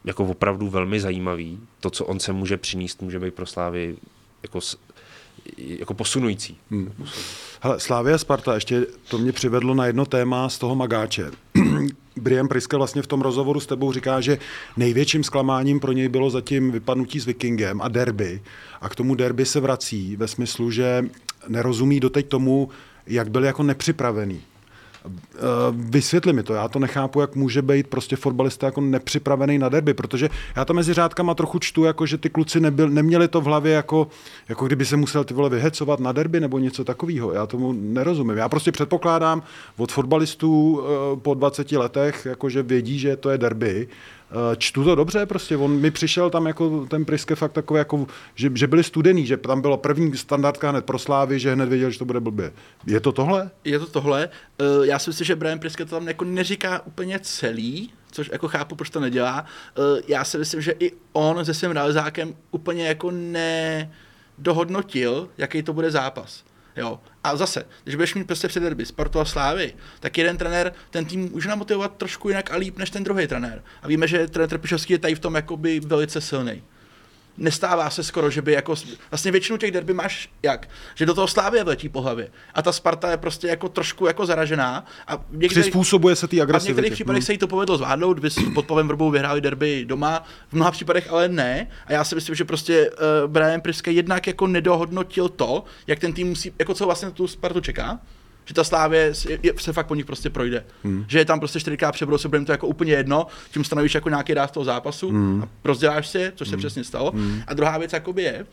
jako 0.05 0.25
opravdu 0.25 0.69
velmi 0.69 0.99
zajímavý. 0.99 1.59
To, 1.79 1.89
co 1.89 2.05
on 2.05 2.19
se 2.19 2.33
může 2.33 2.57
přinést, 2.57 3.01
může 3.01 3.19
být 3.19 3.33
pro 3.33 3.45
Slávy 3.45 3.95
jako, 4.43 4.59
jako 5.57 5.93
posunující. 5.93 6.57
Hmm. 6.71 6.93
Hele, 7.61 7.79
Slávia 7.79 8.17
Sparta, 8.17 8.55
ještě 8.55 8.85
to 9.07 9.17
mě 9.17 9.31
přivedlo 9.31 9.73
na 9.73 9.85
jedno 9.85 10.05
téma 10.05 10.49
z 10.49 10.57
toho 10.57 10.75
magáče. 10.75 11.31
Brian 12.27 12.47
Priske 12.47 12.77
vlastně 12.77 13.01
v 13.01 13.07
tom 13.07 13.21
rozhovoru 13.21 13.59
s 13.59 13.65
tebou 13.65 13.91
říká, 13.91 14.21
že 14.21 14.37
největším 14.77 15.23
zklamáním 15.23 15.79
pro 15.79 15.91
něj 15.91 16.07
bylo 16.07 16.29
zatím 16.29 16.71
vypadnutí 16.71 17.19
s 17.19 17.25
Vikingem 17.25 17.81
a 17.81 17.87
derby. 17.87 18.41
A 18.81 18.89
k 18.89 18.95
tomu 18.95 19.15
derby 19.15 19.45
se 19.45 19.59
vrací 19.59 20.15
ve 20.15 20.27
smyslu, 20.27 20.71
že 20.71 21.05
nerozumí 21.47 21.99
doteď 21.99 22.27
tomu, 22.27 22.69
jak 23.07 23.31
byl 23.31 23.43
jako 23.43 23.63
nepřipravený. 23.63 24.41
Eh, 25.07 25.39
Vysvětli 25.71 26.33
mi 26.33 26.43
to, 26.43 26.53
já 26.53 26.67
to 26.67 26.79
nechápu, 26.79 27.21
jak 27.21 27.35
může 27.35 27.61
být 27.61 27.87
prostě 27.87 28.15
fotbalista 28.15 28.65
jako 28.65 28.81
nepřipravený 28.81 29.59
na 29.59 29.69
derby, 29.69 29.93
protože 29.93 30.29
já 30.55 30.65
to 30.65 30.73
mezi 30.73 30.93
řádkama 30.93 31.33
trochu 31.33 31.59
čtu, 31.59 31.83
jako 31.83 32.05
že 32.05 32.17
ty 32.17 32.29
kluci 32.29 32.59
nebyl, 32.59 32.89
neměli 32.89 33.27
to 33.27 33.41
v 33.41 33.45
hlavě 33.45 33.73
jako, 33.73 34.07
jako 34.49 34.65
kdyby 34.65 34.85
se 34.85 34.97
musel 34.97 35.23
ty 35.23 35.33
vole 35.33 35.49
vyhecovat 35.49 35.99
na 35.99 36.11
derby 36.11 36.39
nebo 36.39 36.59
něco 36.59 36.83
takového. 36.83 37.33
Já 37.33 37.45
tomu 37.45 37.73
nerozumím. 37.73 38.37
Já 38.37 38.49
prostě 38.49 38.71
předpokládám 38.71 39.43
od 39.77 39.91
fotbalistů 39.91 40.81
eh, 40.81 41.19
po 41.19 41.33
20 41.33 41.71
letech, 41.71 42.25
jako 42.25 42.49
že 42.49 42.63
vědí, 42.63 42.99
že 42.99 43.15
to 43.15 43.29
je 43.29 43.37
derby, 43.37 43.87
Čtu 44.57 44.83
to 44.83 44.95
dobře, 44.95 45.25
prostě 45.25 45.57
on 45.57 45.71
mi 45.79 45.91
přišel 45.91 46.29
tam 46.29 46.45
jako 46.47 46.85
ten 46.85 47.05
Priske 47.05 47.35
fakt 47.35 47.51
takový, 47.51 47.77
jako, 47.77 48.07
že, 48.35 48.51
že 48.53 48.67
byli 48.67 48.83
studený, 48.83 49.25
že 49.25 49.37
tam 49.37 49.61
bylo 49.61 49.77
první 49.77 50.17
standardka 50.17 50.69
hned 50.69 50.85
pro 50.85 50.99
Slávy, 50.99 51.39
že 51.39 51.53
hned 51.53 51.69
věděl, 51.69 51.89
že 51.91 51.99
to 51.99 52.05
bude 52.05 52.19
blbě. 52.19 52.51
Je 52.85 52.99
to 52.99 53.11
tohle? 53.11 53.49
je 53.63 53.79
to 53.79 53.85
tohle. 53.87 54.29
Eh, 54.59 54.63
Já 54.87 54.99
si 54.99 55.09
myslím, 55.09 55.25
že 55.25 55.35
Brian 55.35 55.59
Priske 55.59 55.85
to 55.85 55.89
tam 55.95 56.07
jako 56.07 56.25
neříká 56.25 56.85
úplně 56.85 57.19
celý, 57.19 57.93
což 58.11 58.29
jako 58.31 58.47
chápu, 58.47 58.75
proč 58.75 58.89
to 58.89 58.99
nedělá. 58.99 59.45
Eh, 59.77 60.01
Já 60.07 60.23
si 60.23 60.37
myslím, 60.37 60.61
že 60.61 60.73
i 60.79 60.91
on 61.13 61.45
se 61.45 61.53
svým 61.53 61.71
realizákem 61.71 62.35
úplně 62.51 62.87
jako 62.87 63.11
nedohodnotil, 64.37 65.29
jaký 65.37 65.63
to 65.63 65.73
bude 65.73 65.91
zápas. 65.91 66.43
Jo. 66.77 66.99
A 67.23 67.35
zase, 67.35 67.65
když 67.83 67.95
budeš 67.95 68.15
mít 68.15 68.27
prostě 68.27 68.47
před 68.47 68.59
derby 68.59 68.85
Spartu 68.85 69.19
a 69.19 69.25
Slávy, 69.25 69.73
tak 69.99 70.17
jeden 70.17 70.37
trenér 70.37 70.73
ten 70.89 71.05
tým 71.05 71.29
může 71.31 71.49
namotivovat 71.49 71.97
trošku 71.97 72.29
jinak 72.29 72.51
a 72.51 72.57
líp 72.57 72.77
než 72.77 72.89
ten 72.89 73.03
druhý 73.03 73.27
trenér. 73.27 73.63
A 73.81 73.87
víme, 73.87 74.07
že 74.07 74.27
trenér 74.27 74.49
Trpišovský 74.49 74.93
je 74.93 74.99
tady 74.99 75.15
v 75.15 75.19
tom 75.19 75.35
jakoby 75.35 75.79
velice 75.79 76.21
silný 76.21 76.63
nestává 77.37 77.89
se 77.89 78.03
skoro, 78.03 78.29
že 78.29 78.41
by 78.41 78.51
jako, 78.51 78.75
vlastně 79.11 79.31
většinu 79.31 79.57
těch 79.57 79.71
derby 79.71 79.93
máš 79.93 80.29
jak, 80.43 80.69
že 80.95 81.05
do 81.05 81.13
toho 81.13 81.27
Slávě 81.27 81.63
vletí 81.63 81.89
po 81.89 82.01
hlavě 82.01 82.29
a 82.53 82.61
ta 82.61 82.71
Sparta 82.71 83.11
je 83.11 83.17
prostě 83.17 83.47
jako 83.47 83.69
trošku 83.69 84.05
jako 84.07 84.25
zaražená 84.25 84.85
a 85.07 85.17
v 85.17 85.21
některých, 85.31 85.51
Přizpůsobuje 85.63 86.15
se 86.15 86.27
té 86.27 86.35
a 86.35 86.39
v 86.39 86.41
agresivitě. 86.41 86.71
některých 86.73 86.93
případech 86.93 87.21
Hmm. 87.21 87.25
se 87.25 87.31
jí 87.31 87.37
to 87.37 87.47
povedlo 87.47 87.77
zvládnout, 87.77 88.19
vy 88.19 88.29
pod 88.53 88.65
Pavem 88.65 88.87
Vrbou 88.87 89.11
vyhráli 89.11 89.41
derby 89.41 89.85
doma, 89.85 90.23
v 90.49 90.53
mnoha 90.53 90.71
případech 90.71 91.11
ale 91.11 91.29
ne 91.29 91.67
a 91.85 91.93
já 91.93 92.03
si 92.03 92.15
myslím, 92.15 92.35
že 92.35 92.45
prostě 92.45 92.89
uh, 92.91 92.97
Brian 93.31 93.61
Priske 93.61 93.91
jednak 93.91 94.27
jako 94.27 94.47
nedohodnotil 94.47 95.29
to, 95.29 95.63
jak 95.87 95.99
ten 95.99 96.13
tým 96.13 96.27
musí, 96.27 96.53
jako 96.59 96.73
co 96.73 96.85
vlastně 96.85 97.11
tu 97.11 97.27
Spartu 97.27 97.59
čeká, 97.59 97.99
že 98.47 98.53
ta 98.53 98.63
Slávě 98.63 99.13
je, 99.29 99.39
je, 99.43 99.53
se 99.57 99.73
fakt 99.73 99.87
po 99.87 99.95
nich 99.95 100.05
prostě 100.05 100.29
projde. 100.29 100.65
Hmm. 100.83 101.05
Že 101.07 101.19
je 101.19 101.25
tam 101.25 101.39
prostě 101.39 101.59
4K 101.59 101.91
přebrou, 101.91 102.17
se 102.17 102.29
to 102.29 102.51
jako 102.51 102.67
úplně 102.67 102.93
jedno, 102.93 103.27
tím 103.51 103.63
stanovíš 103.63 103.95
jako 103.95 104.09
nějaký 104.09 104.33
ráz 104.33 104.51
toho 104.51 104.63
zápasu 104.63 105.09
hmm. 105.09 105.43
a 105.43 105.47
rozděláš 105.63 106.07
si, 106.07 106.17
je, 106.17 106.33
což 106.35 106.47
se 106.47 106.55
hmm. 106.55 106.59
přesně 106.59 106.83
stalo. 106.83 107.11
Hmm. 107.11 107.41
A 107.47 107.53
druhá 107.53 107.77
věc 107.77 107.93
jakoby 107.93 108.23
je, 108.23 108.45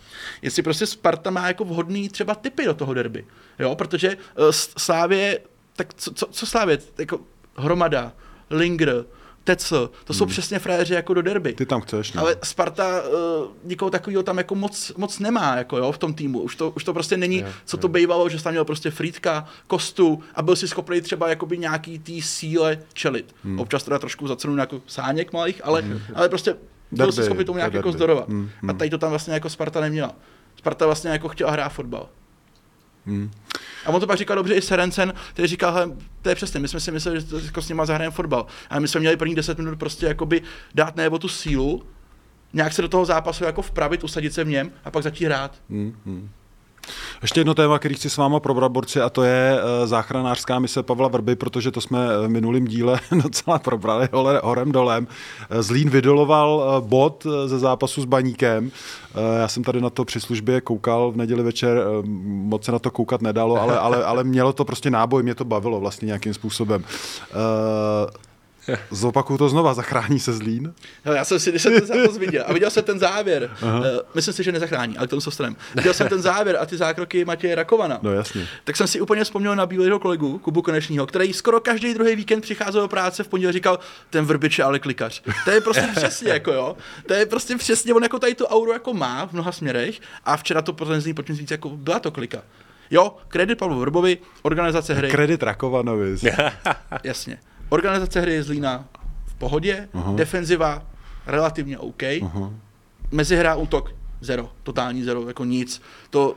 jestli 0.43 0.63
prostě 0.63 0.87
Sparta 0.87 1.31
má 1.31 1.49
jako 1.49 1.65
vhodný 1.65 2.09
třeba 2.09 2.35
typy 2.35 2.65
do 2.65 2.75
toho 2.75 2.95
derby. 2.95 3.25
Jo, 3.59 3.75
protože 3.75 4.17
uh, 4.17 4.45
Slávě, 4.79 5.39
tak 5.77 5.95
co, 5.95 6.15
co, 6.15 6.27
co 6.31 6.47
Slávě, 6.47 6.79
jako 6.99 7.21
Hromada, 7.57 8.13
Linger, 8.51 9.05
Tecl, 9.45 9.91
to 10.05 10.15
jsou 10.15 10.27
přesně 10.27 10.59
frajeři 10.59 10.95
jako 10.95 11.15
do 11.15 11.23
derby. 11.23 11.53
Ty 11.53 11.67
tam 11.67 11.81
chceš, 11.81 12.13
no. 12.13 12.21
Ale 12.21 12.37
Sparta 12.43 13.03
uh, 13.03 13.47
nikoho 13.65 13.91
takového 13.91 14.23
tam 14.23 14.39
jako 14.39 14.55
moc, 14.55 14.93
moc 14.97 15.19
nemá 15.19 15.57
jako 15.57 15.79
jo, 15.79 15.93
v 15.93 15.99
tom 15.99 16.15
týmu. 16.15 16.41
Už 16.41 16.57
to, 16.57 16.71
už 16.71 16.85
to 16.85 16.95
prostě 16.95 17.17
není, 17.17 17.39
Jo, 17.39 17.47
co 17.65 17.77
to 17.77 17.89
bývalo, 17.89 18.29
že 18.29 18.39
jsi 18.39 18.45
tam 18.45 18.53
měl 18.53 18.65
prostě 18.65 18.91
Frýdka, 18.91 19.47
Kostu 19.67 20.23
a 20.35 20.43
byl 20.43 20.57
si 20.57 20.69
schopný 20.69 21.01
třeba 21.01 21.29
jakoby 21.29 21.59
nějaký 21.59 21.99
tý 21.99 22.23
síle 22.23 22.79
čelit. 22.93 23.35
Hmm. 23.45 23.61
Občas 23.61 23.83
teda 23.83 23.99
trošku 23.99 24.29
za 24.29 24.37
cenu 24.37 24.57
jako 24.57 24.81
sáněk 24.87 25.33
malých, 25.33 25.61
ale, 25.65 25.83
hmm. 25.83 26.01
ale 26.15 26.29
prostě 26.29 26.57
byl 26.91 27.13
si 27.13 27.23
schopný 27.23 27.45
tomu 27.45 27.55
to 27.55 27.59
je 27.59 27.61
nějak 27.61 27.75
jako 27.75 27.89
derby. 27.89 27.99
zdorovat. 27.99 28.29
Hmm, 28.29 28.51
A 28.69 28.73
tady 28.73 28.91
to 28.91 28.99
tam 28.99 29.11
vlastně 29.11 29.35
jako 29.35 29.51
Sparta 29.51 29.81
neměla. 29.81 30.15
Sparta 30.57 30.87
vlastně 30.87 31.11
jako 31.11 31.29
chtěla 31.29 31.51
hrát 31.51 31.69
fotbal. 31.69 32.09
Hmm. 33.07 33.31
A 33.87 33.91
on 33.91 34.01
to 34.01 34.07
pak 34.07 34.19
říkal 34.19 34.37
dobře 34.37 34.55
i 34.55 34.63
Serencen, 34.63 35.15
který 35.33 35.49
říkal, 35.49 35.73
hele, 35.73 35.91
to 36.23 36.29
je 36.29 36.35
přesně, 36.35 36.61
my 36.61 36.69
jsme 36.69 36.81
si 36.81 36.91
mysleli, 36.91 37.21
že 37.21 37.27
to 37.27 37.39
jako 37.39 37.63
s 37.63 37.69
nima 37.69 37.87
zahrajeme 37.87 38.15
fotbal. 38.15 38.47
Ale 38.71 38.81
my 38.81 38.89
jsme 38.89 39.01
měli 39.01 39.17
první 39.17 39.35
10 39.35 39.59
minut 39.59 39.79
prostě 39.79 40.07
jakoby 40.07 40.43
dát 40.75 40.97
nebo 40.97 41.19
tu 41.19 41.29
sílu, 41.29 41.83
nějak 42.53 42.73
se 42.73 42.83
do 42.83 42.89
toho 42.89 43.05
zápasu 43.05 43.45
jako 43.45 43.63
vpravit, 43.63 44.05
usadit 44.05 44.35
se 44.35 44.45
v 44.45 44.49
něm 44.49 44.73
a 44.85 44.91
pak 44.91 45.03
začít 45.03 45.25
hrát. 45.25 45.59
Hmm, 45.71 45.97
hmm. 46.07 46.31
Ještě 47.25 47.41
jedno 47.41 47.55
téma, 47.55 47.79
který 47.79 47.95
chci 47.95 48.11
s 48.11 48.17
váma 48.17 48.41
probrat, 48.41 48.73
borci, 48.73 49.01
a 49.01 49.11
to 49.11 49.23
je 49.23 49.59
eh, 49.59 49.87
záchranářská 49.87 50.59
mise 50.59 50.83
Pavla 50.83 51.09
Vrby, 51.09 51.37
protože 51.37 51.71
to 51.71 51.81
jsme 51.81 51.99
v 52.27 52.29
minulým 52.29 52.65
díle 52.67 53.01
docela 53.23 53.59
probrali 53.59 54.09
horem 54.43 54.73
dolem. 54.73 55.07
Eh, 55.51 55.63
Zlín 55.63 55.91
vydoloval 55.91 56.65
eh, 56.79 56.89
bod 56.89 57.27
eh, 57.27 57.49
ze 57.49 57.59
zápasu 57.59 58.03
s 58.03 58.05
Baníkem. 58.05 58.71
Eh, 59.15 59.41
Já 59.41 59.49
jsem 59.49 59.65
tady 59.65 59.81
na 59.81 59.91
to 59.91 60.05
při 60.05 60.21
službě 60.21 60.61
koukal 60.61 61.13
v 61.13 61.17
neděli 61.17 61.43
večer, 61.43 61.79
eh, 61.79 62.07
moc 62.25 62.65
se 62.65 62.73
na 62.73 62.79
to 62.79 62.91
koukat 62.91 63.23
nedalo, 63.23 63.61
ale, 63.61 63.79
ale, 63.79 64.05
ale 64.05 64.25
mělo 64.25 64.53
to 64.53 64.65
prostě 64.65 64.91
náboj, 64.91 65.23
mě 65.23 65.35
to 65.35 65.45
bavilo 65.45 65.81
vlastně 65.81 66.07
nějakým 66.07 66.35
způsobem. 66.35 66.85
Zopakuju 68.91 69.39
to 69.39 69.49
znova, 69.49 69.75
zachrání 69.75 70.21
se 70.21 70.33
Zlín? 70.33 70.75
Hele, 71.05 71.17
já 71.17 71.25
jsem 71.25 71.39
si, 71.41 71.51
když 71.51 71.63
jsem 71.63 71.73
ten 71.73 71.87
zápas 71.87 72.19
viděl 72.19 72.45
a 72.47 72.53
viděl 72.53 72.71
jsem 72.71 72.85
ten 72.85 72.99
závěr, 72.99 73.51
uh, 73.63 73.69
myslím 74.15 74.35
si, 74.35 74.45
že 74.45 74.53
nezachrání, 74.53 74.99
ale 74.99 75.07
k 75.07 75.11
tomu 75.11 75.21
se 75.21 75.27
dostaneme. 75.27 75.57
Viděl 75.75 75.95
jsem 75.95 76.09
ten 76.09 76.23
závěr 76.23 76.57
a 76.61 76.67
ty 76.67 76.77
zákroky 76.77 77.25
Matěje 77.25 77.55
Rakovana. 77.55 77.99
No 78.03 78.13
jasně. 78.13 78.49
Tak 78.65 78.77
jsem 78.77 78.87
si 78.87 79.01
úplně 79.01 79.25
vzpomněl 79.25 79.57
na 79.57 79.67
bývalého 79.67 79.99
kolegu, 79.99 80.39
Kubu 80.39 80.63
Konečního, 80.63 81.07
který 81.07 81.33
skoro 81.33 81.61
každý 81.61 81.95
druhý 81.95 82.17
víkend 82.17 82.41
přicházel 82.41 82.83
do 82.83 82.89
práce 82.89 83.25
v 83.25 83.29
pondělí 83.29 83.53
říkal, 83.53 83.79
ten 84.11 84.25
vrbič 84.25 84.59
je 84.59 84.65
ale 84.65 84.79
klikař. 84.79 85.23
To 85.45 85.51
je 85.51 85.61
prostě 85.61 85.89
přesně 85.97 86.33
jako 86.33 86.53
jo. 86.53 86.77
To 87.07 87.15
je 87.15 87.27
prostě 87.27 87.57
přesně, 87.57 87.95
on 87.95 88.03
jako 88.03 88.19
tady 88.19 88.35
tu 88.35 88.47
auru 88.47 88.73
jako 88.73 88.95
má 88.95 89.27
v 89.27 89.33
mnoha 89.33 89.53
směrech 89.53 90.01
a 90.25 90.37
včera 90.37 90.63
to 90.63 90.77
zní 90.99 91.15
pojďme 91.15 91.35
říct, 91.35 91.51
jako 91.51 91.69
byla 91.69 91.99
to 91.99 92.11
klika. 92.11 92.43
Jo, 92.91 93.17
kredit 93.29 93.59
Pavlu 93.59 93.81
Vrbovi, 93.81 94.19
organizace 94.43 94.95
hry, 94.95 95.11
Kredit 95.11 95.43
Rakovanovi. 95.43 96.17
jasně. 97.05 97.39
Organizace 97.75 98.21
hry 98.21 98.33
je 98.35 98.43
Zlína 98.43 98.89
v 99.27 99.35
pohodě, 99.35 99.89
uh-huh. 99.95 100.15
defenziva 100.15 100.87
relativně 101.27 101.79
OK, 101.79 102.03
uh-huh. 102.03 102.53
mezihra 103.11 103.55
útok 103.55 103.91
zero, 104.21 104.51
totální 104.63 105.03
zero, 105.03 105.29
jako 105.29 105.45
nic. 105.45 105.83
To, 106.11 106.37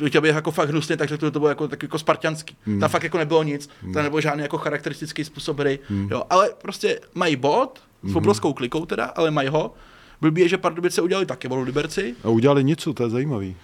uh, 0.00 0.08
chtěl 0.08 0.20
bych 0.20 0.34
jako 0.34 0.50
fakt 0.50 0.68
hnusně, 0.68 0.96
tak 0.96 1.08
řekl, 1.08 1.26
že 1.26 1.30
to 1.30 1.38
bylo 1.38 1.48
jako, 1.48 1.68
tak 1.68 1.82
jako 1.82 1.98
spartianský. 1.98 2.56
Hmm. 2.64 2.80
Tam 2.80 2.90
fakt 2.90 3.02
jako 3.02 3.18
nebylo 3.18 3.42
nic, 3.42 3.70
hmm. 3.82 3.92
tam 3.92 4.02
nebyl 4.02 4.20
žádný 4.20 4.42
jako 4.42 4.58
charakteristický 4.58 5.24
způsob 5.24 5.58
hry, 5.58 5.78
hmm. 5.88 6.08
jo, 6.10 6.22
ale 6.30 6.50
prostě 6.62 7.00
mají 7.14 7.36
bod, 7.36 7.80
s 8.02 8.16
obrovskou 8.16 8.52
klikou 8.52 8.86
teda, 8.86 9.04
ale 9.04 9.30
mají 9.30 9.48
ho. 9.48 9.74
Blbý 10.20 10.40
je, 10.40 10.48
že 10.48 10.58
Pardubice 10.58 11.02
udělali 11.02 11.26
taky 11.26 11.48
volu 11.48 11.62
Liberci 11.62 12.14
A 12.24 12.28
udělali 12.28 12.64
nic, 12.64 12.88
to 12.94 13.02
je 13.02 13.10
zajímavý. 13.10 13.56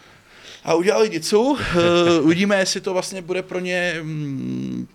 a 0.65 0.75
udělali 0.75 1.09
Dicu. 1.09 1.41
Uh, 1.41 1.57
uvidíme, 2.23 2.59
jestli 2.59 2.81
to 2.81 2.93
vlastně 2.93 3.23
bude 3.23 3.43
pro 3.43 3.61
ně 3.61 4.01
mm, 4.03 4.87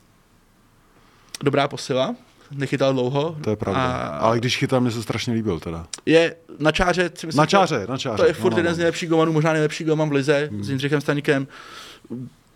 dobrá 1.44 1.68
posila. 1.68 2.16
Nechytal 2.52 2.94
dlouho. 2.94 3.38
To 3.44 3.50
je 3.50 3.56
pravda. 3.56 3.82
A 3.82 4.08
Ale 4.18 4.38
když 4.38 4.58
chytám, 4.58 4.84
mě 4.84 4.92
se 4.92 5.04
strašně 5.04 5.34
líbil 5.34 5.60
teda. 5.60 5.88
je 6.06 6.36
na 6.60 6.72
čáře, 6.72 7.12
si 7.16 7.26
myslím, 7.26 7.40
Na 7.40 7.46
čáře, 7.46 7.86
na 7.90 7.98
čáře. 7.98 8.18
To 8.18 8.24
je 8.24 8.34
no, 8.38 8.40
furt 8.42 8.52
no, 8.52 8.58
jeden 8.58 8.72
no. 8.72 8.76
z 8.76 8.78
nejlepších 8.78 9.10
golmanů, 9.10 9.32
možná 9.34 9.54
nejlepší 9.54 9.84
golman 9.84 10.10
v 10.10 10.12
lize, 10.12 10.50
hmm. 10.52 10.64
s 10.64 10.70
Jindřichem 10.70 11.02
Staníkem. 11.02 11.48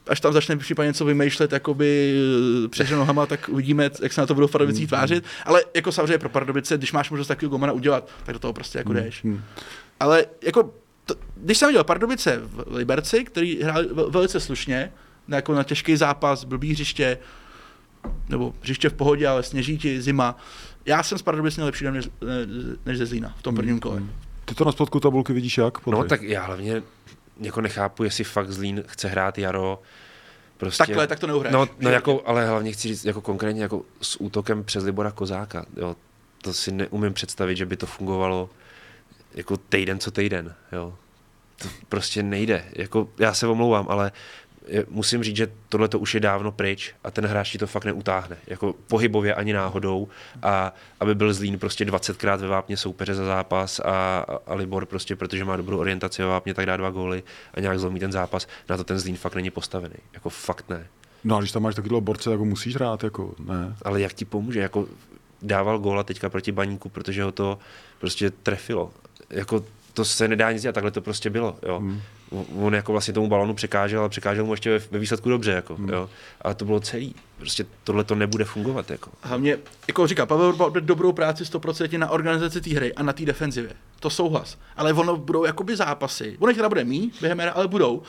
Až 0.08 0.20
tam 0.20 0.34
začne 0.34 0.58
případně 0.58 0.88
něco 0.88 1.06
vymýšlet, 1.06 1.52
jakoby 1.52 2.16
eh, 2.66 2.68
přežen 2.68 2.98
nohama, 2.98 3.26
tak 3.26 3.50
uvidíme, 3.50 3.90
jak 4.02 4.14
se 4.14 4.22
na 4.22 4.28
to 4.28 4.34
budou 4.34 4.48
Pardubicích 4.48 4.82
Hmm. 4.84 4.88
tvářit. 4.88 5.24
Ale 5.46 5.64
jako 5.76 5.92
samozřejmě 5.92 6.18
pro 6.18 6.30
Pardubice, 6.30 6.78
když 6.78 6.92
máš 6.92 7.10
možnost 7.10 7.28
takového 7.28 7.50
golmana 7.50 7.74
udělat, 7.74 8.10
tak 8.26 8.34
do 8.34 8.40
toho 8.40 8.54
prostě 8.54 8.78
jako 8.78 8.94
jdeš. 8.94 9.24
hmm. 9.24 9.42
Ale 10.00 10.26
jako, 10.44 10.74
to, 11.06 11.16
když 11.36 11.58
jsem 11.58 11.68
viděl 11.70 11.84
Pardubice 11.84 12.42
v 12.44 12.76
Liberci, 12.76 13.24
který 13.24 13.64
hráli 13.64 13.88
vel- 13.88 14.12
velice 14.12 14.40
slušně, 14.40 14.92
na, 15.28 15.36
jako 15.36 15.54
na 15.54 15.64
těžký 15.64 15.96
zápas, 15.96 16.44
blbý 16.44 16.72
hřiště, 16.74 17.18
nebo 18.30 18.54
hřiště 18.62 18.90
v 18.90 18.94
pohodě, 18.94 19.28
ale 19.28 19.44
sněží 19.44 19.78
ti, 19.78 20.02
zima. 20.02 20.38
Já 20.86 21.04
jsem 21.04 21.18
z 21.18 21.22
Pardubic 21.22 21.56
měl 21.56 21.66
lepší 21.66 21.84
den 21.84 21.94
než, 21.94 22.10
než 22.86 22.98
ze 22.98 23.06
Zlína 23.06 23.36
v 23.38 23.44
tom 23.44 23.56
prvním 23.56 23.80
kole. 23.80 24.04
Ty 24.46 24.56
to 24.56 24.66
na 24.66 24.72
spodku 24.72 25.00
tabulky 25.00 25.34
vidíš 25.34 25.58
jak? 25.58 25.80
Podry? 25.80 26.00
No 26.00 26.06
tak 26.06 26.22
já 26.22 26.46
hlavně 26.46 26.84
jako 27.40 27.62
nechápu, 27.62 28.04
jestli 28.04 28.24
fakt 28.24 28.52
Zlín 28.52 28.84
chce 28.88 29.08
hrát 29.08 29.38
Jaro. 29.38 29.82
Prostě, 30.58 30.78
Takhle, 30.78 31.08
tak 31.08 31.20
to 31.20 31.28
neuhraješ. 31.28 31.54
No, 31.54 31.68
no 31.80 31.90
jako, 31.90 32.22
ale 32.26 32.48
hlavně 32.48 32.72
chci 32.72 32.88
říct 32.88 33.06
jako 33.06 33.22
konkrétně 33.22 33.62
jako 33.62 33.82
s 34.02 34.22
útokem 34.22 34.64
přes 34.64 34.84
Libora 34.84 35.12
Kozáka. 35.12 35.66
Jo. 35.78 35.96
To 36.42 36.54
si 36.54 36.72
neumím 36.72 37.14
představit, 37.14 37.56
že 37.56 37.66
by 37.66 37.78
to 37.78 37.86
fungovalo 37.86 38.50
jako 39.34 39.58
týden 39.58 40.00
co 40.00 40.12
týden. 40.12 40.56
Jo. 40.72 40.94
To 41.62 41.68
prostě 41.90 42.24
nejde. 42.24 42.66
Jako, 42.76 43.10
já 43.20 43.34
se 43.34 43.48
omlouvám, 43.48 43.86
ale 43.90 44.12
musím 44.90 45.24
říct, 45.24 45.36
že 45.36 45.52
tohle 45.70 45.88
to 45.88 46.00
už 46.00 46.14
je 46.14 46.20
dávno 46.20 46.52
pryč 46.52 46.94
a 47.04 47.12
ten 47.12 47.26
hráč 47.26 47.52
ti 47.52 47.58
to 47.58 47.68
fakt 47.68 47.86
neutáhne. 47.86 48.38
Jako 48.48 48.76
pohybově 48.88 49.36
ani 49.36 49.54
náhodou 49.54 50.08
a 50.44 50.74
aby 51.00 51.16
byl 51.16 51.34
Zlín 51.34 51.60
prostě 51.60 51.86
20krát 51.86 52.38
ve 52.38 52.48
vápně 52.48 52.78
soupeře 52.78 53.16
za 53.16 53.26
zápas 53.26 53.80
a, 53.80 54.26
a 54.48 54.54
Libor 54.54 54.86
prostě, 54.86 55.16
protože 55.16 55.46
má 55.46 55.58
dobrou 55.58 55.78
orientaci 55.78 56.22
ve 56.22 56.28
vápně, 56.28 56.54
tak 56.54 56.66
dá 56.66 56.78
dva 56.78 56.90
góly 56.90 57.24
a 57.54 57.60
nějak 57.60 57.80
zlomí 57.80 58.00
ten 58.00 58.12
zápas. 58.12 58.48
Na 58.70 58.78
to 58.78 58.84
ten 58.84 59.00
Zlín 59.00 59.18
fakt 59.18 59.36
není 59.36 59.50
postavený. 59.50 59.96
Jako 60.14 60.30
fakt 60.30 60.70
ne. 60.70 60.88
No 61.24 61.36
a 61.36 61.40
když 61.40 61.52
tam 61.52 61.64
máš 61.64 61.76
takového 61.76 62.02
borce, 62.02 62.30
tak 62.30 62.40
ho 62.40 62.46
musíš 62.46 62.76
hrát, 62.76 63.04
jako 63.04 63.36
ne. 63.40 63.76
Ale 63.82 64.02
jak 64.02 64.14
ti 64.14 64.26
pomůže? 64.26 64.60
Jako 64.60 64.88
dával 65.42 65.80
góla 65.80 66.04
teďka 66.04 66.30
proti 66.30 66.52
baníku, 66.52 66.90
protože 66.90 67.24
ho 67.24 67.32
to 67.32 67.60
prostě 68.00 68.30
trefilo. 68.30 68.92
Jako 69.30 69.66
to 69.96 70.06
se 70.06 70.28
nedá 70.28 70.52
nic 70.52 70.62
dělat, 70.62 70.74
takhle 70.74 70.92
to 70.92 71.02
prostě 71.02 71.30
bylo. 71.30 71.58
Jo. 71.64 71.80
Hmm. 71.80 72.02
On 72.60 72.76
jako 72.76 72.92
vlastně 72.92 73.14
tomu 73.14 73.28
balonu 73.28 73.54
překážel, 73.54 74.00
ale 74.00 74.10
překážel 74.10 74.46
mu 74.46 74.54
ještě 74.54 74.72
ve, 74.72 74.80
ve 74.92 75.00
výsledku 75.00 75.30
dobře. 75.30 75.52
Jako, 75.52 75.76
hmm. 75.76 75.90
jo. 75.90 76.10
Ale 76.42 76.56
to 76.56 76.66
bylo 76.66 76.80
celý. 76.80 77.16
Prostě 77.38 77.66
tohle 77.84 78.04
to 78.04 78.16
nebude 78.16 78.46
fungovat. 78.46 78.92
Jako. 78.92 79.12
Hlavně, 79.22 79.58
jako 79.88 80.08
říká, 80.08 80.26
Pavel 80.26 80.48
Urba 80.48 80.66
odvedl 80.66 80.88
dobrou 80.88 81.12
práci 81.12 81.44
100% 81.44 82.00
na 82.00 82.10
organizaci 82.10 82.62
té 82.62 82.70
hry 82.70 82.94
a 82.94 83.04
na 83.04 83.14
té 83.14 83.26
defenzivě. 83.26 83.72
To 84.00 84.10
souhlas. 84.10 84.58
Ale 84.78 84.94
ono 84.94 85.18
budou 85.18 85.46
jakoby 85.46 85.76
zápasy. 85.76 86.38
Ono 86.40 86.54
teda 86.54 86.70
bude 86.70 86.84
mý 86.84 87.12
během 87.22 87.40
hry, 87.40 87.50
ale 87.50 87.68
budou 87.68 88.04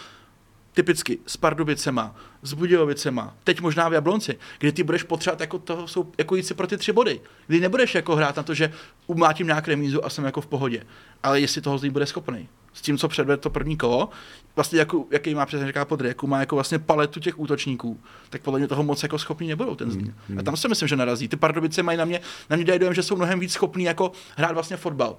typicky 0.76 1.18
s 1.26 1.36
Pardubicema, 1.36 2.14
s 2.42 2.52
Budějovicema, 2.52 3.34
teď 3.44 3.60
možná 3.60 3.88
v 3.88 3.92
Jablonci, 3.92 4.38
kdy 4.58 4.72
ty 4.72 4.82
budeš 4.82 5.02
potřebovat 5.02 5.40
jako 5.40 5.58
toho 5.58 5.88
jsou, 5.88 6.12
jako 6.18 6.36
jít 6.36 6.42
si 6.42 6.54
pro 6.54 6.66
ty 6.66 6.76
tři 6.76 6.92
body. 6.92 7.20
Kdy 7.46 7.60
nebudeš 7.60 7.94
jako 7.94 8.16
hrát 8.16 8.36
na 8.36 8.42
to, 8.42 8.54
že 8.54 8.72
umlátím 9.06 9.46
nějak 9.46 9.68
remízu 9.68 10.04
a 10.04 10.10
jsem 10.10 10.24
jako 10.24 10.40
v 10.40 10.46
pohodě. 10.46 10.82
Ale 11.22 11.40
jestli 11.40 11.60
toho 11.60 11.78
zlý 11.78 11.90
bude 11.90 12.06
schopný. 12.06 12.48
S 12.72 12.80
tím, 12.80 12.98
co 12.98 13.08
předvede 13.08 13.36
to 13.36 13.50
první 13.50 13.76
kolo, 13.76 14.08
vlastně 14.56 14.78
jako, 14.78 15.04
jaký 15.10 15.34
má 15.34 15.46
přesně 15.46 15.66
říká 15.66 15.84
podry, 15.84 16.08
jako 16.08 16.26
má 16.26 16.40
jako 16.40 16.56
vlastně 16.56 16.78
paletu 16.78 17.20
těch 17.20 17.38
útočníků, 17.38 18.00
tak 18.30 18.42
podle 18.42 18.58
mě 18.58 18.68
toho 18.68 18.82
moc 18.82 19.02
jako 19.02 19.18
schopný 19.18 19.48
nebudou 19.48 19.74
ten 19.74 19.90
zlý. 19.90 20.12
Hmm. 20.28 20.38
A 20.38 20.42
tam 20.42 20.56
si 20.56 20.68
myslím, 20.68 20.88
že 20.88 20.96
narazí. 20.96 21.28
Ty 21.28 21.36
Pardubice 21.36 21.82
mají 21.82 21.98
na 21.98 22.04
mě, 22.04 22.20
na 22.50 22.56
mě 22.56 22.64
dají 22.64 22.78
dojem, 22.78 22.94
že 22.94 23.02
jsou 23.02 23.16
mnohem 23.16 23.40
víc 23.40 23.52
schopní 23.52 23.84
jako 23.84 24.12
hrát 24.36 24.52
vlastně 24.52 24.76
fotbal. 24.76 25.16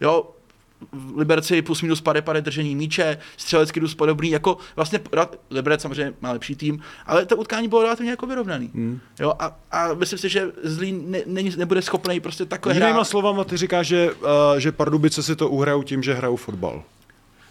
Jo, 0.00 0.30
Liberci 1.16 1.62
plus 1.62 1.82
minus 1.82 2.00
pade 2.00 2.22
pade 2.22 2.40
držení 2.40 2.76
míče, 2.76 3.18
střelecky 3.36 3.80
dost 3.80 3.94
podobný, 3.94 4.30
jako 4.30 4.56
vlastně 4.76 5.00
Liberec 5.50 5.82
samozřejmě 5.82 6.12
má 6.20 6.32
lepší 6.32 6.56
tým, 6.56 6.80
ale 7.06 7.26
to 7.26 7.36
utkání 7.36 7.68
bylo 7.68 7.82
relativně 7.82 8.10
jako 8.10 8.26
vyrovnaný. 8.26 8.70
Hmm. 8.74 9.00
Jo, 9.20 9.32
a, 9.38 9.56
a, 9.72 9.94
myslím 9.94 10.18
si, 10.18 10.28
že 10.28 10.52
Zlín 10.62 11.02
ne, 11.06 11.18
ne, 11.26 11.42
nebude 11.56 11.82
schopný 11.82 12.20
prostě 12.20 12.44
takhle 12.44 12.74
Jinýma 12.74 12.92
hrát. 12.92 13.04
slovama 13.04 13.44
ty 13.44 13.56
říkáš, 13.56 13.86
že, 13.86 14.12
uh, 14.12 14.28
že 14.58 14.72
Pardubice 14.72 15.22
si 15.22 15.36
to 15.36 15.48
uhrajou 15.48 15.82
tím, 15.82 16.02
že 16.02 16.14
hrajou 16.14 16.36
fotbal. 16.36 16.82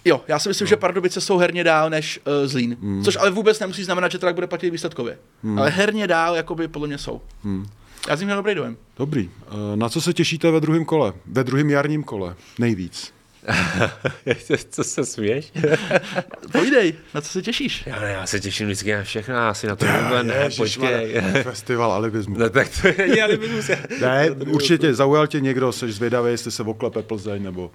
Jo, 0.06 0.22
já 0.28 0.40
si 0.40 0.50
myslím, 0.50 0.66
no. 0.66 0.70
že 0.70 0.78
Pardubice 0.78 1.22
jsou 1.22 1.38
herně 1.38 1.64
dál 1.64 1.90
než 1.90 2.20
uh, 2.28 2.48
Zlín. 2.48 2.78
Hmm. 2.82 3.04
Což 3.04 3.18
ale 3.18 3.32
vůbec 3.32 3.60
nemusí 3.60 3.84
znamenat, 3.84 4.12
že 4.12 4.18
to 4.18 4.26
tak 4.26 4.36
bude 4.36 4.48
platit 4.48 4.70
výsledkově. 4.70 5.18
Hmm. 5.44 5.60
Ale 5.60 5.70
herně 5.70 6.08
dál, 6.08 6.36
jakoby 6.36 6.68
podle 6.68 6.88
mě 6.88 6.98
jsou. 6.98 7.22
Hmm. 7.44 7.66
Já 8.10 8.18
jsem 8.18 8.26
měl 8.26 8.38
dobrý 8.38 8.56
dojem. 8.56 8.78
Dobrý. 8.98 9.30
Uh, 9.52 9.76
na 9.76 9.90
co 9.90 10.02
se 10.02 10.14
těšíte 10.14 10.52
ve 10.52 10.60
druhém 10.62 10.86
kole? 10.86 11.14
Ve 11.26 11.44
druhém 11.44 11.70
jarním 11.70 12.04
kole? 12.04 12.36
Nejvíc. 12.60 13.15
co 14.70 14.84
se 14.84 15.06
směš? 15.06 15.52
Povídej, 16.52 16.94
na 17.14 17.22
co 17.22 17.30
se 17.30 17.42
těšíš? 17.42 17.84
Já, 17.86 18.00
ne, 18.00 18.12
já 18.12 18.28
se 18.28 18.40
těším 18.40 18.68
vždycky 18.68 18.94
na 18.94 19.04
všechno, 19.04 19.38
asi 19.38 19.68
na 19.68 19.76
to 19.76 19.86
ne, 19.86 20.24
ne, 20.24 20.50
počkej. 20.58 21.22
Festival 21.44 21.92
alibismu. 21.92 22.38
No 22.38 22.50
tak 22.50 22.68
to 22.82 22.88
není 22.98 23.22
alibismus. 23.22 23.70
ne, 24.02 24.32
určitě 24.32 24.94
zaujal 24.94 25.28
tě 25.28 25.40
někdo, 25.40 25.72
jsi 25.72 25.92
zvědavý, 25.92 26.32
jestli 26.32 26.52
se 26.52 26.64
oklepe 26.64 27.02
Plzeň, 27.02 27.44
nebo... 27.44 27.72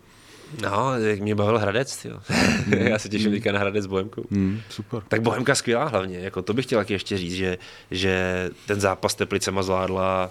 No, 0.62 0.92
mě 1.20 1.34
bavil 1.34 1.58
Hradec, 1.58 2.04
jo. 2.04 2.18
Mm. 2.66 2.72
já 2.72 2.98
se 2.98 3.08
těším 3.08 3.30
teďka 3.30 3.52
na 3.52 3.58
Hradec 3.58 3.84
s 3.84 3.86
Bohemkou. 3.86 4.24
Mm, 4.30 4.60
super. 4.68 5.02
Tak 5.08 5.22
Bohemka 5.22 5.54
skvělá 5.54 5.84
hlavně, 5.84 6.18
jako 6.18 6.42
to 6.42 6.54
bych 6.54 6.64
chtěl 6.64 6.78
taky 6.78 6.92
ještě 6.92 7.18
říct, 7.18 7.34
že, 7.34 7.58
že 7.90 8.50
ten 8.66 8.80
zápas 8.80 9.14
Teplicema 9.14 9.62
zvládla 9.62 10.30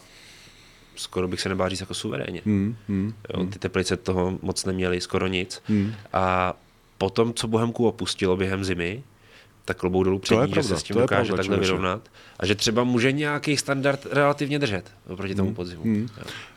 skoro 0.99 1.27
bych 1.27 1.41
se 1.41 1.49
nebál 1.49 1.69
říct 1.69 1.79
jako 1.79 1.93
suverénně. 1.93 2.41
Hmm, 2.45 2.75
hmm, 2.87 3.13
jo, 3.33 3.45
ty 3.45 3.59
Teplice 3.59 3.97
toho 3.97 4.39
moc 4.41 4.65
neměly, 4.65 5.01
skoro 5.01 5.27
nic. 5.27 5.61
Hmm. 5.65 5.93
A 6.13 6.53
potom, 6.97 7.33
co 7.33 7.47
Bohemku 7.47 7.87
opustilo 7.87 8.37
během 8.37 8.63
zimy, 8.63 9.03
tak 9.65 9.77
klobou 9.77 10.03
dolů 10.03 10.19
před 10.19 10.35
ní, 10.35 10.53
že 10.55 10.63
se 10.63 10.77
s 10.77 10.83
tím 10.83 10.95
dokáže 10.95 11.27
pravda, 11.27 11.43
takhle 11.43 11.57
vyrovnat. 11.57 12.09
A 12.39 12.45
že 12.45 12.55
třeba 12.55 12.83
může 12.83 13.11
nějaký 13.11 13.57
standard 13.57 14.07
relativně 14.11 14.59
držet 14.59 14.91
oproti 15.07 15.35
tomu 15.35 15.47
hmm. 15.47 15.55
podzimu. 15.55 15.83
Hmm. 15.83 16.07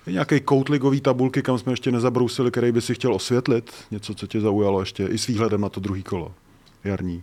Je 0.07 0.13
nějaký 0.13 0.41
kout 0.41 0.69
ligový 0.69 1.01
tabulky, 1.01 1.43
kam 1.43 1.59
jsme 1.59 1.73
ještě 1.73 1.91
nezabrousili, 1.91 2.51
který 2.51 2.73
by 2.73 2.81
si 2.81 2.95
chtěl 2.95 3.15
osvětlit? 3.15 3.73
Něco, 3.91 4.15
co 4.15 4.27
tě 4.27 4.41
zaujalo 4.41 4.81
ještě 4.81 5.07
i 5.07 5.19
s 5.19 5.27
výhledem 5.27 5.61
na 5.61 5.69
to 5.69 5.81
druhý 5.81 6.03
kolo 6.03 6.35
jarní? 6.85 7.23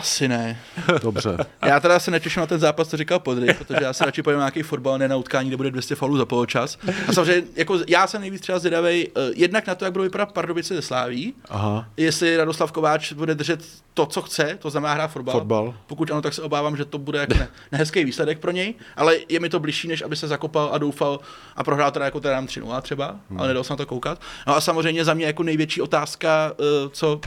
Asi 0.00 0.28
ne. 0.28 0.60
Dobře. 1.02 1.36
Já 1.66 1.80
teda 1.80 1.98
se 1.98 2.10
netěším 2.10 2.40
na 2.40 2.46
ten 2.46 2.60
zápas, 2.60 2.88
co 2.88 2.96
říkal 2.96 3.18
Podry, 3.18 3.54
protože 3.54 3.84
já 3.84 3.92
se 3.92 4.04
radši 4.04 4.22
pojím 4.22 4.38
nějaký 4.38 4.62
fotbal, 4.62 4.98
ne 4.98 5.08
na 5.08 5.16
utkání, 5.16 5.48
kde 5.48 5.56
bude 5.56 5.70
200 5.70 5.94
falů 5.94 6.16
za 6.16 6.26
poločas. 6.26 6.78
A 7.08 7.12
samozřejmě, 7.12 7.42
jako 7.56 7.78
já 7.88 8.06
jsem 8.06 8.20
nejvíc 8.20 8.40
třeba 8.40 8.58
zvědavý, 8.58 9.08
uh, 9.08 9.22
jednak 9.34 9.66
na 9.66 9.74
to, 9.74 9.84
jak 9.84 9.92
budou 9.92 10.02
vypadat 10.02 10.32
Pardubice 10.32 10.74
ze 10.74 10.82
Sláví, 10.82 11.34
Aha. 11.48 11.86
jestli 11.96 12.36
Radoslav 12.36 12.72
Kováč 12.72 13.12
bude 13.12 13.34
držet 13.34 13.60
to, 13.94 14.06
co 14.06 14.22
chce, 14.22 14.58
to 14.60 14.70
znamená 14.70 14.94
hrát 14.94 15.08
fotbal. 15.08 15.34
fotbal. 15.34 15.74
Pokud 15.86 16.10
ano, 16.10 16.22
tak 16.22 16.34
se 16.34 16.42
obávám, 16.42 16.76
že 16.76 16.84
to 16.84 16.98
bude 16.98 17.18
jako 17.18 17.34
ne, 17.34 17.48
nehezký 17.72 18.04
výsledek 18.04 18.38
pro 18.38 18.50
něj, 18.50 18.74
ale 18.96 19.16
je 19.28 19.40
mi 19.40 19.48
to 19.48 19.60
blížší, 19.60 19.88
než 19.88 20.02
aby 20.02 20.16
se 20.16 20.28
zakopal 20.28 20.70
a 20.72 20.78
doufal 20.78 21.20
a 21.56 21.64
prohrál 21.64 21.90
teda 21.90 22.04
jako 22.04 22.20
teda 22.20 22.42
3 22.46 22.60
třeba, 22.82 23.16
hmm. 23.30 23.38
ale 23.38 23.48
nedal 23.48 23.64
se 23.64 23.72
na 23.72 23.76
to 23.76 23.86
koukat. 23.86 24.20
No 24.46 24.56
a 24.56 24.60
samozřejmě 24.60 25.04
za 25.04 25.14
mě 25.14 25.26
jako 25.26 25.42
největší 25.42 25.82
otázka, 25.82 26.52
uh, 26.58 26.90
co 26.92 27.20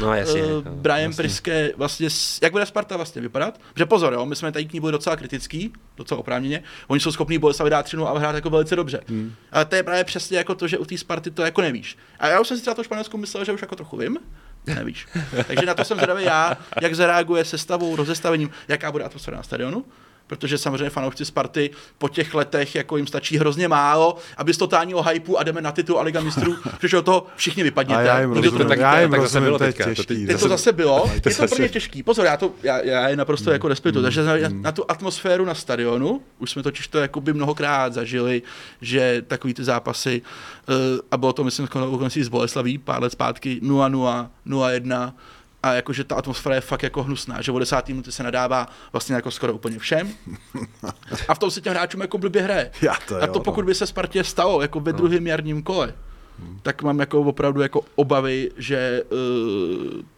no, 0.00 0.14
jasně, 0.14 0.44
uh, 0.44 0.62
Brian 0.68 1.00
jasně. 1.00 1.22
Priske 1.22 1.72
vlastně, 1.76 2.08
jak 2.42 2.52
bude 2.52 2.66
Sparta 2.66 2.96
vlastně 2.96 3.22
vypadat? 3.22 3.60
Že 3.76 3.86
pozor, 3.86 4.12
jo, 4.12 4.26
my 4.26 4.36
jsme 4.36 4.52
tady 4.52 4.64
k 4.64 4.72
ní 4.72 4.80
byli 4.80 4.92
docela 4.92 5.16
kritický, 5.16 5.72
docela 5.96 6.20
oprávněně. 6.20 6.62
Oni 6.86 7.00
jsou 7.00 7.12
schopní 7.12 7.38
Boleslavi 7.38 7.70
dát 7.70 7.82
3 7.82 7.96
a 7.96 8.18
hrát 8.18 8.34
jako 8.34 8.50
velice 8.50 8.76
dobře. 8.76 9.00
Hmm. 9.08 9.34
Ale 9.52 9.64
to 9.64 9.76
je 9.76 9.82
právě 9.82 10.04
přesně 10.04 10.38
jako 10.38 10.54
to, 10.54 10.68
že 10.68 10.78
u 10.78 10.84
té 10.84 10.98
Sparty 10.98 11.30
to 11.30 11.42
jako 11.42 11.60
nevíš. 11.60 11.98
A 12.18 12.28
já 12.28 12.40
už 12.40 12.48
jsem 12.48 12.56
si 12.56 12.60
třeba 12.60 12.74
to 12.74 12.84
Španělsku 12.84 13.18
myslel, 13.18 13.44
že 13.44 13.52
už 13.52 13.62
jako 13.62 13.76
trochu 13.76 13.96
vím, 13.96 14.18
nevíš. 14.66 15.08
Takže 15.46 15.66
na 15.66 15.74
to 15.74 15.84
jsem 15.84 15.96
zvědavý 15.96 16.24
já, 16.24 16.56
jak 16.82 16.94
zareaguje 16.94 17.44
se 17.44 17.58
stavou, 17.58 17.96
rozestavením, 17.96 18.50
jaká 18.68 18.92
bude 18.92 19.04
atmosféra 19.04 19.36
na 19.36 19.42
stadionu 19.42 19.84
protože 20.26 20.58
samozřejmě 20.58 20.90
fanoušci 20.90 21.24
Sparty 21.24 21.70
po 21.98 22.08
těch 22.08 22.34
letech 22.34 22.74
jako 22.74 22.96
jim 22.96 23.06
stačí 23.06 23.38
hrozně 23.38 23.68
málo, 23.68 24.16
aby 24.36 24.54
z 24.54 24.58
totálního 24.58 25.02
hypeu 25.02 25.36
a 25.36 25.42
jdeme 25.42 25.60
na 25.60 25.72
titul 25.72 25.98
a 25.98 26.02
Liga 26.02 26.20
mistrů, 26.20 26.56
protože 26.70 27.02
to 27.02 27.26
všichni 27.36 27.62
vypadněte. 27.62 28.00
A 28.00 28.02
já 28.02 28.20
jim 28.20 28.32
rozumím, 28.32 28.58
to 28.58 28.68
tak, 28.68 28.78
já 28.78 29.00
jim 29.00 29.10
tak 29.10 29.20
rozumím, 29.20 29.46
bylo 29.46 29.58
to 29.58 29.64
je 29.64 29.72
těžký. 29.72 30.26
Teď 30.26 30.40
to 30.40 30.48
zase 30.48 30.72
bylo, 30.72 31.10
je 31.26 31.34
to 31.34 31.46
pro 31.46 31.58
mě 31.58 31.68
těžký. 31.68 32.02
Pozor, 32.02 32.24
já, 32.24 32.36
to, 32.36 32.52
já, 32.62 32.78
já 32.78 33.08
je 33.08 33.16
naprosto 33.16 33.50
mm, 33.50 33.52
jako 33.52 33.68
respektuju. 33.68 34.02
Mm, 34.02 34.04
takže 34.04 34.22
na, 34.22 34.34
na, 34.48 34.72
tu 34.72 34.84
atmosféru 34.88 35.44
na 35.44 35.54
stadionu, 35.54 36.20
už 36.38 36.50
jsme 36.50 36.62
totiž 36.62 36.88
to 36.88 36.98
jako 36.98 37.20
by 37.20 37.32
mnohokrát 37.32 37.92
zažili, 37.92 38.42
že 38.80 39.22
takový 39.26 39.54
ty 39.54 39.64
zápasy, 39.64 40.22
uh, 40.68 40.74
a 41.10 41.16
bylo 41.16 41.32
to 41.32 41.44
myslím 41.44 41.66
konci 41.66 42.24
z 42.24 42.28
Boleslaví 42.28 42.78
pár 42.78 43.02
let 43.02 43.12
zpátky, 43.12 43.60
0-0, 43.62 44.28
0-1, 44.46 45.12
a 45.70 45.72
jakože 45.72 46.04
ta 46.04 46.14
atmosféra 46.14 46.54
je 46.54 46.60
fakt 46.60 46.82
jako 46.82 47.02
hnusná, 47.02 47.42
že 47.42 47.52
o 47.52 47.58
desátý 47.58 47.92
minuty 47.92 48.12
se 48.12 48.22
nadává 48.22 48.68
vlastně 48.92 49.14
jako 49.14 49.30
skoro 49.30 49.54
úplně 49.54 49.78
všem. 49.78 50.12
A 51.28 51.34
v 51.34 51.38
tom 51.38 51.50
se 51.50 51.60
těm 51.60 51.72
hráčům 51.72 52.00
jako 52.00 52.18
blbě 52.18 52.42
hraje. 52.42 52.70
Já 52.82 52.94
to, 53.08 53.22
a 53.22 53.26
to 53.26 53.38
jo, 53.38 53.40
pokud 53.40 53.60
no. 53.60 53.66
by 53.66 53.74
se 53.74 53.86
Spartě 53.86 54.24
stalo 54.24 54.62
jako 54.62 54.80
ve 54.80 54.92
no. 54.92 54.98
druhém 54.98 55.26
jarním 55.26 55.62
kole, 55.62 55.94
hmm. 56.38 56.58
tak 56.62 56.82
mám 56.82 57.00
jako 57.00 57.20
opravdu 57.20 57.60
jako 57.60 57.80
obavy, 57.94 58.50
že 58.56 59.02
uh, 59.02 59.18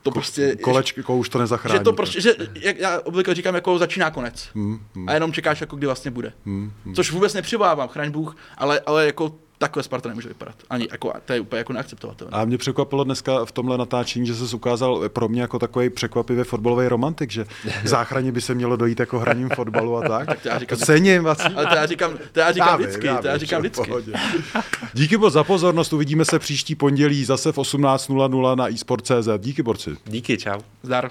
to 0.03 0.11
Ko, 0.11 0.15
prostě... 0.15 0.57
Kolečko 0.57 1.17
už 1.17 1.29
to 1.29 1.39
nezachrání. 1.39 1.79
Že 1.79 1.85
to 1.85 1.93
prostě, 1.93 2.21
že, 2.21 2.35
jak 2.55 2.79
já 2.79 3.01
obvykle 3.01 3.35
říkám, 3.35 3.55
jako 3.55 3.79
začíná 3.79 4.11
konec. 4.11 4.49
Hmm, 4.55 4.81
hmm. 4.95 5.09
A 5.09 5.15
jenom 5.15 5.33
čekáš, 5.33 5.61
jako 5.61 5.77
kdy 5.77 5.87
vlastně 5.87 6.11
bude. 6.11 6.33
Hmm, 6.47 6.73
hmm. 6.85 6.95
Což 6.95 7.13
vůbec 7.13 7.35
nepřivávám, 7.35 7.89
chraň 7.89 8.11
Bůh, 8.11 8.37
ale, 8.59 8.81
ale 8.87 9.07
jako 9.07 9.35
takhle 9.59 9.83
Sparta 9.83 10.09
nemůže 10.09 10.29
vypadat. 10.29 10.55
Ani, 10.71 10.89
jako, 10.93 11.13
to 11.25 11.33
je 11.33 11.41
úplně 11.41 11.59
jako 11.59 11.73
neakceptovatelné. 11.73 12.37
A 12.37 12.45
mě 12.45 12.59
překvapilo 12.59 13.05
dneska 13.05 13.45
v 13.45 13.53
tomhle 13.53 13.79
natáčení, 13.79 14.27
že 14.27 14.35
se 14.35 14.57
ukázal 14.57 15.09
pro 15.09 15.29
mě 15.29 15.41
jako 15.41 15.59
takový 15.59 15.91
překvapivý 15.91 16.43
fotbalový 16.43 16.89
romantik, 16.89 17.31
že 17.31 17.45
k 17.83 17.87
záchraně 17.87 18.33
by 18.33 18.41
se 18.41 18.55
mělo 18.55 18.77
dojít 18.77 19.01
jako 19.01 19.19
hraním 19.19 19.49
fotbalu 19.49 19.97
a 19.97 20.09
tak. 20.09 20.27
tak 20.27 20.43
to 20.43 20.49
já 20.49 20.59
říkám, 20.59 20.79
to 20.79 20.85
cením, 20.85 21.23
vlastně. 21.23 21.55
Ale 21.55 21.67
to 21.67 21.75
já 21.75 21.87
říkám, 21.87 22.19
to 22.33 22.41
já 22.41 22.53
říkám 22.53 22.69
já 22.69 22.77
vždycky. 22.77 23.07
Já 23.07 23.23
to 23.23 23.27
já 23.27 23.39
říkám 23.39 23.61
vždycky. 23.61 23.93
Díky 24.95 25.17
moc 25.17 25.33
za 25.33 25.45
pozornost, 25.45 25.93
uvidíme 25.93 26.25
se 26.25 26.39
příští 26.39 26.75
pondělí 26.75 27.25
zase 27.25 27.53
v 27.53 27.59
18.00 27.59 28.57
na 28.57 28.69
eSport.cz. 28.69 29.29
Díky 29.39 29.63
borci. 29.63 29.97
Díky, 30.07 30.39
čau. 30.39 30.61
Zdar. 30.83 31.11